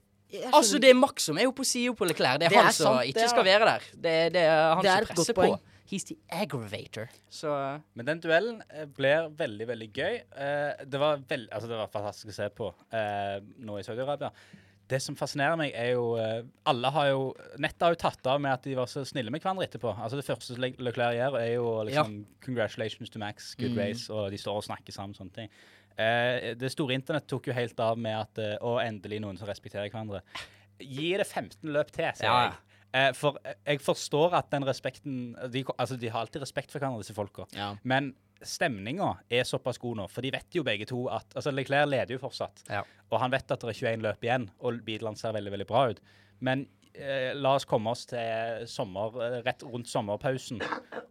altså, 0.54 0.80
det 0.80 0.90
er 0.90 0.94
Max 0.96 1.24
som 1.24 1.38
er 1.38 1.44
jo 1.44 1.52
på 1.52 1.66
sida 1.66 1.94
på 1.94 2.06
Leclerc. 2.08 2.40
Det 2.40 2.46
er 2.46 2.50
Det 2.50 2.58
han 2.58 2.68
er 2.68 2.72
som 2.72 2.94
sant, 2.98 3.06
ikke 3.10 3.22
er- 3.24 3.28
skal 3.30 3.44
være 3.46 3.66
der. 3.66 3.80
Det, 3.94 4.34
det 4.34 4.42
er 4.46 4.74
han 4.76 4.84
Det 4.84 4.92
er 4.92 5.06
som 5.06 5.16
presser 5.16 5.34
på. 5.34 5.60
He's 5.90 6.04
the 6.06 6.18
aggravator. 6.30 7.10
Så 7.32 7.82
Men 7.96 8.06
den 8.06 8.20
duellen 8.22 8.62
eh, 8.70 8.86
blir 8.86 9.30
veldig, 9.36 9.66
veldig 9.68 9.92
gøy. 9.94 10.22
Eh, 10.38 10.86
det, 10.86 11.00
var 11.00 11.18
veld, 11.28 11.50
altså 11.52 11.68
det 11.68 11.78
var 11.78 11.88
fantastisk 11.88 12.28
å 12.28 12.34
se 12.34 12.50
på 12.50 12.74
eh, 12.94 13.40
nå 13.58 13.80
i 13.80 13.82
Saudi-Arabia. 13.82 14.30
Det 14.90 14.98
som 15.06 15.16
fascinerer 15.16 15.58
meg, 15.60 15.72
er 15.78 15.92
jo 15.94 16.16
eh, 16.18 16.44
Alle 16.70 16.90
har 16.96 17.10
jo 17.12 17.26
Nettet 17.62 17.84
har 17.86 17.94
jo 17.94 18.00
tatt 18.02 18.26
av 18.32 18.40
med 18.42 18.52
at 18.56 18.64
de 18.66 18.74
var 18.80 18.90
så 18.90 19.04
snille 19.06 19.30
med 19.34 19.42
hverandre 19.44 19.68
etterpå. 19.68 19.92
Altså 19.96 20.18
Det 20.18 20.26
første 20.26 20.58
Leclerc 20.58 21.18
gjør, 21.20 21.38
er 21.40 21.52
jo 21.54 21.68
liksom 21.90 22.16
Congratulations 22.46 23.10
to 23.14 23.20
Max, 23.22 23.52
good 23.60 23.78
race, 23.78 24.08
og 24.14 24.32
de 24.34 24.38
står 24.42 24.62
og 24.62 24.66
snakker 24.66 24.96
sammen. 24.96 25.14
sånne 25.18 25.36
ting. 25.36 25.52
Eh, 26.00 26.56
det 26.58 26.72
store 26.74 26.96
internett 26.98 27.28
tok 27.30 27.48
jo 27.52 27.54
helt 27.54 27.80
av 27.84 27.98
med 28.00 28.18
at 28.18 28.42
Og 28.62 28.80
Å, 28.80 28.88
endelig 28.88 29.22
noen 29.22 29.38
som 29.38 29.48
respekterer 29.50 29.90
hverandre. 29.92 30.24
Gi 30.80 31.12
det 31.20 31.28
15 31.28 31.70
løp 31.76 31.92
til, 31.92 32.10
sier 32.16 32.26
Ja. 32.30 32.42
jeg. 32.50 32.54
Eh, 32.92 33.12
for 33.14 33.38
eh, 33.46 33.54
jeg 33.68 33.82
forstår 33.86 34.34
at 34.34 34.50
den 34.50 34.64
respekten 34.66 35.36
de, 35.52 35.64
Altså, 35.78 35.96
de 36.00 36.10
har 36.10 36.22
alltid 36.26 36.42
respekt 36.42 36.72
for 36.72 36.80
hverandre, 36.80 37.04
disse 37.04 37.14
folka. 37.14 37.46
Ja. 37.54 37.76
Men 37.84 38.16
stemninga 38.46 39.10
er 39.30 39.44
såpass 39.48 39.80
god 39.82 40.00
nå, 40.00 40.08
for 40.12 40.26
de 40.26 40.32
vet 40.34 40.56
jo 40.56 40.64
begge 40.68 40.88
to 40.90 41.06
at 41.12 41.36
altså 41.36 41.52
Leclerc 41.54 41.90
leder 41.92 42.16
jo 42.16 42.22
fortsatt. 42.22 42.64
Ja. 42.70 42.84
Og 43.10 43.20
han 43.24 43.34
vet 43.34 43.52
at 43.52 43.62
det 43.62 43.74
er 43.74 43.80
21 43.80 44.06
løp 44.06 44.26
igjen, 44.26 44.50
og 44.64 44.82
bilene 44.86 45.20
ser 45.20 45.36
veldig 45.36 45.54
veldig 45.56 45.70
bra 45.70 45.86
ut. 45.92 46.02
Men 46.46 46.68
la 47.40 47.54
oss 47.56 47.66
komme 47.70 47.92
oss 47.94 48.06
til 48.10 48.66
sommer, 48.68 49.14
eh, 49.24 49.36
rett 49.46 49.62
rundt 49.64 49.88
sommerpausen 49.88 50.60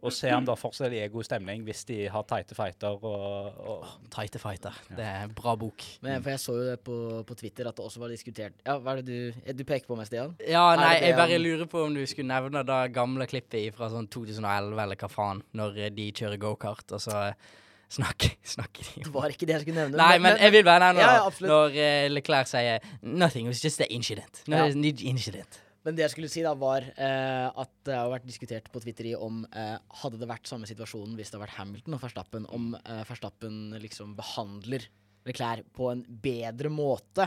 og 0.01 0.11
se 0.13 0.31
om 0.35 0.45
det 0.45 0.55
fortsatt 0.59 0.93
er 0.93 1.11
god 1.11 1.25
stemning 1.27 1.63
hvis 1.65 1.85
de 1.89 2.01
har 2.11 2.25
tighte 2.29 2.55
fighter 2.57 2.99
og, 2.99 3.61
og 3.63 3.85
Tighte 4.13 4.39
fighter. 4.41 4.75
Det 4.89 5.05
er 5.05 5.23
en 5.27 5.33
bra 5.35 5.55
bok. 5.59 5.83
Men 6.05 6.21
for 6.23 6.33
jeg 6.33 6.41
så 6.43 6.55
jo 6.57 6.65
det 6.67 6.79
på, 6.85 6.97
på 7.27 7.37
Twitter 7.39 7.69
at 7.69 7.77
det 7.77 7.85
også 7.85 8.01
var 8.03 8.11
diskutert 8.13 8.53
Ja, 8.65 8.77
hva 8.79 8.95
er 8.95 9.01
det 9.01 9.07
du 9.07 9.39
eh, 9.45 9.55
Du 9.55 9.63
peker 9.67 9.87
på 9.89 9.97
meg, 9.99 10.09
Stian? 10.09 10.35
Ja, 10.47 10.65
nei, 10.79 10.97
jeg 11.03 11.15
bare 11.19 11.39
lurer 11.41 11.69
på 11.69 11.85
om 11.87 11.95
du 11.95 12.03
skulle 12.09 12.29
nevne 12.31 12.63
det 12.67 12.81
gamle 12.95 13.27
klippet 13.29 13.73
fra 13.75 13.89
sånn 13.93 14.09
2011, 14.11 14.75
eller 14.83 14.99
hva 14.99 15.09
faen, 15.11 15.41
når 15.57 15.79
eh, 15.87 15.93
de 15.95 16.11
kjører 16.11 16.41
gokart, 16.41 16.85
og 16.95 17.03
så 17.03 17.15
eh, 17.29 17.55
snakker, 17.89 18.35
snakker 18.55 18.91
de 18.91 19.07
Det 19.07 19.13
var 19.15 19.33
ikke 19.33 19.47
det 19.49 19.57
jeg 19.57 19.65
skulle 19.67 19.85
nevne. 19.87 19.97
Nei, 20.01 20.19
men 20.21 20.37
jeg 20.43 20.55
vil 20.57 20.67
bare 20.67 20.91
nevne 20.91 21.07
Ja, 21.07 21.15
ja, 21.23 21.47
når 21.53 21.79
eh, 21.79 22.09
Leclerc 22.11 22.51
sier 22.51 22.83
'Nothing, 23.01 23.47
it 23.49 23.55
was 23.55 23.63
just 23.63 23.81
an 23.81 23.89
incident'. 23.89 24.43
No, 24.47 24.65
Ja. 24.65 24.69
incident. 25.09 25.63
Men 25.89 25.97
det 25.97 26.03
jeg 26.05 26.11
skulle 26.13 26.29
si 26.29 26.43
da, 26.45 26.51
var 26.53 26.85
eh, 26.85 27.47
at 27.49 27.71
det 27.87 27.95
har 27.97 28.11
vært 28.11 28.27
diskutert 28.29 28.67
på 28.69 28.77
Twitter 28.83 29.07
i 29.09 29.15
om 29.17 29.39
eh, 29.49 29.77
hadde 30.03 30.19
det 30.21 30.27
vært 30.29 30.45
samme 30.45 30.67
situasjonen 30.69 31.15
hvis 31.17 31.31
det 31.31 31.39
hadde 31.39 31.47
vært 31.47 31.57
Hamilton 31.57 31.95
og 31.97 32.03
Verstappen, 32.03 32.45
om 32.53 32.67
eh, 32.77 32.99
Verstappen 33.09 33.55
liksom 33.81 34.11
behandler 34.19 34.85
Leclerc 35.25 35.65
på 35.75 35.89
en 35.91 36.03
bedre 36.23 36.69
måte. 36.71 37.25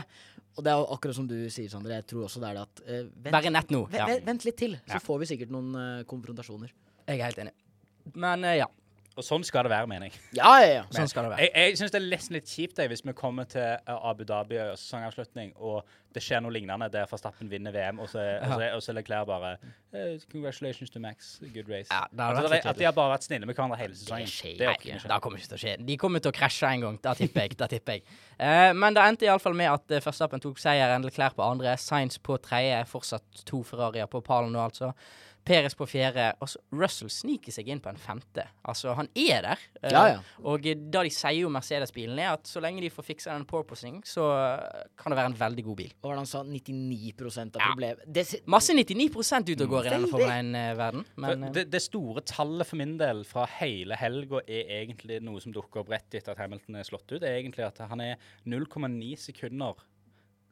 Og 0.55 0.63
det 0.63 0.71
er 0.71 0.79
jo 0.79 0.87
akkurat 0.95 1.17
som 1.19 1.27
du 1.27 1.35
sier, 1.51 1.67
Sander, 1.73 1.97
jeg 1.97 2.07
tror 2.07 2.23
også 2.29 2.39
det 2.39 2.53
er 2.53 2.57
det 2.61 2.63
at 2.63 2.81
eh, 2.87 3.03
vent, 3.09 3.33
Bare 3.35 3.51
nett 3.51 3.73
nå. 3.75 3.83
vent, 3.89 3.99
Ja. 3.99 4.07
vent, 4.13 4.25
vent 4.31 4.47
litt 4.47 4.57
til, 4.63 4.77
så 4.87 4.95
Ja. 4.95 5.03
får 5.03 5.19
vi 5.25 5.29
sikkert 5.33 5.51
noen 5.57 5.75
eh, 5.81 6.05
konfrontasjoner. 6.07 6.71
Jeg 7.09 7.19
er 7.19 7.27
helt 7.27 7.43
enig. 7.43 7.53
Men 8.15 8.47
eh, 8.47 8.61
ja, 8.61 8.69
Og 9.13 9.25
sånn 9.25 9.43
skal 9.45 9.67
det 9.67 9.69
være, 9.73 9.87
mener 9.89 10.09
jeg. 10.09 10.19
Ja, 10.33 10.51
ja, 10.63 10.69
ja. 10.79 10.83
sånn 10.93 11.09
skal 11.11 11.27
det 11.27 11.33
være. 11.35 11.45
Jeg, 11.45 11.51
jeg 11.53 11.77
syns 11.77 11.91
det 11.93 11.99
er 11.99 12.05
nesten 12.09 12.37
litt 12.37 12.49
kjipt 12.49 12.79
jeg, 12.81 12.89
hvis 12.89 13.03
vi 13.05 13.13
kommer 13.17 13.45
til 13.49 13.61
eh, 13.61 14.07
Abu 14.09 14.23
Dhabi 14.25 14.57
og 14.63 14.79
sesongavslutning, 14.81 15.51
og 15.61 15.83
det 16.13 16.21
skjer 16.21 16.41
noe 16.45 16.53
lignende 16.53 16.87
der 16.93 17.05
Verstappen 17.09 17.49
vinner 17.49 17.73
VM, 17.73 17.99
og 18.01 18.09
så 18.09 18.21
ja. 18.21 18.39
og 18.41 18.53
så 18.53 18.59
er, 18.65 18.73
og 18.77 18.81
så 18.85 18.91
er 18.93 18.97
Leclerc 18.99 19.27
bare 19.29 19.51
eh, 19.93 20.15
Congratulations 20.31 20.89
to 20.93 21.01
Max. 21.03 21.35
Good 21.53 21.69
race. 21.69 21.89
Ja, 21.93 22.05
altså, 22.09 22.47
vært 22.47 22.55
det- 22.63 22.71
at 22.73 22.79
de 22.81 22.87
har 22.89 22.95
bare 22.97 23.13
vært 23.13 23.27
snille 23.27 23.49
med 23.49 23.55
hverandre 23.57 23.77
hele 23.77 23.97
sesongen. 23.97 24.25
Det 24.25 24.33
skjer 24.33 24.55
Det 24.57 24.71
ikke. 24.79 25.01
det 25.09 25.19
kommer 25.25 25.41
ikke 25.41 25.51
til 25.51 25.59
å 25.59 25.63
skje. 25.65 25.75
De 25.91 25.97
kommer 26.01 26.23
til 26.25 26.33
å 26.33 26.37
krasje 26.39 26.71
en 26.73 26.87
gang. 26.87 27.01
Det 27.03 27.17
tipper 27.21 27.45
jeg. 27.47 27.57
Da 27.59 27.67
tipper 27.69 27.99
jeg. 27.99 28.07
Uh, 28.39 28.71
men 28.73 28.97
det 28.97 29.03
endte 29.05 29.29
iallfall 29.29 29.57
med 29.57 29.69
at 29.73 29.97
Verstappen 30.05 30.41
tok 30.41 30.57
seieren. 30.61 31.05
Leclerc 31.05 31.37
på 31.37 31.45
andre, 31.45 31.77
Sainz 31.77 32.17
på 32.17 32.37
tredje. 32.41 32.81
Fortsatt 32.89 33.45
to 33.45 33.61
Ferrarier 33.67 34.09
på 34.09 34.21
pallen 34.25 34.53
nå, 34.53 34.65
altså. 34.65 34.93
Peres 35.45 35.75
på 35.75 35.85
fjerde. 35.89 36.29
Og 36.41 36.47
så 36.47 36.59
Russell 36.71 37.09
sniker 37.11 37.51
seg 37.51 37.67
inn 37.73 37.81
på 37.83 37.89
en 37.91 37.97
femte. 37.99 38.45
Altså, 38.69 38.93
han 38.95 39.09
er 39.15 39.41
der. 39.43 39.63
Eh, 39.81 39.91
Ja, 39.91 40.03
ja. 40.13 40.19
Og 40.43 40.63
da 40.63 41.03
de 41.03 41.09
sier 41.11 41.41
jo 41.43 41.49
Mercedes-bilen, 41.51 42.17
er 42.19 42.31
at 42.37 42.47
så 42.47 42.61
lenge 42.63 42.81
de 42.81 42.89
får 42.93 43.03
fiksa 43.09 43.33
den 43.35 43.45
porpoising, 43.49 44.01
så 44.07 44.29
eh, 44.37 44.83
kan 44.97 45.11
det 45.11 45.17
være 45.19 45.31
en 45.33 45.37
veldig 45.39 45.63
god 45.67 45.77
bil. 45.81 45.91
Det 46.03 46.15
han 46.17 46.29
sa? 46.29 46.43
99 46.43 47.13
av 47.55 47.61
Ja. 47.61 47.67
problemet 47.73 48.03
det, 48.07 48.25
Masse 48.47 48.73
99% 48.73 49.49
ute 49.51 49.63
og 49.63 49.69
går 49.75 49.85
i 49.87 49.89
denne 49.89 50.07
Veldig. 50.07 50.11
Formel 50.11 50.55
1-verden. 50.55 51.05
Men 51.17 51.29
For 51.29 51.47
eh, 51.49 51.53
det, 51.59 51.65
det 51.71 51.81
store 51.81 52.21
tallet 52.21 52.67
for 52.67 52.77
min 52.79 52.97
del 52.97 53.23
fra 53.27 53.45
hele 53.59 53.95
helga 53.99 54.41
er 54.47 54.71
egentlig 54.81 55.21
noe 55.23 55.41
som 55.43 55.51
dukker 55.55 55.83
opp 55.83 55.89
rett 55.93 56.13
etter 56.15 56.31
at 56.31 56.37
Hamilton 56.43 56.75
er 56.79 56.87
slått 56.87 57.09
ut. 57.11 57.19
Det 57.21 57.29
er 57.29 57.41
egentlig 57.41 57.65
at 57.67 57.83
han 57.89 58.01
er 58.01 58.15
0,9 58.47 59.15
sekunder 59.19 59.75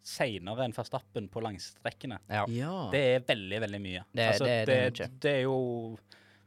seinere 0.03 0.63
enn 0.65 0.73
Verstappen 0.73 1.27
på 1.29 1.41
langstrekkene. 1.45 2.17
ja. 2.29 2.45
Ja. 2.49 2.89
Det 2.91 3.01
er 3.15 3.19
veldig, 3.27 3.59
veldig 3.61 3.81
mye. 3.81 4.03
Det- 4.13 4.27
altså, 4.33 4.45
det- 4.45 4.65
det 4.65 4.99
er 5.01 5.07
det 5.19 5.31
er 5.35 5.41
jo 5.43 5.97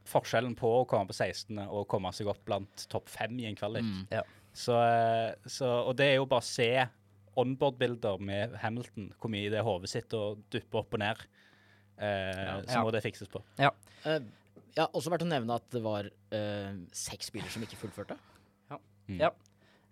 forskjellen 0.05 0.55
på 0.55 0.69
å 0.83 0.87
komme 0.87 1.07
på 1.07 1.13
16. 1.15 1.57
og 1.67 1.87
komme 1.87 2.11
seg 2.13 2.27
opp 2.27 2.43
blant 2.45 2.87
topp 2.89 3.07
fem 3.09 3.39
i 3.39 3.45
en 3.45 3.55
kvalik. 3.55 3.83
Mm. 3.83 4.07
Ja. 4.11 4.21
Så, 4.53 4.73
eh, 4.75 5.35
så, 5.47 5.87
og 5.87 5.95
det 5.97 6.05
er 6.11 6.15
jo 6.15 6.25
bare 6.25 6.41
å 6.41 6.43
se 6.43 6.87
onboard-bilder 7.37 8.19
med 8.19 8.53
Hamilton, 8.61 9.13
hvor 9.19 9.29
mye 9.29 9.49
det 9.49 9.59
er 9.59 9.63
hodet 9.63 9.89
sitt 9.89 10.13
og 10.13 10.43
dupper 10.53 10.79
opp 10.79 10.93
og 10.93 10.99
ned. 10.99 11.17
Eh, 11.97 12.61
Så 12.67 12.71
Ja. 12.75 12.83
må 12.83 12.91
det 12.91 13.03
fikses 13.03 13.27
på. 13.29 13.41
Eh, 13.59 14.19
ja, 14.75 14.87
også 14.87 15.09
verdt 15.09 15.23
å 15.23 15.27
nevne 15.27 15.55
at 15.55 15.69
det 15.71 15.81
var 15.81 16.03
uh, 16.31 16.73
seks 16.91 17.29
biler 17.31 17.47
som 17.49 17.61
ikke 17.63 17.77
fullførte. 17.79 18.17
ja, 18.69 18.77
Ja. 19.07 19.29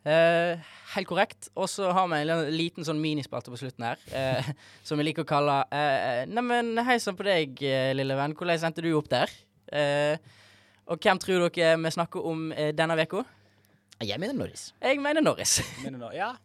Eh, 0.06 0.60
helt 0.96 1.08
korrekt. 1.08 1.48
Og 1.56 1.70
så 1.72 1.92
har 1.96 2.08
vi 2.12 2.20
en 2.22 2.52
liten- 2.52 2.84
sånn 2.88 3.00
minispalte 3.00 3.52
på 3.54 3.58
slutten 3.62 3.86
her, 3.88 3.98
eh, 4.12 4.44
som 4.84 4.98
vi 5.00 5.06
liker 5.08 5.24
å 5.24 5.30
kalle 5.30 5.62
uh, 5.72 6.26
Neimen, 6.28 6.74
hei 6.86 6.98
sann 7.00 7.16
på 7.16 7.24
deg, 7.28 7.56
lille 7.96 8.16
venn. 8.20 8.36
Hvordan 8.36 8.66
endte 8.68 8.84
du 8.84 8.92
opp 8.98 9.08
der? 9.12 9.32
Eh, 9.72 10.18
og 10.92 11.00
hvem 11.00 11.20
tror 11.24 11.48
dere 11.50 11.78
vi 11.80 11.90
snakker 11.96 12.26
om 12.28 12.50
eh, 12.52 12.74
denne 12.76 12.98
uka? 13.00 13.24
Jeg 14.04 14.20
mener 14.20 14.36
Norris. 14.36 14.74
Jeg 14.84 15.00
mener 15.00 15.24
Norris. 15.24 15.62
mener 15.84 16.00
nå, 16.02 16.10
ja, 16.18 16.34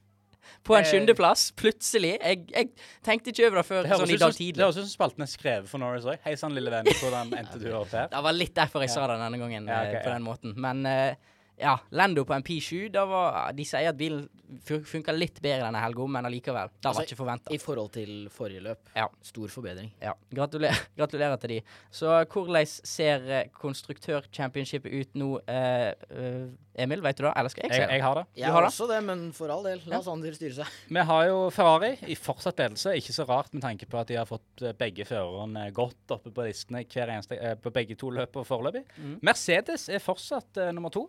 På 0.64 0.76
en 0.78 0.84
Eh. 0.84 0.88
sjuendeplass, 0.90 1.50
plutselig. 1.58 2.14
Jeg, 2.22 2.46
jeg 2.54 2.70
tenkte 3.04 3.30
ikke 3.32 3.48
over 3.50 3.58
det 3.60 3.66
før 3.68 3.82
det 3.84 3.90
sånn 3.98 4.10
i 4.10 4.16
dag 4.16 4.20
som, 4.22 4.30
det 4.32 4.38
tidlig. 4.38 4.62
høres 4.64 4.78
ut 4.78 4.86
som 4.86 4.92
spalten 4.94 5.22
er 5.26 5.28
skrevet 5.30 5.68
for 5.68 5.78
Norris 5.82 6.06
òg. 6.08 6.16
Hei 6.24 6.36
sann, 6.40 6.54
lille 6.56 6.70
venn. 6.72 6.88
Hvordan 7.02 7.34
endte 7.36 7.58
du 7.60 7.66
opp 7.76 7.90
her? 7.92 8.06
Det 8.14 8.22
var 8.24 8.32
litt 8.36 8.54
derfor 8.56 8.80
jeg 8.86 8.90
sa 8.94 9.04
det 9.10 9.18
denne 9.20 9.38
gangen, 9.42 9.66
Ja, 9.68 9.82
okay, 9.84 10.00
på 10.06 10.14
den 10.14 10.22
ja. 10.24 10.26
måten. 10.30 10.54
Men 10.56 10.86
eh, 10.88 11.34
ja, 11.60 11.76
Lando 11.90 12.24
på 12.24 12.34
en 12.36 12.42
P7, 12.46 12.88
da 12.94 13.04
var 13.10 13.52
De 13.56 13.64
sier 13.66 13.88
at 13.90 13.96
bilen 13.98 14.28
fu- 14.64 14.84
funka 14.86 15.12
litt 15.12 15.40
bedre 15.42 15.66
denne 15.66 15.80
helga, 15.82 16.06
men 16.06 16.24
allikevel. 16.28 16.70
Det 16.70 16.84
var 16.86 16.92
Altså, 16.94 17.04
ikke 17.08 17.18
forventa. 17.18 17.52
I 17.52 17.58
forhold 17.58 17.90
til 17.96 18.12
forrige 18.32 18.62
løp. 18.64 18.88
Ja. 18.96 19.08
Stor 19.26 19.48
forbedring. 19.52 19.90
Ja, 20.02 20.12
gratulerer, 20.32 20.78
gratulerer 20.98 21.36
til 21.42 21.56
de. 21.56 21.60
Så 21.90 22.12
hvordan 22.32 22.66
ser 22.66 23.26
konstruktørchampionshipet 23.58 23.58
konstruktør-championshipet 23.58 24.94
ut 25.00 25.14
nå, 25.18 25.28
eh, 25.48 25.92
eh, 26.10 26.48
Emil? 26.78 27.02
Vet 27.02 27.18
du 27.18 27.24
det? 27.26 27.32
Eller 27.36 27.50
skal 27.52 27.64
jeg 27.66 27.72
si 27.74 27.80
Jeg, 27.80 27.88
det? 27.88 27.94
jeg 27.98 28.02
har 28.06 28.14
det. 28.20 28.24
Jeg 28.38 28.52
har 28.54 28.62
det? 28.62 28.70
også 28.72 28.86
det, 28.92 29.00
men 29.04 29.26
for 29.34 29.50
all 29.50 29.64
del, 29.66 29.82
la 29.90 30.00
Sander 30.02 30.32
styre 30.36 30.54
seg. 30.60 30.72
Vi 30.94 31.04
har 31.10 31.26
jo 31.28 31.38
Ferrari 31.54 31.92
i 32.06 32.14
fortsatt 32.18 32.58
ledelse. 32.62 32.94
Ikke 33.00 33.12
så 33.16 33.26
rart 33.28 33.52
med 33.54 33.62
tanke 33.66 33.88
på 33.90 33.98
at 34.00 34.08
de 34.08 34.18
har 34.20 34.28
fått 34.30 34.62
eh, 34.62 34.72
begge 34.78 35.04
førerne 35.08 35.68
godt 35.76 36.14
oppe 36.16 36.30
på 36.34 36.46
listene 36.46 36.84
hver 36.86 37.10
eneste, 37.16 37.36
eh, 37.40 37.56
på 37.58 37.72
begge 37.74 37.98
to 37.98 38.10
løp 38.14 38.38
foreløpig. 38.46 38.84
Mercedes 39.26 39.88
er 39.90 39.98
fortsatt 40.04 40.56
eh, 40.62 40.72
nummer 40.72 40.94
to 40.94 41.08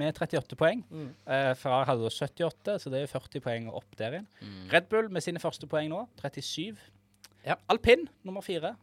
med 0.00 0.12
38 0.18 0.58
poeng. 0.58 0.84
Eh, 0.92 1.52
Ferrari 1.58 1.88
hadde 1.90 2.10
78, 2.10 2.78
så 2.82 2.92
det 2.92 3.02
er 3.04 3.10
40 3.10 3.44
poeng 3.44 3.68
opp 3.72 3.98
der 4.00 4.18
igjen. 4.18 4.28
Red 4.72 4.88
Bull 4.92 5.10
med 5.12 5.24
sine 5.24 5.42
første 5.42 5.68
poeng 5.70 5.90
nå, 5.92 6.04
37. 6.22 6.78
Ja. 7.46 7.56
Alpin 7.70 8.08
nummer 8.26 8.44
fire. 8.44 8.74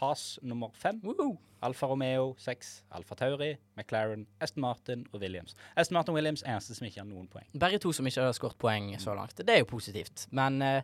Haas 0.00 0.38
nummer 0.42 0.70
fem. 0.74 1.00
Woohoo. 1.04 1.36
Alfa 1.62 1.86
Romeo 1.90 2.34
6. 2.40 2.84
Alfa 2.96 3.14
Tauri, 3.14 3.50
McLaren, 3.76 4.26
Aston 4.40 4.62
Martin 4.64 5.06
og 5.12 5.20
Williams. 5.20 5.54
Aston 5.76 5.94
Martin 5.98 6.14
og 6.14 6.16
Williams 6.20 6.44
eneste 6.46 6.76
som 6.76 6.86
ikke 6.88 7.02
har 7.02 7.08
noen 7.08 7.28
poeng. 7.28 7.48
Bare 7.60 7.80
to 7.82 7.92
som 7.92 8.08
ikke 8.08 8.24
har 8.24 8.36
skåret 8.36 8.58
poeng 8.60 8.94
så 9.00 9.14
langt. 9.16 9.36
Det 9.36 9.54
er 9.54 9.60
jo 9.64 9.68
positivt. 9.68 10.26
Men 10.36 10.62
eh, 10.64 10.80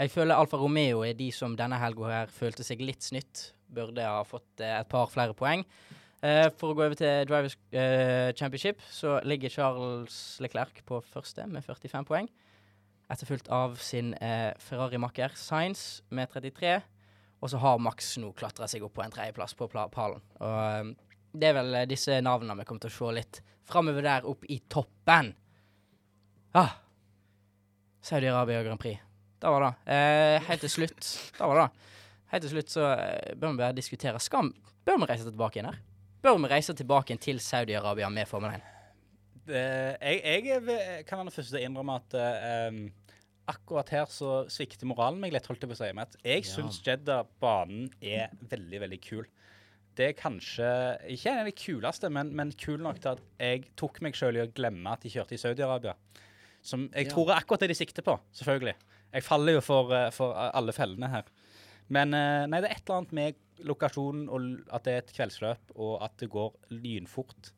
jeg 0.00 0.12
føler 0.14 0.38
Alfa 0.38 0.60
Romeo 0.60 1.02
er 1.04 1.16
de 1.18 1.30
som 1.34 1.56
denne 1.58 1.80
helga 1.82 2.12
her 2.12 2.30
følte 2.34 2.66
seg 2.66 2.82
litt 2.84 3.02
snytt. 3.04 3.50
Burde 3.70 4.06
ha 4.06 4.22
fått 4.26 4.62
eh, 4.62 4.76
et 4.78 4.90
par 4.90 5.10
flere 5.10 5.34
poeng. 5.36 5.64
Eh, 6.20 6.50
for 6.52 6.72
å 6.72 6.76
gå 6.76 6.84
over 6.84 6.96
til 7.00 7.24
Drivers 7.28 7.56
eh, 7.72 8.30
Championship, 8.36 8.82
så 8.92 9.16
ligger 9.24 9.52
Charles 9.52 10.16
Leclerc 10.44 10.82
på 10.84 11.00
første 11.00 11.46
med 11.48 11.64
45 11.64 12.08
poeng. 12.08 12.28
Etterfulgt 13.10 13.48
av 13.48 13.78
sin 13.80 14.12
eh, 14.20 14.52
Ferrari-makker 14.60 15.32
Sainz 15.40 16.02
med 16.12 16.28
33. 16.30 16.76
Og 17.40 17.48
så 17.48 17.62
har 17.62 17.80
Max 17.80 18.12
nå 18.20 18.34
klatra 18.36 18.68
seg 18.68 18.84
opp 18.84 18.98
på 18.98 19.04
en 19.04 19.14
tredjeplass 19.14 19.56
på 19.56 19.70
pallen. 19.72 20.20
Og 20.44 20.92
det 21.32 21.48
er 21.48 21.56
vel 21.56 21.80
disse 21.88 22.20
navnene 22.20 22.58
vi 22.60 22.68
kommer 22.68 22.84
til 22.84 22.92
å 22.92 22.98
se 22.98 23.16
litt 23.16 23.40
framover 23.70 24.04
der 24.04 24.28
opp 24.28 24.44
i 24.44 24.60
toppen. 24.68 25.32
Ah. 26.52 26.76
Saudi-Arabia 28.04 28.60
Grand 28.66 28.80
Prix. 28.82 29.00
Da 29.40 29.54
var 29.54 29.64
det. 29.64 29.74
Eh, 29.88 30.36
helt 30.50 30.60
til 30.66 30.72
slutt 30.76 31.14
Da 31.38 31.48
var 31.48 31.62
det. 31.62 31.68
Helt 32.34 32.44
til 32.44 32.58
slutt 32.58 32.74
så 32.76 32.90
bør 33.40 33.54
vi 33.54 33.62
bare 33.64 33.76
diskutere 33.78 34.20
Skam. 34.20 34.52
Bør 34.84 35.00
vi 35.00 35.08
reise 35.08 35.24
tilbake 35.24 35.56
igjen 35.56 35.72
her? 35.72 35.86
Bør 36.20 36.36
vi 36.42 36.48
reise 36.52 36.74
tilbake 36.76 37.16
til 37.22 37.38
Saudi-Arabia 37.40 38.10
med 38.12 38.28
Formel 38.28 38.52
1? 38.58 38.64
Det, 39.48 39.62
jeg, 40.02 40.20
jeg 40.44 41.04
kan 41.08 41.18
være 41.22 41.26
den 41.30 41.32
første 41.34 41.54
til 41.54 41.60
å 41.62 41.64
innrømme 41.64 41.94
at 41.96 42.16
eh, 42.20 42.80
akkurat 43.50 43.88
her 43.94 44.10
så 44.12 44.42
svikter 44.52 44.86
moralen 44.90 45.20
meg 45.22 45.32
litt, 45.34 45.48
holdt 45.48 45.64
jeg 45.64 45.70
på 45.72 45.78
å 45.78 45.80
si. 45.80 45.88
Med 45.96 46.10
at 46.10 46.18
jeg 46.20 46.44
Ja. 46.44 46.50
syns 46.52 46.82
Jeddah-banen 46.86 47.88
er 48.04 48.34
veldig, 48.52 48.82
veldig 48.84 49.00
kul. 49.06 49.24
Det 49.96 50.10
er 50.10 50.18
kanskje 50.20 50.68
ikke 51.16 51.32
en 51.32 51.40
av 51.42 51.48
de 51.50 51.56
kuleste, 51.56 52.10
men, 52.14 52.30
men 52.36 52.52
kul 52.56 52.78
nok 52.84 53.00
til 53.02 53.16
at 53.16 53.24
jeg 53.40 53.64
tok 53.80 53.98
meg 54.04 54.14
sjøl 54.16 54.38
i 54.38 54.44
å 54.44 54.52
glemme 54.54 54.92
at 54.92 55.02
de 55.02 55.10
kjørte 55.16 55.34
i 55.36 55.40
Saudi-Arabia. 55.40 55.96
Som 56.62 56.90
jeg 56.92 57.08
Ja. 57.08 57.14
tror 57.14 57.32
er 57.32 57.40
akkurat 57.40 57.64
det 57.64 57.72
de 57.72 57.80
sikter 57.80 58.04
på, 58.06 58.18
selvfølgelig. 58.36 58.76
Jeg 59.16 59.24
faller 59.26 59.56
jo 59.56 59.60
for, 59.64 59.90
eh, 59.96 60.10
for 60.14 60.36
alle 60.36 60.72
fellene 60.76 61.08
her. 61.10 61.24
Men 61.90 62.14
eh, 62.14 62.46
nei, 62.50 62.60
det 62.62 62.70
er 62.70 62.76
et 62.76 62.84
eller 62.84 63.00
annet 63.00 63.16
med 63.18 63.66
lokasjonen 63.66 64.28
og 64.32 64.72
at 64.72 64.86
det 64.86 64.92
er 64.94 65.02
et 65.02 65.14
kveldsløp, 65.16 65.74
og 65.76 65.98
at 66.06 66.14
det 66.22 66.30
går 66.32 66.54
lynfort. 66.72 67.52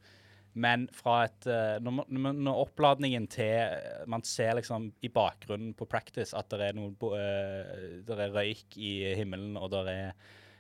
Men 0.53 0.85
fra 0.93 1.23
et 1.27 1.47
eh, 1.49 1.79
Når, 1.81 2.03
når, 2.13 2.59
oppladningen 2.67 3.25
til 3.33 3.73
Man 4.11 4.21
ser 4.29 4.59
liksom 4.59 4.91
i 5.01 5.09
bakgrunnen 5.09 5.73
på 5.73 5.87
practice 5.89 6.37
at 6.37 6.51
det 6.53 6.67
er 6.67 6.77
noe 6.77 6.93
eh, 7.17 8.03
Det 8.05 8.19
er 8.19 8.35
røyk 8.35 8.77
i 8.77 8.91
himmelen, 9.17 9.57
og 9.57 9.71
det 9.73 9.87
er 9.89 10.11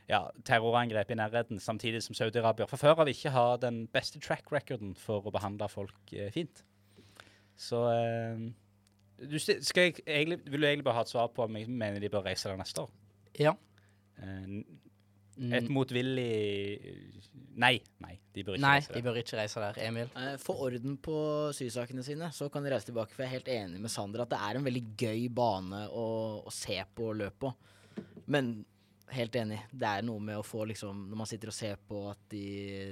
ja, 0.08 0.22
terrorangrep 0.44 1.12
i 1.12 1.16
nærheten, 1.16 1.60
samtidig 1.62 2.02
som 2.02 2.16
Saudi-Arabia 2.16 2.66
fra 2.68 2.78
før 2.80 3.04
av 3.04 3.10
ikke 3.12 3.30
har 3.32 3.60
den 3.62 3.84
beste 3.92 4.20
track 4.20 4.50
recorden 4.52 4.96
for 4.98 5.24
å 5.24 5.32
behandle 5.34 5.68
folk 5.72 6.12
eh, 6.12 6.32
fint. 6.34 6.64
Så 7.56 7.84
eh, 7.92 8.48
du, 9.22 9.38
Vil 9.38 10.60
du 10.60 10.66
egentlig 10.66 10.84
bare 10.84 10.98
ha 10.98 11.06
et 11.06 11.12
svar 11.12 11.30
på 11.32 11.46
om 11.46 11.56
jeg 11.56 11.70
mener 11.70 12.02
de 12.02 12.10
bør 12.12 12.26
reise 12.26 12.50
der 12.50 12.60
neste 12.60 12.84
år? 12.84 12.90
Ja. 13.38 13.56
Eh, 14.18 14.62
Mm, 15.32 15.52
et 15.56 15.68
motvillig 15.72 16.82
Nei. 17.56 17.78
Nei, 18.04 18.18
de 18.36 18.42
bør 18.44 18.58
ikke 18.58 18.60
Nei, 18.66 18.72
reise 18.76 18.90
de 18.92 18.98
der. 18.98 19.04
bør 19.06 19.18
ikke 19.22 19.36
reise 19.38 19.60
der. 19.62 19.78
Emil? 19.86 20.10
Eh, 20.20 20.34
Få 20.40 20.54
orden 20.66 20.98
på 21.00 21.14
sysakene 21.56 22.04
sine, 22.04 22.28
så 22.36 22.50
kan 22.52 22.62
de 22.64 22.70
reise 22.72 22.90
tilbake. 22.90 23.14
For 23.14 23.24
jeg 23.24 23.30
er 23.30 23.36
helt 23.38 23.48
enig 23.48 23.80
med 23.80 23.90
Sander 23.90 24.22
at 24.26 24.32
det 24.34 24.38
er 24.44 24.58
en 24.60 24.66
veldig 24.66 24.82
gøy 25.00 25.24
bane 25.32 25.86
å, 25.88 26.04
å 26.44 26.52
se 26.52 26.76
på 26.94 27.08
og 27.10 27.16
løpe 27.22 27.40
på. 27.46 27.52
Men 28.32 28.52
helt 29.12 29.36
enig. 29.40 29.62
Det 29.72 29.88
er 29.88 30.04
noe 30.04 30.20
med 30.20 30.36
å 30.40 30.44
få 30.46 30.66
liksom 30.68 31.06
Når 31.10 31.16
man 31.24 31.28
sitter 31.32 31.48
og 31.52 31.56
ser 31.56 31.80
på 31.88 32.04
at 32.12 32.22
de 32.32 32.44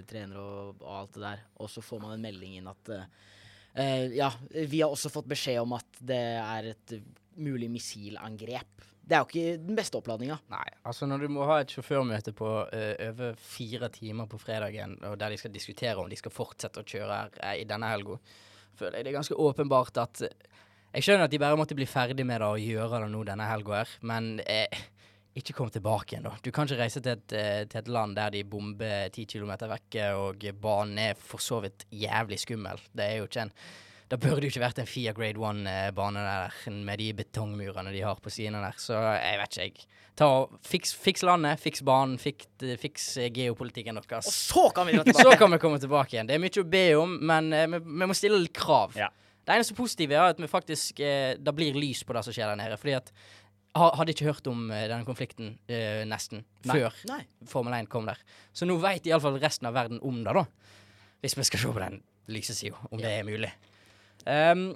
trener 0.09 0.41
og, 0.41 0.81
og 0.81 0.91
alt 0.97 1.15
det 1.17 1.25
der, 1.27 1.45
og 1.61 1.71
så 1.73 1.85
får 1.85 2.03
man 2.07 2.17
en 2.17 2.25
melding 2.25 2.57
inn 2.57 2.73
at 2.73 2.93
eh, 2.97 4.07
Ja, 4.17 4.33
vi 4.51 4.81
har 4.81 4.89
også 4.93 5.13
fått 5.13 5.29
beskjed 5.29 5.61
om 5.61 5.77
at 5.77 6.01
det 6.01 6.23
er 6.41 6.73
et 6.73 6.97
mulig 7.37 7.69
missilangrep. 7.73 8.89
Det 9.11 9.17
er 9.17 9.25
jo 9.25 9.27
ikke 9.27 9.63
den 9.67 9.75
beste 9.75 9.99
oppladninga. 9.99 10.37
Nei, 10.53 10.67
altså 10.87 11.07
når 11.11 11.25
du 11.25 11.33
må 11.35 11.47
ha 11.49 11.57
et 11.65 11.73
sjåførmøte 11.75 12.31
på 12.39 12.51
uh, 12.63 12.93
over 13.09 13.41
fire 13.43 13.89
timer 13.91 14.29
på 14.31 14.39
fredagen, 14.39 14.95
og 15.09 15.17
der 15.19 15.35
de 15.35 15.41
skal 15.41 15.51
diskutere 15.51 15.97
om 15.99 16.07
de 16.11 16.19
skal 16.19 16.35
fortsette 16.35 16.79
å 16.79 16.87
kjøre 16.87 17.17
her 17.17 17.41
eh, 17.43 17.57
i 17.65 17.67
denne 17.67 17.91
helga, 17.91 18.21
føler 18.79 19.01
jeg 19.01 19.09
det 19.09 19.11
er 19.11 19.19
ganske 19.19 19.41
åpenbart 19.49 19.99
at 19.99 20.23
eh, 20.29 20.47
Jeg 20.95 21.07
skjønner 21.07 21.27
at 21.27 21.35
de 21.35 21.43
bare 21.43 21.59
måtte 21.59 21.75
bli 21.79 21.87
ferdig 21.91 22.25
med 22.27 22.39
det 22.43 22.47
og 22.55 22.63
gjøre 22.63 23.03
det 23.03 23.11
nå 23.11 23.25
denne 23.27 23.51
helga 23.51 23.81
her, 23.81 23.99
men 24.07 24.31
eh, 24.47 24.87
ikke 25.39 25.59
kom 25.59 25.75
tilbake 25.75 26.15
igjen, 26.15 26.31
da. 26.31 26.37
Du 26.43 26.51
kan 26.55 26.71
ikke 26.71 26.79
reise 26.79 27.03
til 27.03 27.19
et, 27.19 27.27
til 27.71 27.79
et 27.83 27.91
land 27.91 28.15
der 28.19 28.31
de 28.35 28.47
bomber 28.47 29.11
ti 29.15 29.27
kilometer 29.31 29.71
vekke, 29.71 30.09
og 30.19 30.47
banen 30.63 30.99
er 31.03 31.19
for 31.19 31.43
så 31.43 31.61
vidt 31.63 31.87
jævlig 31.95 32.41
skummel. 32.43 32.83
Det 32.91 33.07
er 33.07 33.21
jo 33.21 33.29
ikke 33.31 33.47
en 33.47 33.55
da 34.11 34.19
burde 34.19 34.43
det 34.43 34.49
jo 34.49 34.55
ikke 34.57 34.65
vært 34.65 34.81
en 34.83 34.89
Fia 34.91 35.13
Grade 35.15 35.39
1-bane 35.39 36.23
der 36.27 36.55
med 36.75 36.99
de 36.99 37.13
betongmurene 37.21 37.93
de 37.95 38.03
har 38.03 38.19
på 38.19 38.33
sidene 38.35 38.59
der. 38.65 38.79
Så 38.83 38.99
jeg 38.99 39.39
vet 39.39 39.57
ikke, 39.57 39.67
jeg. 39.69 39.99
Ta 40.19 40.27
og 40.41 40.57
Fiks, 40.67 40.93
fiks 40.99 41.23
landet, 41.25 41.61
fiks 41.63 41.85
banen, 41.87 42.19
fiks, 42.21 42.49
fiks 42.83 43.07
geopolitikken 43.33 43.95
geopolitikken 43.95 44.01
Og 44.19 44.27
så 44.27 44.67
kan 44.75 44.89
vi 44.89 44.99
dra 44.99 45.15
Så 45.23 45.37
kan 45.39 45.55
vi 45.55 45.61
komme 45.63 45.79
tilbake 45.81 46.17
igjen. 46.17 46.29
Det 46.29 46.37
er 46.37 46.43
mye 46.43 46.63
å 46.65 46.67
be 46.75 46.85
om, 46.99 47.15
men 47.31 47.53
uh, 47.55 47.67
vi, 47.71 47.81
vi 47.87 48.09
må 48.11 48.17
stille 48.19 48.43
litt 48.43 48.57
krav. 48.57 48.99
Ja. 48.99 49.09
Det 49.47 49.55
eneste 49.55 49.79
positive 49.79 50.19
er 50.19 50.35
at 50.35 50.43
vi 50.43 50.51
faktisk 50.51 51.01
uh, 51.07 51.39
det 51.39 51.55
blir 51.57 51.79
lys 51.79 52.03
på 52.05 52.17
det 52.17 52.25
som 52.27 52.35
skjer 52.35 52.51
der 52.51 52.59
nede. 52.61 52.81
Fordi 52.81 52.99
at 52.99 53.15
Hadde 53.71 54.11
ikke 54.11 54.27
hørt 54.27 54.49
om 54.51 54.65
eh, 54.75 54.89
denne 54.91 55.07
konflikten 55.07 55.53
eh, 55.71 56.01
nesten 56.03 56.41
Nei. 56.67 56.75
før 56.75 56.97
Nei. 57.07 57.21
Formel 57.47 57.77
1 57.77 57.87
kom 57.87 58.09
der. 58.09 58.19
Så 58.51 58.67
nå 58.67 58.75
vet 58.83 59.07
iallfall 59.07 59.39
resten 59.39 59.69
av 59.71 59.77
verden 59.77 60.01
om 60.03 60.17
det, 60.25 60.35
da. 60.35 60.43
Hvis 61.23 61.37
vi 61.39 61.47
skal 61.47 61.63
se 61.63 61.71
på 61.71 61.83
den 61.85 62.01
lyse 62.35 62.57
sida, 62.59 62.81
om 62.91 62.99
det 62.99 63.13
er 63.21 63.29
mulig. 63.29 63.53
Ehm, 64.27 64.75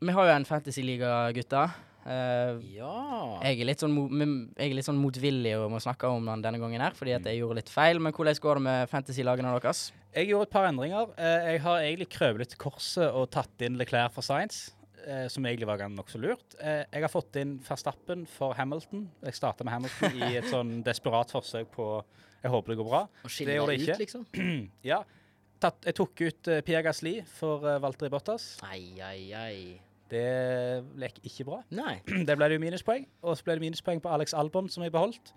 vi 0.00 0.14
har 0.14 0.28
jo 0.28 0.34
en 0.36 0.48
fantasyliga, 0.48 1.32
gutta. 1.36 1.68
Uh, 2.08 2.56
Ja. 2.72 3.38
jeg, 3.42 3.60
er 3.60 3.66
litt 3.68 3.82
sånn 3.82 3.92
mo 3.92 4.06
jeg 4.08 4.70
er 4.70 4.76
litt 4.78 4.86
sånn 4.86 4.96
motvillig 4.96 5.50
og 5.58 5.66
må 5.74 5.80
snakke 5.82 6.08
om 6.08 6.24
den 6.24 6.40
denne 6.40 6.60
gangen 6.62 6.80
her, 6.80 6.94
fordi 6.96 7.12
at 7.12 7.26
jeg 7.28 7.42
gjorde 7.42 7.58
litt 7.60 7.68
feil. 7.68 8.00
Men 8.00 8.14
hvordan 8.16 8.38
går 8.40 8.54
det 8.60 8.62
med 8.64 8.88
fantasy-lagene 8.88 9.52
deres? 9.60 9.90
Jeg 10.14 10.30
gjorde 10.30 10.48
et 10.48 10.54
par 10.54 10.68
endringer. 10.70 11.10
Eh, 11.18 11.52
jeg 11.52 11.60
har 11.66 11.82
egentlig 11.82 12.08
krøvlet 12.14 12.56
korset 12.56 13.12
og 13.12 13.28
tatt 13.34 13.66
inn 13.66 13.76
Leclerc 13.76 14.14
for 14.14 14.24
Science, 14.24 14.72
eh, 15.04 15.26
som 15.28 15.44
egentlig 15.44 15.68
var 15.68 15.84
nokså 15.92 16.22
lurt. 16.22 16.56
Eh, 16.62 16.86
jeg 16.90 17.04
har 17.04 17.12
fått 17.12 17.36
inn 17.36 17.58
Verstappen 17.68 18.24
for 18.38 18.54
Hamilton. 18.56 19.10
Jeg 19.24 19.34
starta 19.34 19.64
med 19.64 19.74
Hamilton 19.76 20.22
i 20.22 20.36
et 20.40 20.48
sånn 20.48 20.78
desperat 20.86 21.30
forsøk 21.34 21.68
på 21.76 21.90
Jeg 22.40 22.52
håper 22.54 22.70
det 22.70 22.78
går 22.78 22.86
bra. 22.88 23.08
Å 23.26 23.28
skille 23.28 23.50
Det 23.50 23.56
gjorde 23.58 23.72
deg 23.74 23.84
det 23.84 23.92
ut, 23.92 23.98
liksom. 23.98 24.26
Ja. 24.86 25.02
Tatt, 25.58 25.82
jeg 25.88 25.96
tok 25.98 26.20
ut 26.22 26.48
uh, 26.52 26.60
Pierre 26.66 26.84
Gasli 26.86 27.16
for 27.38 27.64
uh, 27.66 27.78
Valtteri 27.82 28.10
Bottas. 28.12 28.52
Ai, 28.68 28.94
ai, 29.02 29.20
ai. 29.34 29.56
Det 30.08 30.24
gikk 31.02 31.18
ikke 31.28 31.46
bra. 31.50 31.58
Nei. 31.80 31.98
Det 32.06 32.36
ble 32.38 32.48
det 32.48 32.58
jo 32.58 32.62
minuspoeng. 32.62 33.04
Og 33.26 33.36
så 33.38 33.44
ble 33.48 33.58
det 33.58 33.64
minuspoeng 33.66 34.00
på 34.04 34.12
Alex 34.14 34.34
Albon, 34.38 34.70
som 34.72 34.86
jeg 34.86 34.94
beholdt. 34.94 35.32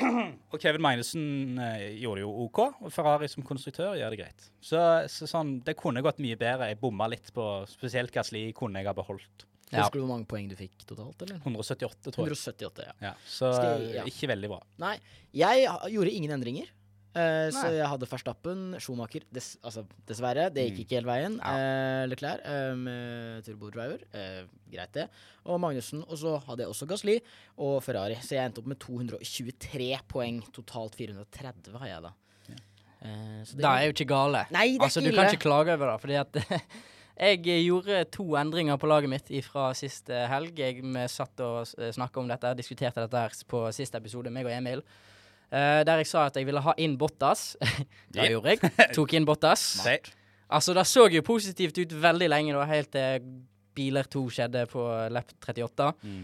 Og 0.52 0.56
Kevin 0.62 0.82
Magnussen 0.84 1.58
eh, 1.60 1.84
gjorde 2.00 2.20
det 2.20 2.24
jo 2.24 2.30
OK, 2.46 2.60
og 2.86 2.92
Ferrari 2.94 3.26
som 3.28 3.42
konstruktør 3.44 3.96
gjør 3.98 4.14
det 4.14 4.20
greit. 4.20 4.44
Så, 4.62 4.78
så 5.10 5.26
sånn, 5.28 5.56
det 5.66 5.74
kunne 5.78 6.02
gått 6.06 6.20
mye 6.22 6.38
bedre. 6.40 6.68
Jeg 6.70 6.78
bomma 6.80 7.08
litt 7.10 7.32
på 7.34 7.46
spesielt 7.68 8.14
Gasli 8.14 8.46
kunne 8.56 8.80
jeg 8.80 8.88
ha 8.88 8.94
beholdt. 8.96 9.44
Ja. 9.70 9.82
Husker 9.84 9.98
du 10.00 10.04
hvor 10.06 10.12
mange 10.14 10.26
poeng 10.30 10.48
du 10.50 10.56
fikk 10.58 10.86
totalt, 10.88 11.20
eller? 11.26 11.42
178, 11.44 12.14
tror 12.14 12.30
jeg. 12.30 12.38
178, 12.38 12.86
ja. 12.86 12.94
Ja, 13.10 13.12
så 13.30 13.50
jeg- 13.54 13.90
ja. 13.98 14.06
ikke 14.10 14.30
veldig 14.32 14.50
bra. 14.54 14.60
Nei, 14.82 14.96
jeg 15.42 15.66
gjorde 15.94 16.14
ingen 16.16 16.34
endringer. 16.38 16.70
Eh, 17.10 17.48
så 17.50 17.72
jeg 17.74 17.86
hadde 17.90 18.06
Verstappen, 18.06 18.76
Schumacher 18.78 19.24
dess, 19.34 19.56
Altså, 19.66 19.82
dessverre, 20.06 20.44
det 20.54 20.68
gikk 20.68 20.76
Mm. 20.76 20.82
ikke 20.84 20.96
hele 21.00 21.10
veien. 21.10 21.38
Ja. 21.42 21.54
Uh, 21.56 22.06
Leclerc 22.06 22.40
uh, 22.46 22.74
med 22.78 23.42
turbodriver. 23.44 24.04
Greit, 24.70 24.92
det. 24.94 25.08
Og 25.44 25.58
Magnussen. 25.60 26.04
Og 26.06 26.16
så 26.18 26.36
hadde 26.46 26.62
jeg 26.62 26.68
også 26.70 26.86
Gasli 26.86 27.16
og 27.58 27.82
Ferrari. 27.82 28.14
Så 28.22 28.36
jeg 28.38 28.46
endte 28.46 28.58
opp 28.62 28.66
med 28.70 28.78
223 28.78 29.98
poeng. 30.08 30.38
Totalt 30.54 30.94
430 30.94 31.78
har 31.82 31.86
jeg, 31.88 32.02
da. 32.02 32.12
Eh, 33.02 33.42
så 33.44 33.56
det- 33.56 33.62
Det 33.62 33.64
er 33.64 33.84
jo 33.86 33.92
ikke 33.92 34.06
gale. 34.08 34.46
Nei, 34.52 34.68
det 34.76 34.80
er 34.80 34.84
altså, 34.84 35.00
ikke 35.00 35.10
du 35.10 35.16
kan 35.16 35.26
ikke 35.34 35.42
klage 35.48 35.72
over 35.74 35.90
det, 35.90 36.00
fordi 36.00 36.14
at 36.20 36.32
jeg 37.44 37.64
gjorde 37.66 38.04
to 38.12 38.24
endringer 38.36 38.76
på 38.78 38.86
laget 38.86 39.08
mitt 39.08 39.44
fra 39.44 39.72
sist 39.74 40.06
helg. 40.08 40.54
Jeg 40.56 40.82
satt 41.10 41.40
og 41.40 41.66
snakka 41.66 42.18
om 42.20 42.28
dette, 42.28 42.54
diskuterte 42.56 43.00
dette 43.08 43.44
på 43.48 43.66
siste 43.72 43.96
episode, 43.96 44.30
meg 44.30 44.44
og 44.46 44.52
Emil. 44.52 44.82
Eh, 45.50 45.80
der 45.84 45.96
jeg 45.98 46.06
sa 46.06 46.26
at 46.28 46.36
jeg 46.38 46.46
ville 46.46 46.60
ha 46.62 46.74
inn 46.78 46.96
Bottas. 46.98 47.56
det 48.12 48.22
Yep. 48.22 48.30
gjorde 48.30 48.50
jeg. 48.54 48.72
Tok 48.96 49.14
inn 49.18 49.24
Bottas. 49.26 49.64
Altså, 50.50 50.74
det 50.74 50.84
så 50.86 51.08
jo 51.10 51.22
positivt 51.22 51.78
ut 51.78 51.92
veldig 52.02 52.28
lenge, 52.30 52.52
da, 52.54 52.64
helt 52.70 52.90
til 52.94 53.24
biler 53.74 54.06
2 54.10 54.22
skjedde 54.34 54.64
på 54.70 54.84
lap 55.10 55.30
38. 55.46 55.90
Mm. 56.02 56.22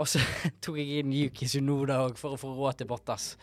Og 0.00 0.08
så 0.08 0.18
tok 0.62 0.78
jeg 0.78 1.02
inn 1.04 1.12
Yuki 1.12 1.46
Sunoda 1.50 1.98
òg, 2.06 2.16
for 2.18 2.34
å 2.34 2.38
få 2.40 2.50
råd 2.56 2.78
til 2.80 2.88
Bottas. 2.90 3.36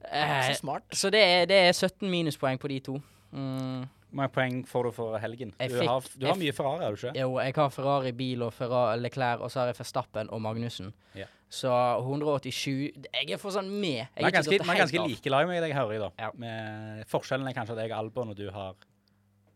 Uh, 0.00 0.46
Så 0.50 0.58
smart. 0.62 0.84
så 0.96 1.10
det 1.12 1.20
er, 1.20 1.46
det 1.50 1.56
er 1.68 1.72
17 1.76 2.08
minuspoeng 2.10 2.58
på 2.62 2.68
de 2.72 2.78
to. 2.80 2.94
Mm. 3.32 3.82
Hvor 4.10 4.16
mange 4.18 4.32
poeng 4.34 4.54
får 4.66 4.86
du 4.88 4.90
for 4.96 5.18
helgen? 5.22 5.52
Jeg 5.60 5.70
Du 5.70 5.76
fikk- 5.78 5.88
har, 5.90 6.06
du 6.18 6.26
har 6.26 6.38
mye 6.40 6.52
Ferrari, 6.56 6.82
har 6.82 6.96
du 6.96 6.96
ikke? 7.06 7.12
Jo, 7.20 7.34
jeg 7.38 7.54
har 7.54 7.68
Ferrari 7.70 8.12
bil 8.18 8.42
og 8.42 8.52
Ferrari 8.56 8.96
Leclerc, 8.98 9.40
og 9.44 9.50
så 9.52 9.60
har 9.62 9.70
jeg 9.70 9.78
Verstappen 9.78 10.30
og 10.34 10.40
Magnussen. 10.42 10.88
Ja. 11.14 11.28
Så 11.50 11.66
187 11.66 13.06
Jeg 13.10 13.32
er 13.34 13.40
for 13.42 13.50
sånn 13.50 13.66
med. 13.72 14.04
Jeg 14.14 14.22
Vi 14.22 14.28
er 14.28 14.34
ganske, 14.36 14.54
vi 14.54 14.70
er 14.70 14.78
ganske 14.84 15.02
like 15.08 15.32
lag 15.34 15.48
med 15.50 15.62
deg, 15.64 15.72
hører 15.74 15.96
jeg. 15.96 16.00
da. 16.04 16.10
Ja. 16.22 16.30
Med 16.38 17.08
forskjellen 17.10 17.48
er 17.50 17.56
kanskje 17.56 17.74
at 17.74 17.82
jeg 17.82 17.90
er 17.90 17.98
Albon, 17.98 18.30
og 18.30 18.38
du 18.38 18.46
har 18.54 18.76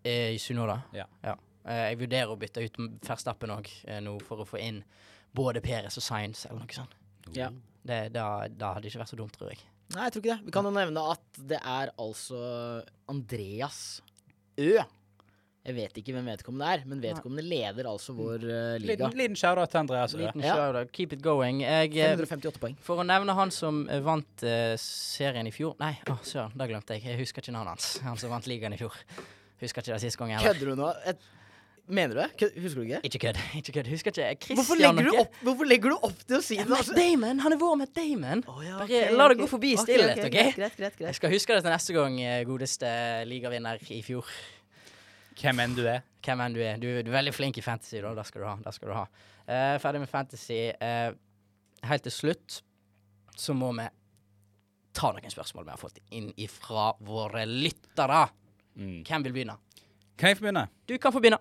Eh, 0.04 0.36
Sunoda. 0.38 0.82
Ja. 0.92 1.06
Eh, 1.24 1.84
jeg 1.88 1.98
vurderer 2.02 2.28
å 2.28 2.36
bytte 2.36 2.60
ut 2.60 2.74
Ferstappen 3.06 3.54
òg 3.54 3.70
eh, 3.88 4.00
nå, 4.04 4.18
for 4.20 4.42
å 4.42 4.44
få 4.44 4.58
inn 4.60 4.82
både 5.32 5.62
Peres 5.64 5.96
og 5.96 6.04
Science, 6.04 6.44
eller 6.50 6.60
noe 6.60 6.76
sånt. 6.76 6.92
Ja. 7.32 7.48
Det, 7.84 8.12
da, 8.12 8.26
da 8.52 8.74
hadde 8.74 8.84
det 8.84 8.92
ikke 8.92 9.00
vært 9.00 9.14
så 9.14 9.16
dumt, 9.16 9.32
tror 9.38 9.54
jeg. 9.54 9.62
Nei, 9.94 10.04
jeg 10.06 10.12
tror 10.12 10.22
ikke 10.24 10.34
det. 10.34 10.44
Vi 10.44 10.52
kan 10.58 10.68
jo 10.68 10.74
nevne 10.76 11.06
at 11.14 11.40
det 11.52 11.60
er 11.60 11.94
altså 12.00 12.42
Andreas 13.08 13.80
Ø. 14.60 14.76
Jeg 15.64 15.76
vet 15.78 15.94
ikke 15.96 16.12
hvem 16.12 16.26
vedkommende 16.28 16.66
er, 16.74 16.82
men 16.84 16.98
vedkommende 17.00 17.42
leder 17.48 17.86
altså 17.88 18.12
vår 18.12 18.42
uh, 18.44 18.56
liga. 18.82 19.06
Liten, 19.06 19.14
liten 19.16 19.36
shout-out 19.40 19.70
til 19.72 19.80
Andreas. 19.80 20.12
Liten 20.12 20.42
Ja. 20.44 20.56
shout-out. 20.58 20.90
Keep 20.92 21.14
it 21.16 21.22
going. 21.24 21.62
Jeg, 21.62 21.94
eh, 21.96 22.10
558 22.20 22.60
poeng. 22.60 22.74
for 22.84 23.00
å 23.00 23.06
nevne 23.08 23.32
han 23.32 23.50
som 23.50 23.86
eh, 23.88 24.02
vant 24.04 24.44
uh, 24.44 24.74
serien 24.76 25.48
i 25.48 25.52
fjor 25.54 25.72
Nei, 25.80 25.94
oh, 26.12 26.18
søren, 26.20 26.52
da 26.52 26.66
glemte 26.68 26.98
jeg. 26.98 27.06
Jeg 27.08 27.16
husker 27.22 27.40
ikke 27.40 27.54
navnet 27.56 27.78
hans. 27.78 27.86
Han 28.04 28.20
som 28.20 28.34
vant 28.34 28.44
ligaen 28.50 28.76
i 28.76 28.80
fjor. 28.82 28.92
Husker 29.62 29.80
ikke 29.80 29.94
det 29.94 30.02
sist 30.04 30.20
gang 30.20 30.34
heller. 30.34 30.52
Kødder 30.52 30.74
du 30.74 30.82
nå? 30.82 30.90
Et, 31.08 31.24
mener 31.88 32.12
du 32.12 32.20
det? 32.20 32.50
Husker 32.60 32.82
du 32.82 32.84
ikke? 32.84 33.00
Ikke 33.08 33.20
kødd. 33.22 33.40
Ikke 33.62 33.74
kødd. 33.78 33.88
Husker 33.94 34.12
ikke. 34.12 34.26
Christian 34.44 34.58
Hvorfor 34.60 34.80
legger, 34.82 35.08
du 35.08 35.20
opp, 35.22 35.38
hvorfor 35.48 35.70
legger 35.70 35.94
du 35.94 36.10
opp 36.10 36.26
til 36.26 36.42
å 36.42 36.42
si 36.44 36.58
det? 36.60 36.66
Altså? 36.68 36.98
Damon! 36.98 37.40
Han 37.40 37.56
er 37.56 37.62
vår 37.62 37.78
med 37.80 37.94
Damon. 37.96 38.44
Oh, 38.52 38.60
ja, 38.66 38.82
Bare 38.82 39.16
la 39.16 39.30
det 39.32 39.40
gå 39.40 39.48
forbi 39.48 39.72
i 39.78 39.80
stillhet, 39.80 40.20
ok, 40.20 40.28
okay? 40.28 40.52
Greit, 40.58 40.76
greit, 40.76 41.00
greit, 41.00 41.08
Jeg 41.08 41.20
skal 41.22 41.32
huske 41.32 41.56
det 41.56 41.64
til 41.64 41.72
neste 41.72 41.96
gang, 41.96 42.20
eh, 42.20 42.42
godeste 42.52 42.92
ligavinner 43.32 43.80
i 43.96 44.02
fjor. 44.04 44.28
Hvem 45.40 45.60
enn 45.64 45.74
du 45.76 45.82
er. 45.90 46.04
Hvem 46.24 46.40
enn 46.44 46.54
du 46.56 46.60
er. 46.62 46.78
Du, 46.80 46.86
du 47.02 47.10
er 47.10 47.16
veldig 47.18 47.34
flink 47.34 47.58
i 47.58 47.64
fantasy, 47.64 47.98
da. 48.02 48.14
Det 48.16 48.24
skal 48.28 48.44
du 48.44 48.48
ha. 48.48 48.54
Det 48.64 48.74
skal 48.76 48.90
du 48.90 48.94
ha. 48.96 49.04
Uh, 49.44 49.74
ferdig 49.82 50.04
med 50.04 50.10
fantasy. 50.10 50.60
Uh, 50.80 51.16
helt 51.88 52.06
til 52.06 52.14
slutt 52.14 52.60
så 53.36 53.54
må 53.56 53.72
vi 53.74 53.86
ta 54.94 55.10
noen 55.10 55.32
spørsmål 55.32 55.66
vi 55.66 55.72
har 55.74 55.80
fått 55.80 55.98
inn 56.14 56.30
ifra 56.40 56.92
våre 57.02 57.42
lyttere. 57.50 58.28
Mm. 58.78 59.00
Hvem 59.06 59.26
vil 59.26 59.34
begynne? 59.34 59.58
Kan 60.14 60.30
jeg 60.30 60.38
få 60.38 60.46
begynne? 60.46 60.68
Du 60.86 60.94
kan 61.02 61.14
få 61.14 61.22
begynne. 61.24 61.40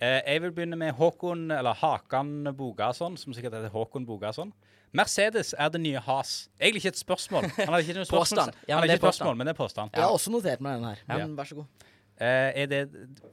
Uh, 0.00 0.18
jeg 0.18 0.42
vil 0.42 0.56
begynne 0.56 0.80
med 0.80 0.96
Håkon, 0.98 1.46
eller 1.54 1.78
Hakan 1.78 2.50
Bogason, 2.58 3.16
som 3.20 3.36
sikkert 3.36 3.58
heter 3.60 3.72
Håkon 3.74 4.08
Bogason. 4.08 4.50
Mercedes 4.96 5.52
er 5.54 5.68
det 5.70 5.78
nye 5.84 6.00
has. 6.02 6.48
Egentlig 6.58 6.80
ikke 6.82 6.90
et 6.96 6.98
spørsmål. 6.98 7.44
Han 7.60 7.68
hadde 7.70 7.84
ikke 7.84 7.94
noe 8.00 8.08
spørsmål. 8.08 8.24
Påstand. 8.26 8.56
Ja, 8.66 8.80
men 8.80 8.88
det 8.88 8.96
er 8.96 8.98
et 8.98 9.04
spørsmål, 9.04 9.36
men 9.38 9.46
det 9.46 9.52
er 9.54 9.58
påstand. 9.60 9.92
Jeg 9.94 10.02
har 10.02 10.16
også 10.16 10.32
notert 10.34 10.64
meg 10.66 10.80
den 10.80 10.88
her, 10.88 11.02
Ja. 11.06 11.18
men 11.20 11.36
vær 11.38 11.46
så 11.46 11.60
god. 11.60 11.86
Eh, 12.20 12.62
er 12.62 12.66
det 12.70 12.80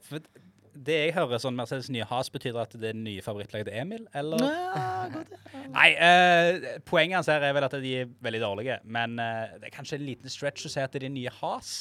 for 0.08 0.22
Det 0.78 0.94
jeg 0.94 1.14
hører 1.16 1.40
sånn 1.42 1.56
Mercedes 1.58 1.88
nye 1.90 2.06
has, 2.06 2.28
betyr 2.30 2.56
at 2.62 2.72
det 2.78 2.92
er 2.92 2.96
nye 2.96 3.22
favorittlaget 3.24 3.66
til 3.66 3.78
Emil, 3.80 4.04
eller? 4.14 4.44
Godt. 5.10 5.32
Nei, 5.74 5.88
uh, 5.98 6.68
poenget 6.86 7.18
hans 7.18 7.30
her 7.32 7.42
er 7.42 7.56
vel 7.56 7.66
at 7.66 7.74
de 7.82 7.94
er 8.04 8.12
veldig 8.22 8.40
dårlige, 8.44 8.76
men 8.86 9.18
uh, 9.18 9.56
det 9.58 9.72
er 9.72 9.74
kanskje 9.74 9.98
en 9.98 10.06
liten 10.06 10.30
stretch 10.30 10.68
å 10.68 10.70
si 10.70 10.78
at 10.78 10.94
det 10.94 11.02
er 11.02 11.08
de 11.08 11.16
nye 11.16 11.32
has. 11.40 11.72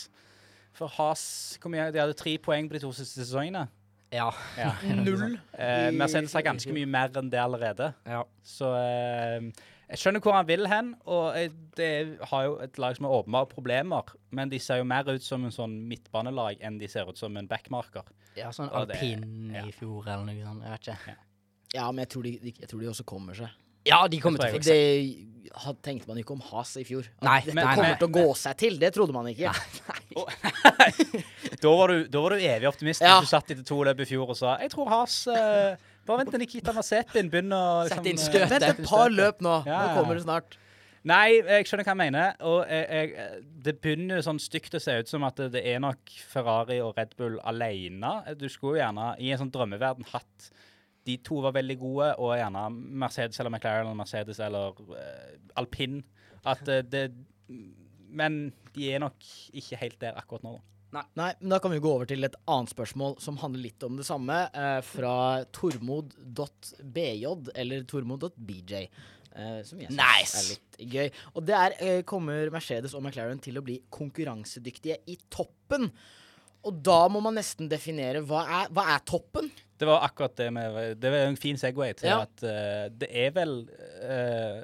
For 0.78 0.90
has 0.98 1.60
De 1.62 1.78
hadde 1.78 2.18
tre 2.18 2.38
poeng 2.42 2.68
på 2.70 2.78
de 2.78 2.82
to 2.88 2.90
siste 2.98 3.22
sesongene. 3.22 3.68
Ja. 4.14 4.32
Ja. 4.58 4.74
Null. 5.06 5.38
Uh, 5.54 5.94
Mercedes 5.94 6.34
har 6.34 6.46
ganske 6.48 6.74
mye 6.74 6.90
mer 6.90 7.14
enn 7.22 7.30
det 7.30 7.42
allerede. 7.44 7.94
ja. 8.08 8.24
Så 8.42 8.74
eh, 8.82 9.52
jeg 9.88 10.02
skjønner 10.02 10.24
hvor 10.24 10.36
han 10.36 10.48
vil 10.50 10.68
hen, 10.68 10.90
og 11.08 11.38
jeg, 11.40 11.54
det 11.78 11.92
har 12.32 12.42
jo 12.44 12.58
et 12.64 12.80
lag 12.82 12.98
som 12.98 13.08
har 13.08 13.22
åpenbare 13.22 13.48
problemer. 13.54 14.10
Men 14.36 14.52
de 14.52 14.60
ser 14.60 14.82
jo 14.82 14.88
mer 14.90 15.08
ut 15.08 15.24
som 15.24 15.46
en 15.48 15.54
sånn 15.54 15.78
midtbanelag 15.88 16.60
enn 16.60 16.80
de 16.82 16.90
ser 16.92 17.08
ut 17.08 17.20
som 17.20 17.38
en 17.40 17.48
backmarker. 17.48 18.04
ja 18.36 18.52
sånn 18.56 18.74
alpin 18.76 19.54
ja. 19.56 19.64
i 19.64 19.72
fjor, 19.72 20.04
eller 20.04 20.28
noe 20.28 20.44
sånt. 20.44 20.66
Jeg 20.68 20.76
vet 20.76 20.92
ikke. 20.98 21.16
Ja, 21.78 21.88
men 21.92 22.04
jeg 22.04 22.12
tror, 22.12 22.28
de, 22.28 22.36
de, 22.44 22.54
jeg 22.60 22.70
tror 22.72 22.84
de 22.84 22.92
også 22.92 23.08
kommer 23.08 23.40
seg. 23.40 23.56
Ja, 23.88 24.02
de 24.12 24.20
kommer 24.20 24.42
til 24.42 24.52
å 24.52 24.58
fikse 24.58 24.74
Det 24.76 25.76
tenkte 25.86 26.10
man 26.10 26.20
ikke 26.20 26.36
om 26.36 26.42
Has 26.50 26.74
i 26.80 26.84
fjor. 26.88 27.08
At 27.22 27.28
Nei, 27.28 27.38
dette 27.46 27.56
men, 27.56 27.70
kommer 27.70 27.94
nei, 27.94 28.00
til 28.02 28.10
å 28.10 28.14
gå 28.18 28.26
seg 28.36 28.58
til. 28.60 28.80
Det 28.82 28.92
trodde 28.96 29.16
man 29.16 29.32
ikke. 29.32 29.54
Da 31.58 31.72
var 31.74 31.90
du, 31.90 32.04
da 32.12 32.22
var 32.22 32.36
du 32.36 32.44
evig 32.44 32.68
optimist. 32.70 33.02
Ja. 33.02 33.18
Du 33.24 33.28
satt 33.30 33.50
etter 33.50 33.64
to 33.66 33.80
løp 33.88 34.02
i 34.04 34.06
fjor 34.06 34.30
og 34.30 34.38
sa 34.38 34.58
jeg 34.62 34.70
tror 34.74 34.90
Has 34.92 35.16
eh, 35.32 35.80
Bare 36.08 36.24
vent 36.24 36.32
til 36.32 36.42
Nikita 36.44 36.74
Masetin 36.76 37.32
begynner 37.32 37.58
å 37.58 37.82
liksom, 37.88 38.00
Sett 38.00 38.10
inn 38.12 38.22
eh, 38.22 38.30
støtet. 38.30 38.54
Vent 38.54 38.70
et 38.70 38.88
par 38.88 39.12
løp 39.12 39.44
nå. 39.44 39.58
Ja, 39.68 39.82
Nå 39.84 40.00
kommer 40.00 40.18
det 40.20 40.24
snart. 40.24 40.58
Nei, 41.08 41.38
jeg 41.40 41.68
skjønner 41.68 41.88
hva 41.88 41.94
jeg 41.94 42.00
mener. 42.02 42.40
Og 42.48 42.58
jeg, 42.68 42.88
jeg, 43.12 43.42
det 43.64 43.76
begynner 43.84 44.24
sånn 44.26 44.40
stygt 44.44 44.76
å 44.76 44.82
se 44.84 44.98
ut 45.02 45.12
som 45.12 45.24
at 45.28 45.40
det, 45.40 45.52
det 45.56 45.64
er 45.72 45.84
nok 45.84 46.16
Ferrari 46.32 46.80
og 46.84 46.98
Red 47.00 47.14
Bull 47.20 47.38
alene. 47.48 48.14
Du 48.40 48.48
skulle 48.52 48.78
jo 48.78 48.82
gjerne 48.82 49.14
i 49.24 49.32
en 49.32 49.44
sånn 49.44 49.54
drømmeverden 49.54 50.10
hatt 50.14 50.50
de 51.08 51.16
to 51.24 51.40
var 51.46 51.56
veldig 51.56 51.78
gode, 51.80 52.08
og 52.20 52.34
gjerne 52.36 52.66
Mercedes 53.04 53.40
eller 53.40 53.54
McLaren 53.54 53.88
eller 53.88 54.00
Mercedes 54.02 54.42
eller 54.44 54.80
uh, 54.92 55.36
alpin. 55.60 56.02
At 56.44 56.64
uh, 56.68 56.82
det 56.84 57.10
Men 58.08 58.52
de 58.76 58.92
er 58.92 59.00
nok 59.04 59.16
ikke 59.54 59.80
helt 59.80 60.02
der 60.02 60.20
akkurat 60.20 60.44
nå. 60.44 60.58
da. 60.58 60.77
Nei, 60.96 61.04
men 61.42 61.50
Da 61.52 61.60
kan 61.60 61.72
vi 61.74 61.82
gå 61.84 61.90
over 61.92 62.08
til 62.08 62.24
et 62.24 62.36
annet 62.48 62.72
spørsmål 62.72 63.18
som 63.22 63.38
handler 63.42 63.66
litt 63.68 63.84
om 63.84 63.98
det 64.00 64.06
samme. 64.08 64.38
Eh, 64.56 64.80
fra 64.88 65.44
tormod.bj, 65.52 67.26
eller 67.56 67.84
tormod.bj. 67.90 68.74
Eh, 69.38 69.60
som 69.68 69.80
jeg 69.82 69.92
synes 69.92 70.00
Nice. 70.00 70.38
er 70.40 70.48
litt 70.54 70.78
gøy. 70.94 71.10
Og 71.36 71.44
det 71.46 71.58
er 71.58 71.76
eh, 71.84 72.00
kommer 72.08 72.50
Mercedes 72.54 72.96
og 72.98 73.04
McLaren 73.04 73.42
til 73.44 73.60
å 73.60 73.66
bli 73.66 73.80
konkurransedyktige 73.94 74.98
i 75.12 75.18
toppen. 75.34 75.92
Og 76.68 76.80
da 76.84 77.04
må 77.12 77.22
man 77.24 77.38
nesten 77.38 77.70
definere 77.72 78.24
hva 78.26 78.42
er, 78.64 78.72
hva 78.74 78.88
er 78.96 79.04
toppen? 79.08 79.52
Det 79.78 79.86
var 79.86 80.02
akkurat 80.08 80.34
det 80.40 80.48
med 80.56 80.98
Det 81.00 81.12
var 81.14 81.28
en 81.28 81.38
fin 81.38 81.58
Segway 81.60 81.94
til 81.94 82.10
Ja. 82.10 82.24
at 82.26 82.42
uh, 82.44 82.88
det 82.90 83.08
er 83.14 83.30
vel 83.36 83.54
uh, 84.02 84.64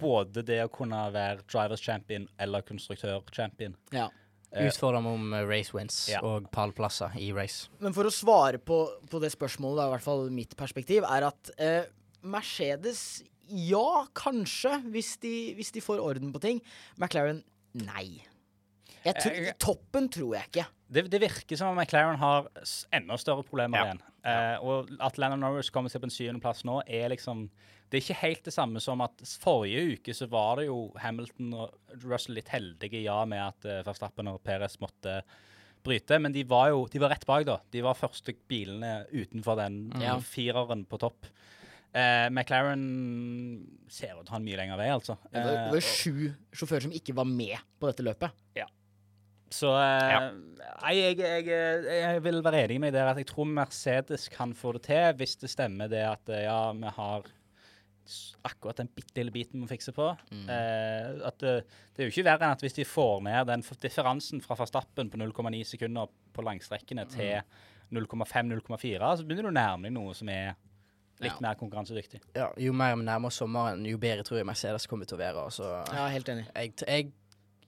både 0.00 0.42
det 0.48 0.62
å 0.64 0.70
kunne 0.72 1.02
være 1.12 1.44
drivers 1.44 1.82
champion 1.84 2.24
eller 2.40 2.64
konstruktør-champion. 2.64 3.76
Ja. 3.92 4.08
Eh, 4.56 4.66
Utfordrer 4.70 5.02
meg 5.04 5.12
om 5.18 5.32
eh, 5.36 5.44
race 5.46 5.72
wins 5.76 6.08
Ja. 6.08 6.20
og 6.24 6.48
pallplasser 6.50 7.12
i 7.20 7.30
race. 7.36 7.68
Men 7.80 7.92
for 7.96 8.04
å 8.08 8.12
svare 8.14 8.58
på, 8.58 8.78
på 9.10 9.20
det 9.20 9.30
spørsmålet, 9.34 9.76
da, 9.82 9.86
i 9.90 9.94
hvert 9.96 10.06
fall 10.06 10.30
mitt 10.30 10.56
perspektiv, 10.56 11.04
er 11.04 11.28
at 11.28 11.50
eh, 11.58 11.84
Mercedes 12.26 13.22
ja, 13.48 14.06
kanskje, 14.18 14.80
hvis 14.90 15.12
de, 15.22 15.34
hvis 15.54 15.70
de 15.76 15.80
får 15.84 16.00
orden 16.02 16.32
på 16.34 16.40
ting. 16.42 16.58
McLaren 16.98 17.44
nei. 17.78 18.22
Jeg 19.06 19.14
tror, 19.22 19.32
Jeg- 19.36 19.58
toppen 19.62 20.08
tror 20.10 20.32
jeg 20.34 20.48
ikke. 20.50 20.64
Det, 20.90 21.04
det 21.10 21.20
virker 21.22 21.56
som 21.58 21.68
om 21.68 21.76
McLaren 21.78 22.18
har 22.18 22.48
enda 22.92 23.16
større 23.18 23.44
problemer 23.46 23.78
Ja. 23.78 23.84
igjen. 23.92 24.02
Eh, 24.26 24.58
og 24.66 24.90
at 25.00 25.18
Lennon 25.18 25.38
Norris 25.40 25.70
kommer 25.70 25.88
seg 25.90 26.00
på 26.02 26.08
en 26.08 26.10
syvendeplass 26.10 26.64
nå, 26.66 26.80
er 26.88 27.08
liksom 27.14 27.48
Det 27.86 27.98
er 27.98 28.02
ikke 28.02 28.22
helt 28.24 28.46
det 28.48 28.54
samme 28.54 28.80
som 28.82 29.02
at 29.04 29.22
forrige 29.42 29.96
uke 29.96 30.14
så 30.16 30.26
var 30.30 30.58
det 30.58 30.66
jo 30.66 30.78
Hamilton 30.98 31.52
og 31.54 32.00
Russell 32.02 32.34
litt 32.38 32.50
heldige, 32.50 33.04
ja, 33.04 33.20
med 33.28 33.44
at 33.44 33.68
uh, 33.68 33.82
Verstappen 33.86 34.32
og 34.32 34.40
Perez 34.46 34.74
måtte 34.82 35.20
bryte, 35.86 36.18
men 36.18 36.34
de 36.34 36.42
var 36.48 36.72
jo 36.72 36.86
de 36.90 37.02
var 37.02 37.14
rett 37.14 37.26
bak, 37.28 37.44
da. 37.46 37.60
De 37.70 37.84
var 37.86 37.98
første 37.98 38.34
bilene 38.50 39.04
utenfor 39.12 39.60
den 39.60 39.84
mm. 39.94 40.24
fireren 40.26 40.82
på 40.90 40.98
topp. 41.02 41.30
Uh, 41.96 42.26
McLaren 42.28 42.82
ser 43.88 44.18
ut 44.18 44.26
til 44.26 44.32
å 44.32 44.34
ha 44.34 44.40
en 44.40 44.48
mye 44.48 44.58
lengre 44.58 44.80
vei, 44.80 44.90
altså. 44.92 45.16
Det 45.30 45.38
var, 45.40 45.52
det 45.52 45.62
Eh, 45.62 45.76
var 45.76 45.86
sju 45.86 46.58
sjåfører 46.58 46.88
som 46.88 46.96
ikke 46.98 47.14
var 47.16 47.30
med 47.30 47.56
på 47.78 47.88
dette 47.88 48.04
løpet. 48.04 48.42
Ja. 48.58 48.66
Så 49.54 49.70
eh, 49.78 50.26
nei, 50.82 50.92
jeg, 50.98 51.20
jeg, 51.22 51.46
jeg 51.86 52.22
vil 52.24 52.42
være 52.44 52.64
enig 52.66 52.80
med 52.82 52.90
deg 52.90 52.98
der 52.98 53.12
at 53.14 53.22
jeg 53.22 53.30
tror 53.30 53.46
Mercedes 53.46 54.26
kan 54.34 54.52
få 54.58 54.74
det 54.74 54.88
til, 54.90 55.06
hvis 55.22 55.38
det 55.40 55.52
stemmer 55.54 55.88
det 55.92 56.02
at 56.02 56.34
ja, 56.34 56.60
vi 56.74 56.92
har 56.98 57.30
akkurat 58.46 58.76
den 58.80 58.88
bitte 58.94 59.18
lille 59.20 59.32
biten 59.34 59.58
vi 59.58 59.64
må 59.64 59.68
fikse 59.70 59.92
på. 59.96 60.06
Eh, 60.32 61.26
at 61.26 61.38
det, 61.42 61.54
det 61.96 62.02
er 62.04 62.08
jo 62.08 62.12
ikke 62.14 62.24
verre 62.28 62.46
enn 62.46 62.54
at 62.56 62.62
hvis 62.64 62.76
de 62.78 62.84
får 62.88 63.22
ned 63.26 63.46
den 63.50 63.64
differansen 63.82 64.42
fra 64.44 64.56
Verstappen 64.60 65.10
på 65.12 65.18
0,9 65.20 65.62
sekunder 65.66 66.10
på 66.36 66.44
langstrekkene 66.46 67.06
til 67.10 67.40
0,5-0,4, 67.94 69.16
så 69.16 69.24
begynner 69.26 69.48
du 69.48 69.52
å 69.52 69.56
nærme 69.56 69.88
deg 69.88 69.94
noe 69.96 70.14
som 70.16 70.28
er 70.32 70.54
litt 71.20 71.32
Ja. 71.32 71.40
mer 71.40 71.54
konkurransedyktig. 71.56 72.20
Ja, 72.36 72.50
jo 72.60 72.72
mer 72.76 72.96
vi 72.96 73.02
nærmer 73.06 73.26
oss 73.30 73.38
sommeren, 73.40 73.84
jo 73.88 73.96
bedre 73.98 74.22
tror 74.26 74.38
jeg 74.38 74.46
Mercedes 74.46 74.86
kommer 74.86 75.06
til 75.08 75.16
å 75.16 75.20
være. 75.22 75.46
Så 75.50 75.64
Ja, 75.94 76.08
helt 76.12 76.28
enig. 76.28 76.46
jeg, 76.54 76.74
jeg 76.86 77.12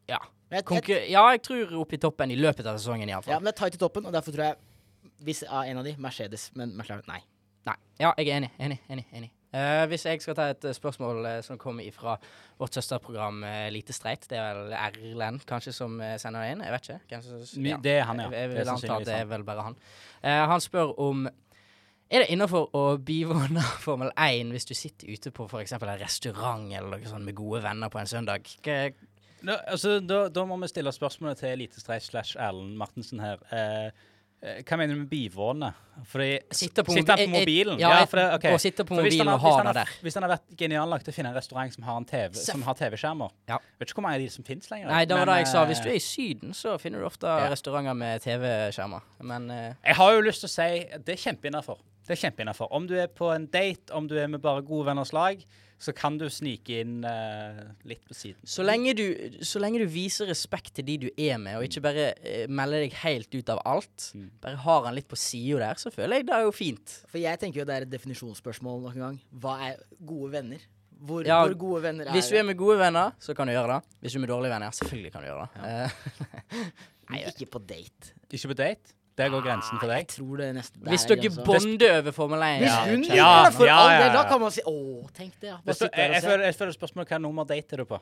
Ja. 0.09 0.19
Jeg, 0.51 0.63
jeg, 0.63 0.65
Konkur 0.65 1.09
ja, 1.09 1.23
jeg 1.31 1.43
tror 1.43 1.73
opp 1.81 1.93
i 1.93 1.97
toppen 1.99 2.31
i 2.31 2.37
løpet 2.37 2.65
av 2.67 2.79
sesongen, 2.79 3.09
ja, 3.09 3.21
men 3.27 3.45
det 3.45 3.53
er 3.55 3.59
tight 3.65 3.75
i 3.75 3.79
toppen, 3.79 4.07
og 4.07 4.13
derfor 4.13 4.33
tror 4.33 4.45
jeg 4.45 4.57
hvis, 5.21 5.43
ja, 5.43 5.63
En 5.65 5.79
av 5.79 5.85
de, 5.85 5.95
Mercedes, 5.99 6.51
men 6.55 6.77
McLaren, 6.77 7.03
nei. 7.09 7.21
Nei. 7.67 7.75
Ja, 7.99 8.13
jeg 8.17 8.29
er 8.29 8.37
enig. 8.37 8.51
Enig. 8.59 8.79
enig, 8.89 9.05
enig. 9.13 9.31
Eh, 9.59 9.85
hvis 9.91 10.07
jeg 10.07 10.23
skal 10.23 10.37
ta 10.39 10.47
et 10.53 10.69
eh, 10.69 10.77
spørsmål 10.77 11.27
uh, 11.27 11.33
som 11.47 11.59
kommer 11.61 11.89
fra 11.95 12.15
vårt 12.61 12.79
søsterprogram 12.79 13.43
uh, 13.43 13.67
Lite 13.75 13.97
streit, 13.97 14.29
det 14.31 14.39
er 14.39 14.55
vel 14.55 14.77
Erlend 14.79 15.45
kanskje 15.49 15.75
som 15.75 15.99
sender 16.21 16.45
det 16.45 16.55
inn? 16.55 16.65
Jeg 16.67 16.77
vet 16.77 16.89
ikke. 16.89 17.01
Kanskje, 17.15 17.43
ja. 17.67 17.81
Det 17.83 17.97
er 17.99 18.09
han, 18.09 18.23
ja. 18.23 18.31
Jeg, 18.33 18.47
jeg 18.47 18.55
vil 18.55 18.73
anta 18.77 18.97
at 19.01 19.07
det 19.09 19.19
er 19.19 19.29
vel 19.31 19.47
bare 19.49 19.69
han. 19.71 19.79
Han 20.23 20.63
spør 20.63 20.95
om 21.01 21.29
er 22.09 22.25
det 22.25 22.33
innafor 22.33 22.71
å 22.77 22.83
bivåne 23.05 23.63
Formel 23.85 24.11
1 24.17 24.55
hvis 24.55 24.69
du 24.69 24.73
sitter 24.77 25.13
ute 25.13 25.33
på 25.35 25.45
f.eks. 25.45 25.75
en 25.77 25.91
restaurant 26.01 26.71
eller 26.73 26.95
noe 26.95 27.11
sånt 27.11 27.29
med 27.29 27.37
gode 27.37 27.61
venner 27.67 27.93
på 27.93 28.01
en 28.01 28.09
søndag? 28.09 28.49
K 28.65 28.81
Nå, 29.47 29.55
altså, 29.71 29.99
da, 30.03 30.25
da 30.35 30.43
må 30.49 30.57
vi 30.59 30.71
stille 30.71 30.91
spørsmålet 30.91 31.39
til 31.39 31.53
Elitestreit 31.53 32.03
slash 32.03 32.39
Erlend 32.43 32.75
Martensen 32.81 33.21
her. 33.23 33.43
Eh, 33.55 34.09
hva 34.41 34.77
mener 34.79 34.95
du 34.95 35.01
med 35.01 35.09
bivåne? 35.11 35.73
Fordi 36.07 36.39
Sitte 36.55 36.85
på, 36.87 36.93
Sitter 36.95 37.17
på 37.19 37.25
mobi- 37.27 37.41
mobilen? 37.41 37.79
Ja, 37.81 37.89
Ja, 37.91 38.05
for 38.07 38.17
det- 38.21 38.35
okay. 38.35 38.53
og 38.55 38.61
sitte 38.61 38.85
på 38.85 38.95
mobilen 38.95 39.27
har- 39.27 39.35
og 39.35 39.41
ha 39.41 39.51
hvis 39.51 39.67
det 39.67 39.75
der. 39.75 39.89
Hvis 40.03 40.15
han 40.15 40.23
har 40.23 40.31
vært 40.37 40.57
genial 40.57 40.89
nok 40.89 41.03
til 41.03 41.13
å 41.13 41.15
finne 41.17 41.29
en 41.31 41.35
restaurant 41.35 41.75
som 41.75 41.83
har, 41.83 42.01
TV-skjermer 42.05 42.75
TV 42.75 42.97
Ja. 43.49 43.59
Vet 43.81 43.89
ikke 43.89 43.95
hvor 43.95 44.03
mange 44.03 44.15
av 44.15 44.21
de 44.21 44.29
som 44.29 44.45
finnes 44.45 44.71
lenger. 44.71 44.87
Nei, 44.87 45.05
det 45.05 45.17
var 45.17 45.25
det 45.27 45.37
jeg 45.39 45.47
sa. 45.49 45.65
Hvis 45.67 45.79
eh, 45.81 45.85
du 45.85 45.91
er 45.91 45.95
i 45.95 45.99
Syden, 45.99 46.51
så 46.55 46.79
finner 46.81 47.01
du 47.01 47.05
ofte 47.07 47.27
Ja. 47.27 47.49
restauranter 47.51 47.97
med 47.97 48.23
TV-skjermer. 48.23 49.01
Men 49.23 49.51
uh, 49.51 49.75
Jeg 49.85 49.97
har 49.97 50.13
jo 50.13 50.21
lyst 50.23 50.41
til 50.41 50.49
å 50.49 50.51
si 50.51 50.87
det 51.05 51.09
er 51.09 51.33
kjempeinnafor. 51.33 51.79
Det 52.09 52.17
er 52.17 52.23
kjempeinnafor. 52.25 52.71
Om 52.73 52.87
du 52.89 52.95
er 52.97 53.09
på 53.13 53.29
en 53.35 53.45
date, 53.53 53.93
om 53.93 54.07
du 54.09 54.17
er 54.17 54.31
med 54.33 54.41
bare 54.41 54.63
gode 54.65 54.87
venners 54.89 55.13
lag, 55.13 55.43
så 55.79 55.93
kan 55.95 56.17
du 56.19 56.25
snike 56.33 56.81
inn 56.83 57.05
uh, 57.07 57.59
litt 57.87 58.01
på 58.09 58.15
siden. 58.17 58.41
så, 58.43 58.65
lenge 58.67 58.95
du, 58.99 59.05
så 59.47 59.61
lenge 59.63 59.79
du 59.79 59.85
viser 59.93 60.27
respekt 60.27 60.73
til 60.75 60.87
de 60.89 60.97
du 61.05 61.07
er 61.15 61.37
med, 61.39 61.55
og 61.61 61.69
ikke 61.69 61.83
bare 61.85 62.07
uh, 62.19 62.49
melder 62.51 62.83
deg 62.83 62.97
helt 63.05 63.37
ut 63.37 63.53
av 63.55 63.61
alt, 63.69 64.09
Mm. 64.17 64.25
bare 64.43 64.57
har 64.65 64.89
han 64.89 64.97
litt 64.97 65.07
på 65.07 65.17
sida 65.21 65.61
der, 65.61 65.79
så 65.79 65.93
føler 65.95 66.17
jeg 66.19 66.27
det 66.27 66.35
er 66.35 66.49
jo 66.49 66.51
fint. 66.57 66.97
For 67.13 67.21
jeg 67.23 67.39
tenker 67.39 67.61
jo 67.61 67.69
det 67.69 67.77
er 67.77 67.87
et 67.87 67.93
definisjonsspørsmål 67.93 68.83
nok 68.89 68.97
en 68.99 69.05
gang. 69.07 69.21
Hva 69.39 69.55
er 69.69 69.79
gode 70.01 70.33
venner? 70.33 70.67
Hvor, 70.99 71.23
Ja, 71.23 71.45
hvor 71.47 71.55
gode 71.55 71.83
venner 71.85 72.09
er 72.09 72.17
Hvis 72.17 72.27
du 72.33 72.35
er 72.35 72.43
med 72.43 72.57
gode 72.59 72.81
venner, 72.81 73.13
så 73.23 73.35
kan 73.39 73.47
du 73.47 73.53
gjøre 73.55 73.77
det. 73.77 73.99
Hvis 74.01 74.17
du 74.17 74.19
er 74.19 74.25
med 74.27 74.33
dårlige 74.35 74.51
venner, 74.57 74.71
selvfølgelig 74.75 75.13
kan 75.15 75.23
du 75.23 75.29
gjøre 75.29 75.45
det. 75.47 75.63
Ja. 75.63 75.89
Nei, 77.13 77.21
Ikke 77.31 77.47
på 77.55 77.61
date. 77.63 78.15
Ikke 78.33 78.49
på 78.51 78.59
date. 78.59 78.97
Der 79.19 79.33
går 79.35 79.43
grensen 79.43 79.81
for 79.81 79.91
deg. 79.91 80.05
Jeg 80.05 80.09
tror 80.15 80.39
det 80.39 80.49
nesten 80.55 80.85
der 80.85 80.93
hvis 80.95 81.05
du 81.09 81.15
dere 81.15 81.25
grensa. 81.25 81.45
bonder 81.49 81.95
over 81.99 82.15
Formel 82.15 82.45
1 82.47 82.61
Hvis 82.63 82.77
hun 82.93 83.03
ja, 83.11 83.31
det, 83.49 83.55
for 83.57 83.67
ja, 83.67 83.75
all 83.83 83.91
ja, 83.91 83.99
del, 84.05 84.13
da 84.15 84.23
kan 84.31 84.41
man 84.45 84.55
si 84.55 84.63
Å, 84.63 84.75
tenk 85.17 85.35
det, 85.43 85.49
ja. 85.51 85.57
Står- 85.67 85.91
Jeg, 85.91 86.13
jeg, 86.15 86.23
føler, 86.23 86.45
jeg 86.47 86.57
føler 86.61 86.77
spørsmålet 86.77 87.13
hva 87.15 87.19
nummer 87.25 87.49
date 87.51 87.75
er 87.75 87.83
du 87.83 87.89
på? 87.91 87.99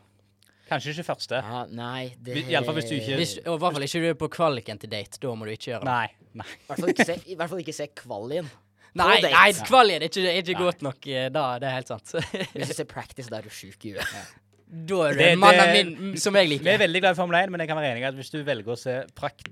Kanskje 0.66 0.92
ikke 0.96 1.06
første. 1.06 1.40
Ja, 1.40 1.62
nei, 1.70 2.12
det 2.26 2.36
I 2.42 2.56
alle 2.58 2.66
fall 2.66 2.74
hvis 2.80 2.88
du 2.90 2.94
ikke- 2.98 3.16
Hvis, 3.20 3.34
og 3.46 3.54
i 3.54 3.58
hvert 3.64 3.76
fall 3.78 3.86
ikke 3.86 4.00
du 4.02 4.08
er 4.10 4.14
på 4.18 4.28
kvaliken 4.36 4.80
til 4.82 4.90
date. 4.90 5.18
Da 5.22 5.34
må 5.38 5.46
du 5.46 5.52
ikke 5.54 5.70
gjøre 5.72 5.84
det. 5.86 5.92
Nei. 5.92 6.08
nei. 6.42 6.46
I 6.46 6.66
hvert 6.68 6.80
fall 6.80 6.90
ikke 6.92 7.06
se, 7.06 7.16
i 7.26 7.36
hvert 7.38 7.52
fall 7.52 7.62
ikke 7.62 7.74
se 7.76 7.86
kvalien. 8.02 8.48
Nei, 8.96 9.20
nei 9.22 9.52
kvalien 9.68 10.00
er 10.02 10.08
ikke, 10.08 10.24
er 10.26 10.40
ikke 10.42 10.58
godt 10.58 10.82
nok 10.82 11.06
eh, 11.06 11.28
da. 11.28 11.44
Det 11.60 11.68
er 11.68 11.74
helt 11.78 11.88
sant. 11.92 12.12
Hvis 12.56 12.72
du 12.72 12.74
ser 12.80 12.88
practice, 12.90 13.28
da 13.30 13.38
er 13.38 13.46
du 13.48 13.52
sjuk 13.52 13.84
i 13.88 13.92
huet. 13.96 14.18
da 14.66 14.96
er 15.06 15.14
du 15.14 15.20
en 15.22 15.38
mann 15.38 15.58
av 15.62 15.68
min, 15.70 16.16
som 16.18 16.34
jeg 16.34 16.48
liker. 16.50 16.64
Vi 16.66 16.72
er 16.74 16.80
veldig 16.82 17.00
glad 17.04 17.14
i 17.14 17.18
Formel 17.20 17.36
1, 17.38 17.50
men 17.54 17.62
jeg 17.62 17.68
kan 17.70 17.78
være 17.78 17.92
enig 17.94 18.02
i 18.02 18.06
at 18.08 18.16
hvis 18.18 18.32
du 18.34 18.40
velger 18.44 18.72
å 18.74 18.78
se 18.80 18.94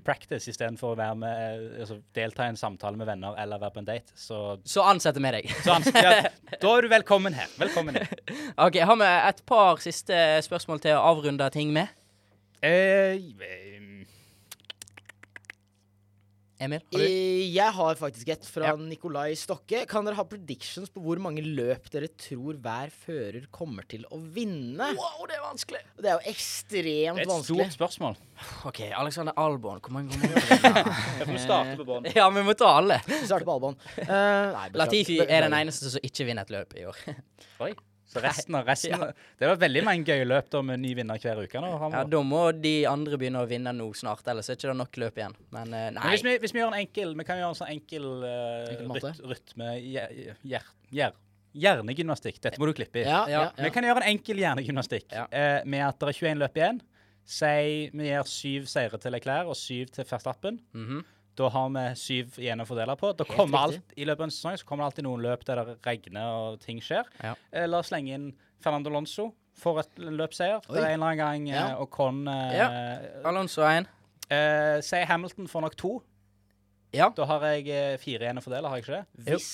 practice 0.03 0.49
istedenfor 0.51 0.91
å 0.91 0.97
være 0.99 1.15
med, 1.21 1.45
eh, 1.45 1.79
altså, 1.85 1.97
delta 2.17 2.43
i 2.43 2.51
en 2.51 2.59
samtale 2.59 2.99
med 2.99 3.07
venner 3.07 3.37
eller 3.39 3.61
være 3.61 3.71
på 3.77 3.79
en 3.79 3.87
date, 3.87 4.11
så, 4.19 4.41
Så 4.67 4.83
ansetter 4.83 5.23
vi 5.23 5.31
deg. 5.37 5.47
så 5.63 5.77
ans- 5.77 5.87
ja, 5.95 6.27
Da 6.61 6.73
er 6.77 6.81
du 6.81 6.89
velkommen 6.91 7.33
her. 7.33 7.47
Velkommen 7.57 7.95
her. 7.95 8.11
OK, 8.67 8.75
har 8.91 8.99
vi 8.99 9.11
et 9.29 9.41
par 9.47 9.79
siste 9.83 10.19
spørsmål 10.43 10.83
til 10.83 10.97
å 10.99 11.05
avrunde 11.13 11.47
ting 11.55 11.71
med? 11.71 11.87
Eh, 12.61 13.15
Emil? 16.59 16.79
Har 16.93 16.99
du? 17.01 17.03
Eh, 17.03 17.49
Jeg 17.51 17.71
har 17.75 17.95
faktisk 17.99 18.29
et 18.31 18.45
fra 18.47 18.69
Ja. 18.69 18.75
Nikolai 18.79 19.33
Stokke. 19.35 19.81
Kan 19.91 20.05
dere 20.07 20.15
ha 20.15 20.23
predictions 20.23 20.89
på 20.89 21.01
hvor 21.03 21.19
mange 21.19 21.41
løp 21.43 21.89
dere 21.91 22.07
tror 22.07 22.55
hver 22.63 22.89
fører 22.95 23.47
kommer 23.51 23.83
til 23.91 24.05
å 24.11 24.19
vinne? 24.21 24.87
Wow, 24.95 25.25
det 25.27 25.35
er 25.35 25.43
vanskelig. 25.43 25.81
Det 25.99 26.05
er 26.11 26.15
jo 26.15 26.31
ekstremt 26.31 27.19
det 27.19 27.25
er 27.25 27.27
et 27.27 27.33
vanskelig. 27.33 27.67
stort 27.67 27.75
spørsmål. 27.79 28.15
OK, 28.71 28.79
Alexander 28.95 29.33
Albon, 29.37 29.79
hvor 29.83 29.91
mange 29.91 30.15
ganger 30.15 30.35
Jeg 31.19 31.27
får 31.31 31.41
starte 31.43 31.75
på 31.81 31.87
bånn. 31.91 32.07
Ja, 32.15 32.29
vi 32.29 32.45
må 32.47 32.55
ta 32.55 32.71
alle. 32.79 33.01
Vi 33.07 33.19
starter 33.27 33.45
på 33.47 33.57
Albon. 33.57 33.75
Eh, 33.97 34.07
nei, 34.07 34.69
beklager. 34.69 34.79
Latifi 34.85 35.19
er 35.27 35.49
den 35.49 35.57
eneste 35.59 35.91
som 35.91 35.99
ikke 36.07 36.25
vinner 36.31 36.47
et 36.47 36.55
løp 36.55 36.73
i 36.79 36.87
år. 36.87 37.03
Oi. 37.67 37.73
Så 38.07 38.21
resten 38.21 38.55
av 38.55 38.65
resten 38.69 39.01
Det 39.39 39.47
var 39.49 39.57
veldig 39.57 39.81
mange 39.83 40.05
gøye 40.05 40.25
løp 40.29 40.49
da 40.53 40.61
med 40.61 40.79
ny 40.79 40.93
vinner 40.95 41.17
hver 41.19 41.41
uke. 41.43 41.59
nå. 41.61 41.71
Ja. 41.91 42.03
Da 42.05 42.21
må 42.21 42.43
de 42.61 42.85
andre 42.85 43.17
begynne 43.17 43.41
å 43.41 43.49
vinne 43.49 43.73
nå 43.73 43.87
snart, 43.97 44.21
ellers 44.29 44.49
er 44.49 44.55
det 44.55 44.63
ikke 44.67 44.75
nok 44.77 44.99
løp 45.01 45.17
igjen. 45.17 45.35
Men 45.51 45.69
nei. 45.73 45.89
Men 45.97 46.11
hvis 46.13 46.23
vi, 46.23 46.37
hvis 46.43 46.53
vi 46.53 46.61
gjør 46.61 46.73
en 46.73 46.79
enkel 46.83 47.15
Vi 47.17 47.25
kan 47.27 47.37
gjøre 47.41 47.49
en 47.55 47.59
sånn 47.59 47.71
enkel 47.73 48.05
uh, 48.21 48.73
Enkel 48.75 49.07
ryt, 49.09 49.21
rytme 49.33 49.71
hjer- 49.81 50.17
hjer- 50.45 50.73
hjer- 50.93 51.21
Hjernegymnastikk. 51.55 52.41
Dette 52.43 52.59
må 52.59 52.67
du 52.67 52.73
klippe 52.75 52.99
i. 52.99 53.05
Ja, 53.07 53.21
ja, 53.31 53.41
Ja. 53.47 53.63
Vi 53.63 53.69
kan 53.71 53.85
gjøre 53.87 54.03
en 54.03 54.09
enkel 54.11 54.37
hjernegymnastikk 54.43 55.05
Ja. 55.15 55.25
eh, 55.31 55.61
med 55.65 55.85
at 55.87 55.97
det 55.99 56.09
er 56.11 56.17
21 56.19 56.41
løp 56.43 56.57
igjen. 56.59 56.81
Si 57.25 57.89
vi 57.95 58.09
gir 58.11 58.27
syv 58.29 58.67
seire 58.69 58.99
til 59.01 59.11
Leclerc 59.15 59.47
og 59.49 59.55
syv 59.57 59.89
til 59.95 60.03
Verstappen. 60.05 60.59
Mhm. 60.75 60.99
Da 61.35 61.49
har 61.51 61.69
vi 61.75 61.83
syv 61.99 62.37
igjen 62.39 62.61
å 62.63 62.65
fordele 62.67 62.95
på. 62.99 63.09
Da 63.17 63.25
Helt 63.27 63.35
kommer 63.37 63.67
riktig. 63.67 63.81
alt, 63.83 63.95
I 63.99 64.05
løpet 64.07 64.21
av 64.23 64.27
en 64.29 64.31
sesong 64.35 64.57
så 64.61 64.65
kommer 64.69 64.83
det 64.85 64.91
alltid 64.93 65.07
noen 65.07 65.23
løp 65.25 65.43
der 65.45 65.61
det 65.65 65.77
regner 65.85 66.29
og 66.49 66.59
ting 66.63 66.79
skjer. 66.81 67.03
Ja. 67.23 67.33
Eh, 67.51 67.65
la 67.67 67.79
oss 67.83 67.89
slenge 67.91 68.13
inn 68.15 68.29
Fernando 68.63 68.89
Alonso 68.93 69.33
for 69.55 69.79
et 69.83 69.99
løpsseier. 69.99 70.61
Det 70.67 70.79
er 70.81 70.93
en 70.95 71.03
eller 71.03 71.11
annen 71.11 71.19
gang 71.21 71.49
eh, 71.49 71.55
Ja. 71.55 71.77
Ocon 71.83 72.23
eh, 72.31 72.57
Ja. 72.57 72.67
Alonso 73.27 73.61
1. 73.67 73.87
eh, 74.31 74.79
Si 74.81 75.03
Hamilton 75.11 75.47
får 75.51 75.61
nok 75.67 75.75
to. 75.79 75.93
Ja. 76.95 77.09
Da 77.15 77.25
har 77.27 77.43
jeg 77.51 77.67
eh, 77.67 77.97
fire 77.99 78.23
igjen 78.29 78.39
å 78.39 78.43
fordele, 78.43 78.69
har 78.71 78.79
jeg 78.79 78.85
ikke 78.85 79.01
det? 79.01 79.25
Hvis 79.27 79.49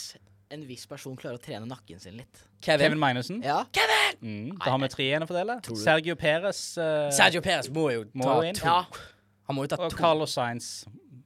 en 0.52 0.66
viss 0.68 0.86
person 0.86 1.16
klarer 1.18 1.40
å 1.40 1.42
trene 1.42 1.66
nakken 1.66 2.00
sin 2.04 2.18
litt. 2.20 2.42
Kevin 2.62 2.84
Kevin. 2.92 3.00
Magnussen. 3.02 3.42
Ja. 3.42 3.64
Mm, 4.22 4.52
da 4.60 4.70
har 4.76 4.78
vi 4.84 4.90
tre 4.92 5.06
igjen 5.08 5.24
å 5.26 5.28
fordele. 5.30 5.56
Sergio 5.82 6.14
Perez 6.20 6.60
eh, 6.78 7.08
Sergio 7.16 7.42
Perez 7.42 7.70
må 7.74 7.88
jo 7.94 8.04
må 8.14 8.28
ta 8.28 8.36
inn. 8.46 8.58
to. 8.60 8.66
Ja. 8.68 8.84
Han 9.48 9.58
må 9.58 9.64
jo 9.66 9.72
ta 9.74 9.80
Og 9.82 9.90
to. 9.94 9.98
Carlos 9.98 10.36
Sainz 10.38 10.84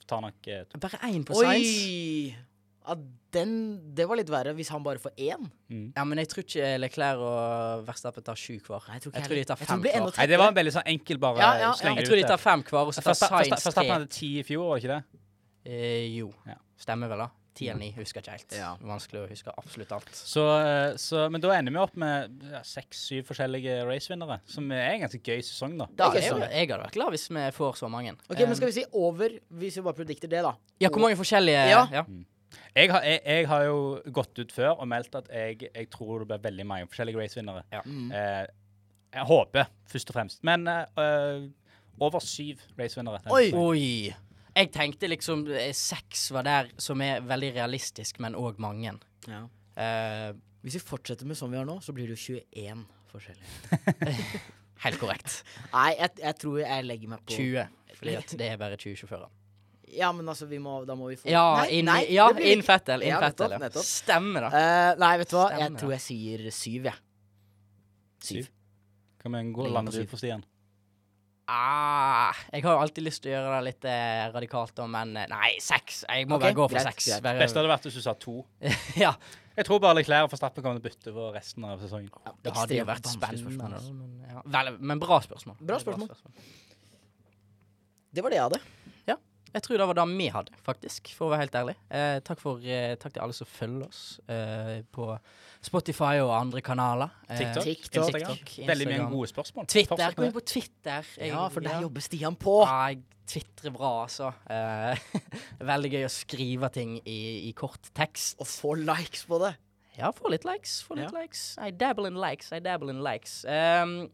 tar 0.10 0.22
nok 0.26 0.50
eh, 0.52 0.66
to. 0.70 0.82
Bare 0.82 1.00
én 1.12 1.24
på 1.28 1.38
Science. 1.38 2.44
Ja, 2.86 2.94
den 3.34 3.54
Det 3.98 4.06
var 4.06 4.20
litt 4.20 4.30
verre 4.30 4.54
hvis 4.54 4.70
han 4.70 4.84
bare 4.86 5.02
får 5.02 5.16
én. 5.18 5.48
Mm. 5.72 5.88
Ja, 5.96 6.04
men 6.06 6.22
jeg 6.22 6.30
tror 6.32 6.46
ikke 6.46 6.68
Leclerc 6.84 7.24
og 7.26 7.86
Verstappen 7.88 8.26
tar 8.28 8.38
sju 8.40 8.60
hver. 8.60 8.86
Nei, 8.88 9.00
jeg 9.00 9.06
tror 9.06 9.16
Jeg 9.18 9.28
tror 9.28 9.40
de 9.40 9.46
tar 9.52 9.62
fem 9.62 9.82
det 9.82 9.96
hver. 9.96 10.12
Nei, 10.20 10.28
det 10.30 10.42
var 10.42 10.54
en 10.54 10.60
veldig 10.60 10.76
sånn 10.78 10.92
enkel 10.94 11.22
bare 11.24 11.42
Ja, 11.42 11.54
ja, 11.64 11.72
ja. 11.74 11.96
Jeg 11.98 12.06
tror 12.10 12.22
de 12.22 12.28
tar 12.30 12.42
fem 12.42 12.66
hver, 12.70 12.92
og 12.92 12.94
så 12.94 13.02
tar 13.02 13.18
Science 13.18 13.50
tre. 13.50 13.56
Verstappen 13.56 13.96
hadde 13.96 14.12
ti 14.14 14.30
i 14.40 14.46
fjor, 14.46 14.70
var 14.70 14.78
det 14.78 14.86
ikke 14.86 15.00
det? 15.00 15.24
Eh, 15.66 16.06
jo. 16.14 16.30
Ja. 16.46 16.60
Stemmer 16.78 17.10
vel, 17.10 17.26
da. 17.26 17.30
Ti 17.56 17.70
eller 17.72 17.80
ni, 17.80 17.90
husker 17.96 18.20
ikke 18.20 18.34
helt. 18.36 18.56
Ja. 18.58 18.74
Vanskelig 18.84 19.22
å 19.22 19.28
huske 19.30 19.54
absolutt 19.56 19.94
alt. 19.96 20.10
Så, 20.12 20.44
eh, 20.60 20.98
så, 21.00 21.26
men 21.32 21.44
da 21.44 21.54
ender 21.56 21.72
vi 21.72 21.80
opp 21.80 21.96
med 22.02 22.44
ja, 22.52 22.60
seks-syv 22.68 23.30
forskjellige 23.30 23.78
racevinnere, 23.88 24.42
som 24.52 24.68
er 24.76 24.90
en 24.90 25.06
ganske 25.06 25.22
gøy 25.24 25.40
sesong, 25.46 25.78
da. 25.80 25.88
Da, 25.96 26.10
jeg, 26.20 26.28
jeg 26.28 26.68
hadde 26.68 26.82
vært 26.84 26.98
glad 26.98 27.16
hvis 27.16 27.30
vi 27.32 27.46
får 27.56 27.80
så 27.80 27.92
mange. 27.92 28.18
Ok, 28.28 28.36
Um, 28.46 28.50
men 28.52 28.58
Skal 28.60 28.70
vi 28.70 28.76
si 28.76 28.84
over, 28.94 29.38
hvis 29.62 29.78
vi 29.80 29.84
bare 29.86 29.98
predikter 29.98 30.30
det, 30.30 30.42
da? 30.46 30.52
Ja, 30.84 30.92
hvor 30.92 31.02
mange 31.06 31.18
forskjellige 31.20 31.64
Ja. 31.72 31.86
ja. 31.92 32.04
Jeg 32.76 32.92
har, 32.92 33.04
jeg, 33.08 33.20
jeg 33.26 33.48
har 33.48 33.64
jo 33.68 33.80
gått 34.16 34.40
ut 34.40 34.52
før 34.52 34.76
og 34.76 34.88
meldt 34.92 35.16
at 35.16 35.28
jeg, 35.32 35.70
jeg 35.72 35.90
tror 35.92 36.22
det 36.22 36.28
blir 36.30 36.44
veldig 36.44 36.66
mange 36.68 36.88
forskjellige 36.92 37.20
racevinnere. 37.20 37.64
Mm. 37.86 38.12
Eh, 38.12 38.46
jeg 39.16 39.28
håper, 39.32 39.72
først 39.92 40.12
og 40.12 40.18
fremst. 40.18 40.44
Men 40.48 40.68
eh, 40.68 40.84
eh, 41.00 41.48
over 42.04 42.20
syv 42.24 42.64
racevinnere. 42.80 43.22
Oi! 43.32 43.48
Oi. 43.56 44.14
Jeg 44.56 44.72
tenkte 44.72 45.10
liksom 45.12 45.44
eh, 45.52 45.74
seks 45.76 46.30
var 46.32 46.46
der, 46.48 46.70
som 46.80 47.02
er 47.04 47.24
veldig 47.28 47.52
realistisk, 47.58 48.22
men 48.24 48.38
òg 48.40 48.60
mange. 48.64 48.94
Ja. 49.28 49.42
Uh, 49.76 50.32
Hvis 50.64 50.78
vi 50.80 50.84
fortsetter 50.88 51.28
med 51.28 51.36
sånn 51.36 51.52
vi 51.52 51.60
har 51.60 51.68
nå, 51.68 51.82
så 51.84 51.96
blir 51.96 52.08
det 52.08 52.16
jo 52.16 52.38
21 52.40 52.86
forskjellige. 53.12 54.14
helt 54.86 55.02
korrekt. 55.02 55.42
Nei, 55.74 55.90
jeg, 56.00 56.14
jeg 56.24 56.40
tror 56.40 56.62
jeg 56.64 56.88
legger 56.88 57.12
meg 57.12 57.26
på 57.26 57.36
20. 57.36 57.82
Fordi 58.00 58.16
at 58.22 58.38
det 58.40 58.48
er 58.54 58.62
bare 58.62 58.80
20 58.80 59.02
sjåfører. 59.04 59.34
Ja, 59.96 60.10
men 60.16 60.28
altså, 60.28 60.48
vi 60.50 60.58
må, 60.60 60.80
da 60.88 60.96
må 60.98 61.12
vi 61.12 61.20
få 61.20 61.30
Ja, 61.30 61.44
Nei, 61.62 61.68
inn, 61.78 61.88
nei, 61.88 62.00
ja, 62.12 62.26
det 62.34 62.48
inn 62.52 62.64
Fettel. 62.66 63.04
Inn 63.06 63.14
Ja, 63.14 63.20
Fettel, 63.22 63.52
nettopp, 63.52 63.60
ja. 63.60 63.62
nettopp. 63.68 63.88
Stemmer, 63.88 64.48
da. 64.48 64.50
Uh, 64.56 65.04
nei, 65.04 65.14
vet 65.22 65.32
du 65.32 65.38
hva? 65.38 65.46
Jeg 65.60 65.78
tror 65.84 65.94
jeg 65.96 66.04
sier 66.08 66.50
syv, 66.56 66.90
jeg. 66.90 67.02
Syv. 68.26 68.52
Kan 69.22 69.36
vi 69.36 69.44
gå 69.52 69.68
Ligger 69.68 69.70
på 69.70 69.76
lande 69.78 70.00
ut 70.00 70.12
på 70.16 70.20
stien? 70.20 70.44
Ah, 71.46 72.34
jeg 72.50 72.64
har 72.66 72.74
jo 72.74 72.82
alltid 72.82 73.06
lyst 73.06 73.22
til 73.22 73.30
å 73.30 73.36
gjøre 73.36 73.50
det 73.54 73.66
litt 73.68 73.86
eh, 73.86 74.22
radikalt, 74.34 74.80
men 74.90 75.12
eh, 75.22 75.28
nei, 75.30 75.52
seks. 75.62 76.00
Jeg 76.10 76.26
må 76.26 76.40
okay, 76.40 76.50
bare 76.50 76.58
gå 76.58 76.66
for 76.72 76.78
greit, 76.80 76.88
seks. 76.90 77.10
greit. 77.22 77.42
Beste 77.44 77.62
hadde 77.62 77.70
vært 77.70 77.86
hvis 77.86 78.00
du 78.00 78.02
sa 78.02 78.16
to. 78.18 78.40
ja, 79.04 79.12
Jeg 79.54 79.68
tror 79.68 79.84
bare 79.84 80.00
Leclerc 80.00 80.26
og 80.26 80.34
Verstappen 80.34 80.66
kommer 80.66 80.82
til 80.82 80.90
å 80.90 80.90
bytte 80.90 81.14
for 81.14 81.38
resten 81.38 81.68
av 81.70 81.84
sesongen. 81.84 82.10
Ja, 82.26 82.34
det 82.48 82.56
hadde 82.58 82.80
jo 82.80 82.88
vært 82.90 83.12
spennende. 83.12 83.44
spørsmål, 83.46 83.78
altså. 83.78 83.94
Men, 83.94 84.16
ja. 84.32 84.42
Vel, 84.58 84.72
men 84.82 85.04
bra 85.04 85.20
spørsmål. 85.28 85.60
Bra 85.62 85.80
spørsmål. 85.84 86.10
Det 88.16 88.26
var 88.26 88.34
det 88.34 88.42
jeg 88.42 88.50
hadde. 88.50 88.62
Jeg 89.56 89.64
tror 89.64 89.80
det 89.80 89.86
var 89.88 89.96
det 89.96 90.04
vi 90.20 90.26
hadde, 90.34 90.52
faktisk, 90.66 91.10
for 91.16 91.30
å 91.30 91.32
være 91.32 91.46
helt 91.46 91.54
ærlig. 91.56 91.76
Eh, 91.96 92.18
takk, 92.28 92.42
for, 92.44 92.60
eh, 92.60 92.96
takk 93.00 93.14
til 93.16 93.22
alle 93.24 93.36
som 93.38 93.48
følger 93.48 93.86
oss 93.88 94.02
eh, 94.28 94.82
på 94.92 95.06
Spotify 95.64 96.18
og 96.20 96.34
andre 96.36 96.60
kanaler. 96.66 97.14
Eh, 97.30 97.40
TikTok, 97.40 97.64
TikTok. 97.64 98.10
TikTok, 98.12 98.68
Veldig 98.68 98.88
mye 98.90 99.06
gode 99.14 99.30
spørsmål. 99.32 99.68
Twitter. 99.72 100.18
Gå 100.18 100.26
inn 100.28 100.34
på 100.36 100.44
Twitter. 100.46 101.08
Jeg- 101.18 101.32
Ja, 101.32 101.48
for 101.48 101.62
der 101.64 101.78
ja. 101.78 101.82
jobber 101.88 102.02
Stian 102.04 102.36
på. 102.36 102.58
Ja, 102.68 102.88
jeg 102.92 103.00
tvitrer 103.32 103.72
bra, 103.74 103.94
altså. 104.04 104.34
Eh, 104.52 105.00
veldig 105.72 105.92
gøy 105.96 106.04
å 106.06 106.12
skrive 106.12 106.70
ting 106.76 106.98
i, 107.08 107.48
i 107.50 107.54
kort 107.54 107.90
tekst. 107.96 108.36
Og 108.44 108.48
få 108.52 108.76
likes 108.84 109.24
på 109.26 109.40
det. 109.40 109.56
Ja, 109.98 110.12
få 110.12 110.30
litt 110.36 110.44
likes. 110.44 110.82
Få 110.84 111.00
litt 111.00 111.08
Ja. 111.14 111.22
likes. 111.22 111.56
I 111.64 111.72
dabble 111.72 112.08
in 112.12 112.20
likes. 112.20 112.52
I 112.52 112.60
dabble 112.60 112.90
in 112.92 113.00
likes. 113.02 113.46
Um, 113.48 114.10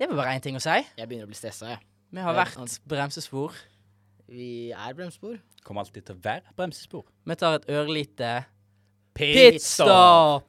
det 0.00 0.08
var 0.08 0.16
bare 0.24 0.34
én 0.38 0.42
ting 0.42 0.56
å 0.56 0.60
si. 0.64 0.80
Jeg 0.96 1.06
begynner 1.08 1.28
å 1.28 1.32
bli 1.34 1.36
stressa, 1.36 1.68
jeg. 1.76 1.78
Vi 2.16 2.22
har 2.24 2.32
vært 2.34 2.80
bremsespor. 2.88 3.52
Vi 4.28 4.70
er 4.74 4.94
bremsespor. 4.94 5.36
Kommer 5.64 5.84
alltid 5.84 6.02
til 6.08 6.18
å 6.18 6.22
være 6.24 6.54
bremsespor. 6.58 7.06
Vi 7.26 7.34
tar 7.38 7.60
et 7.60 7.68
ørlite 7.70 8.30
Pitstop! 9.16 10.44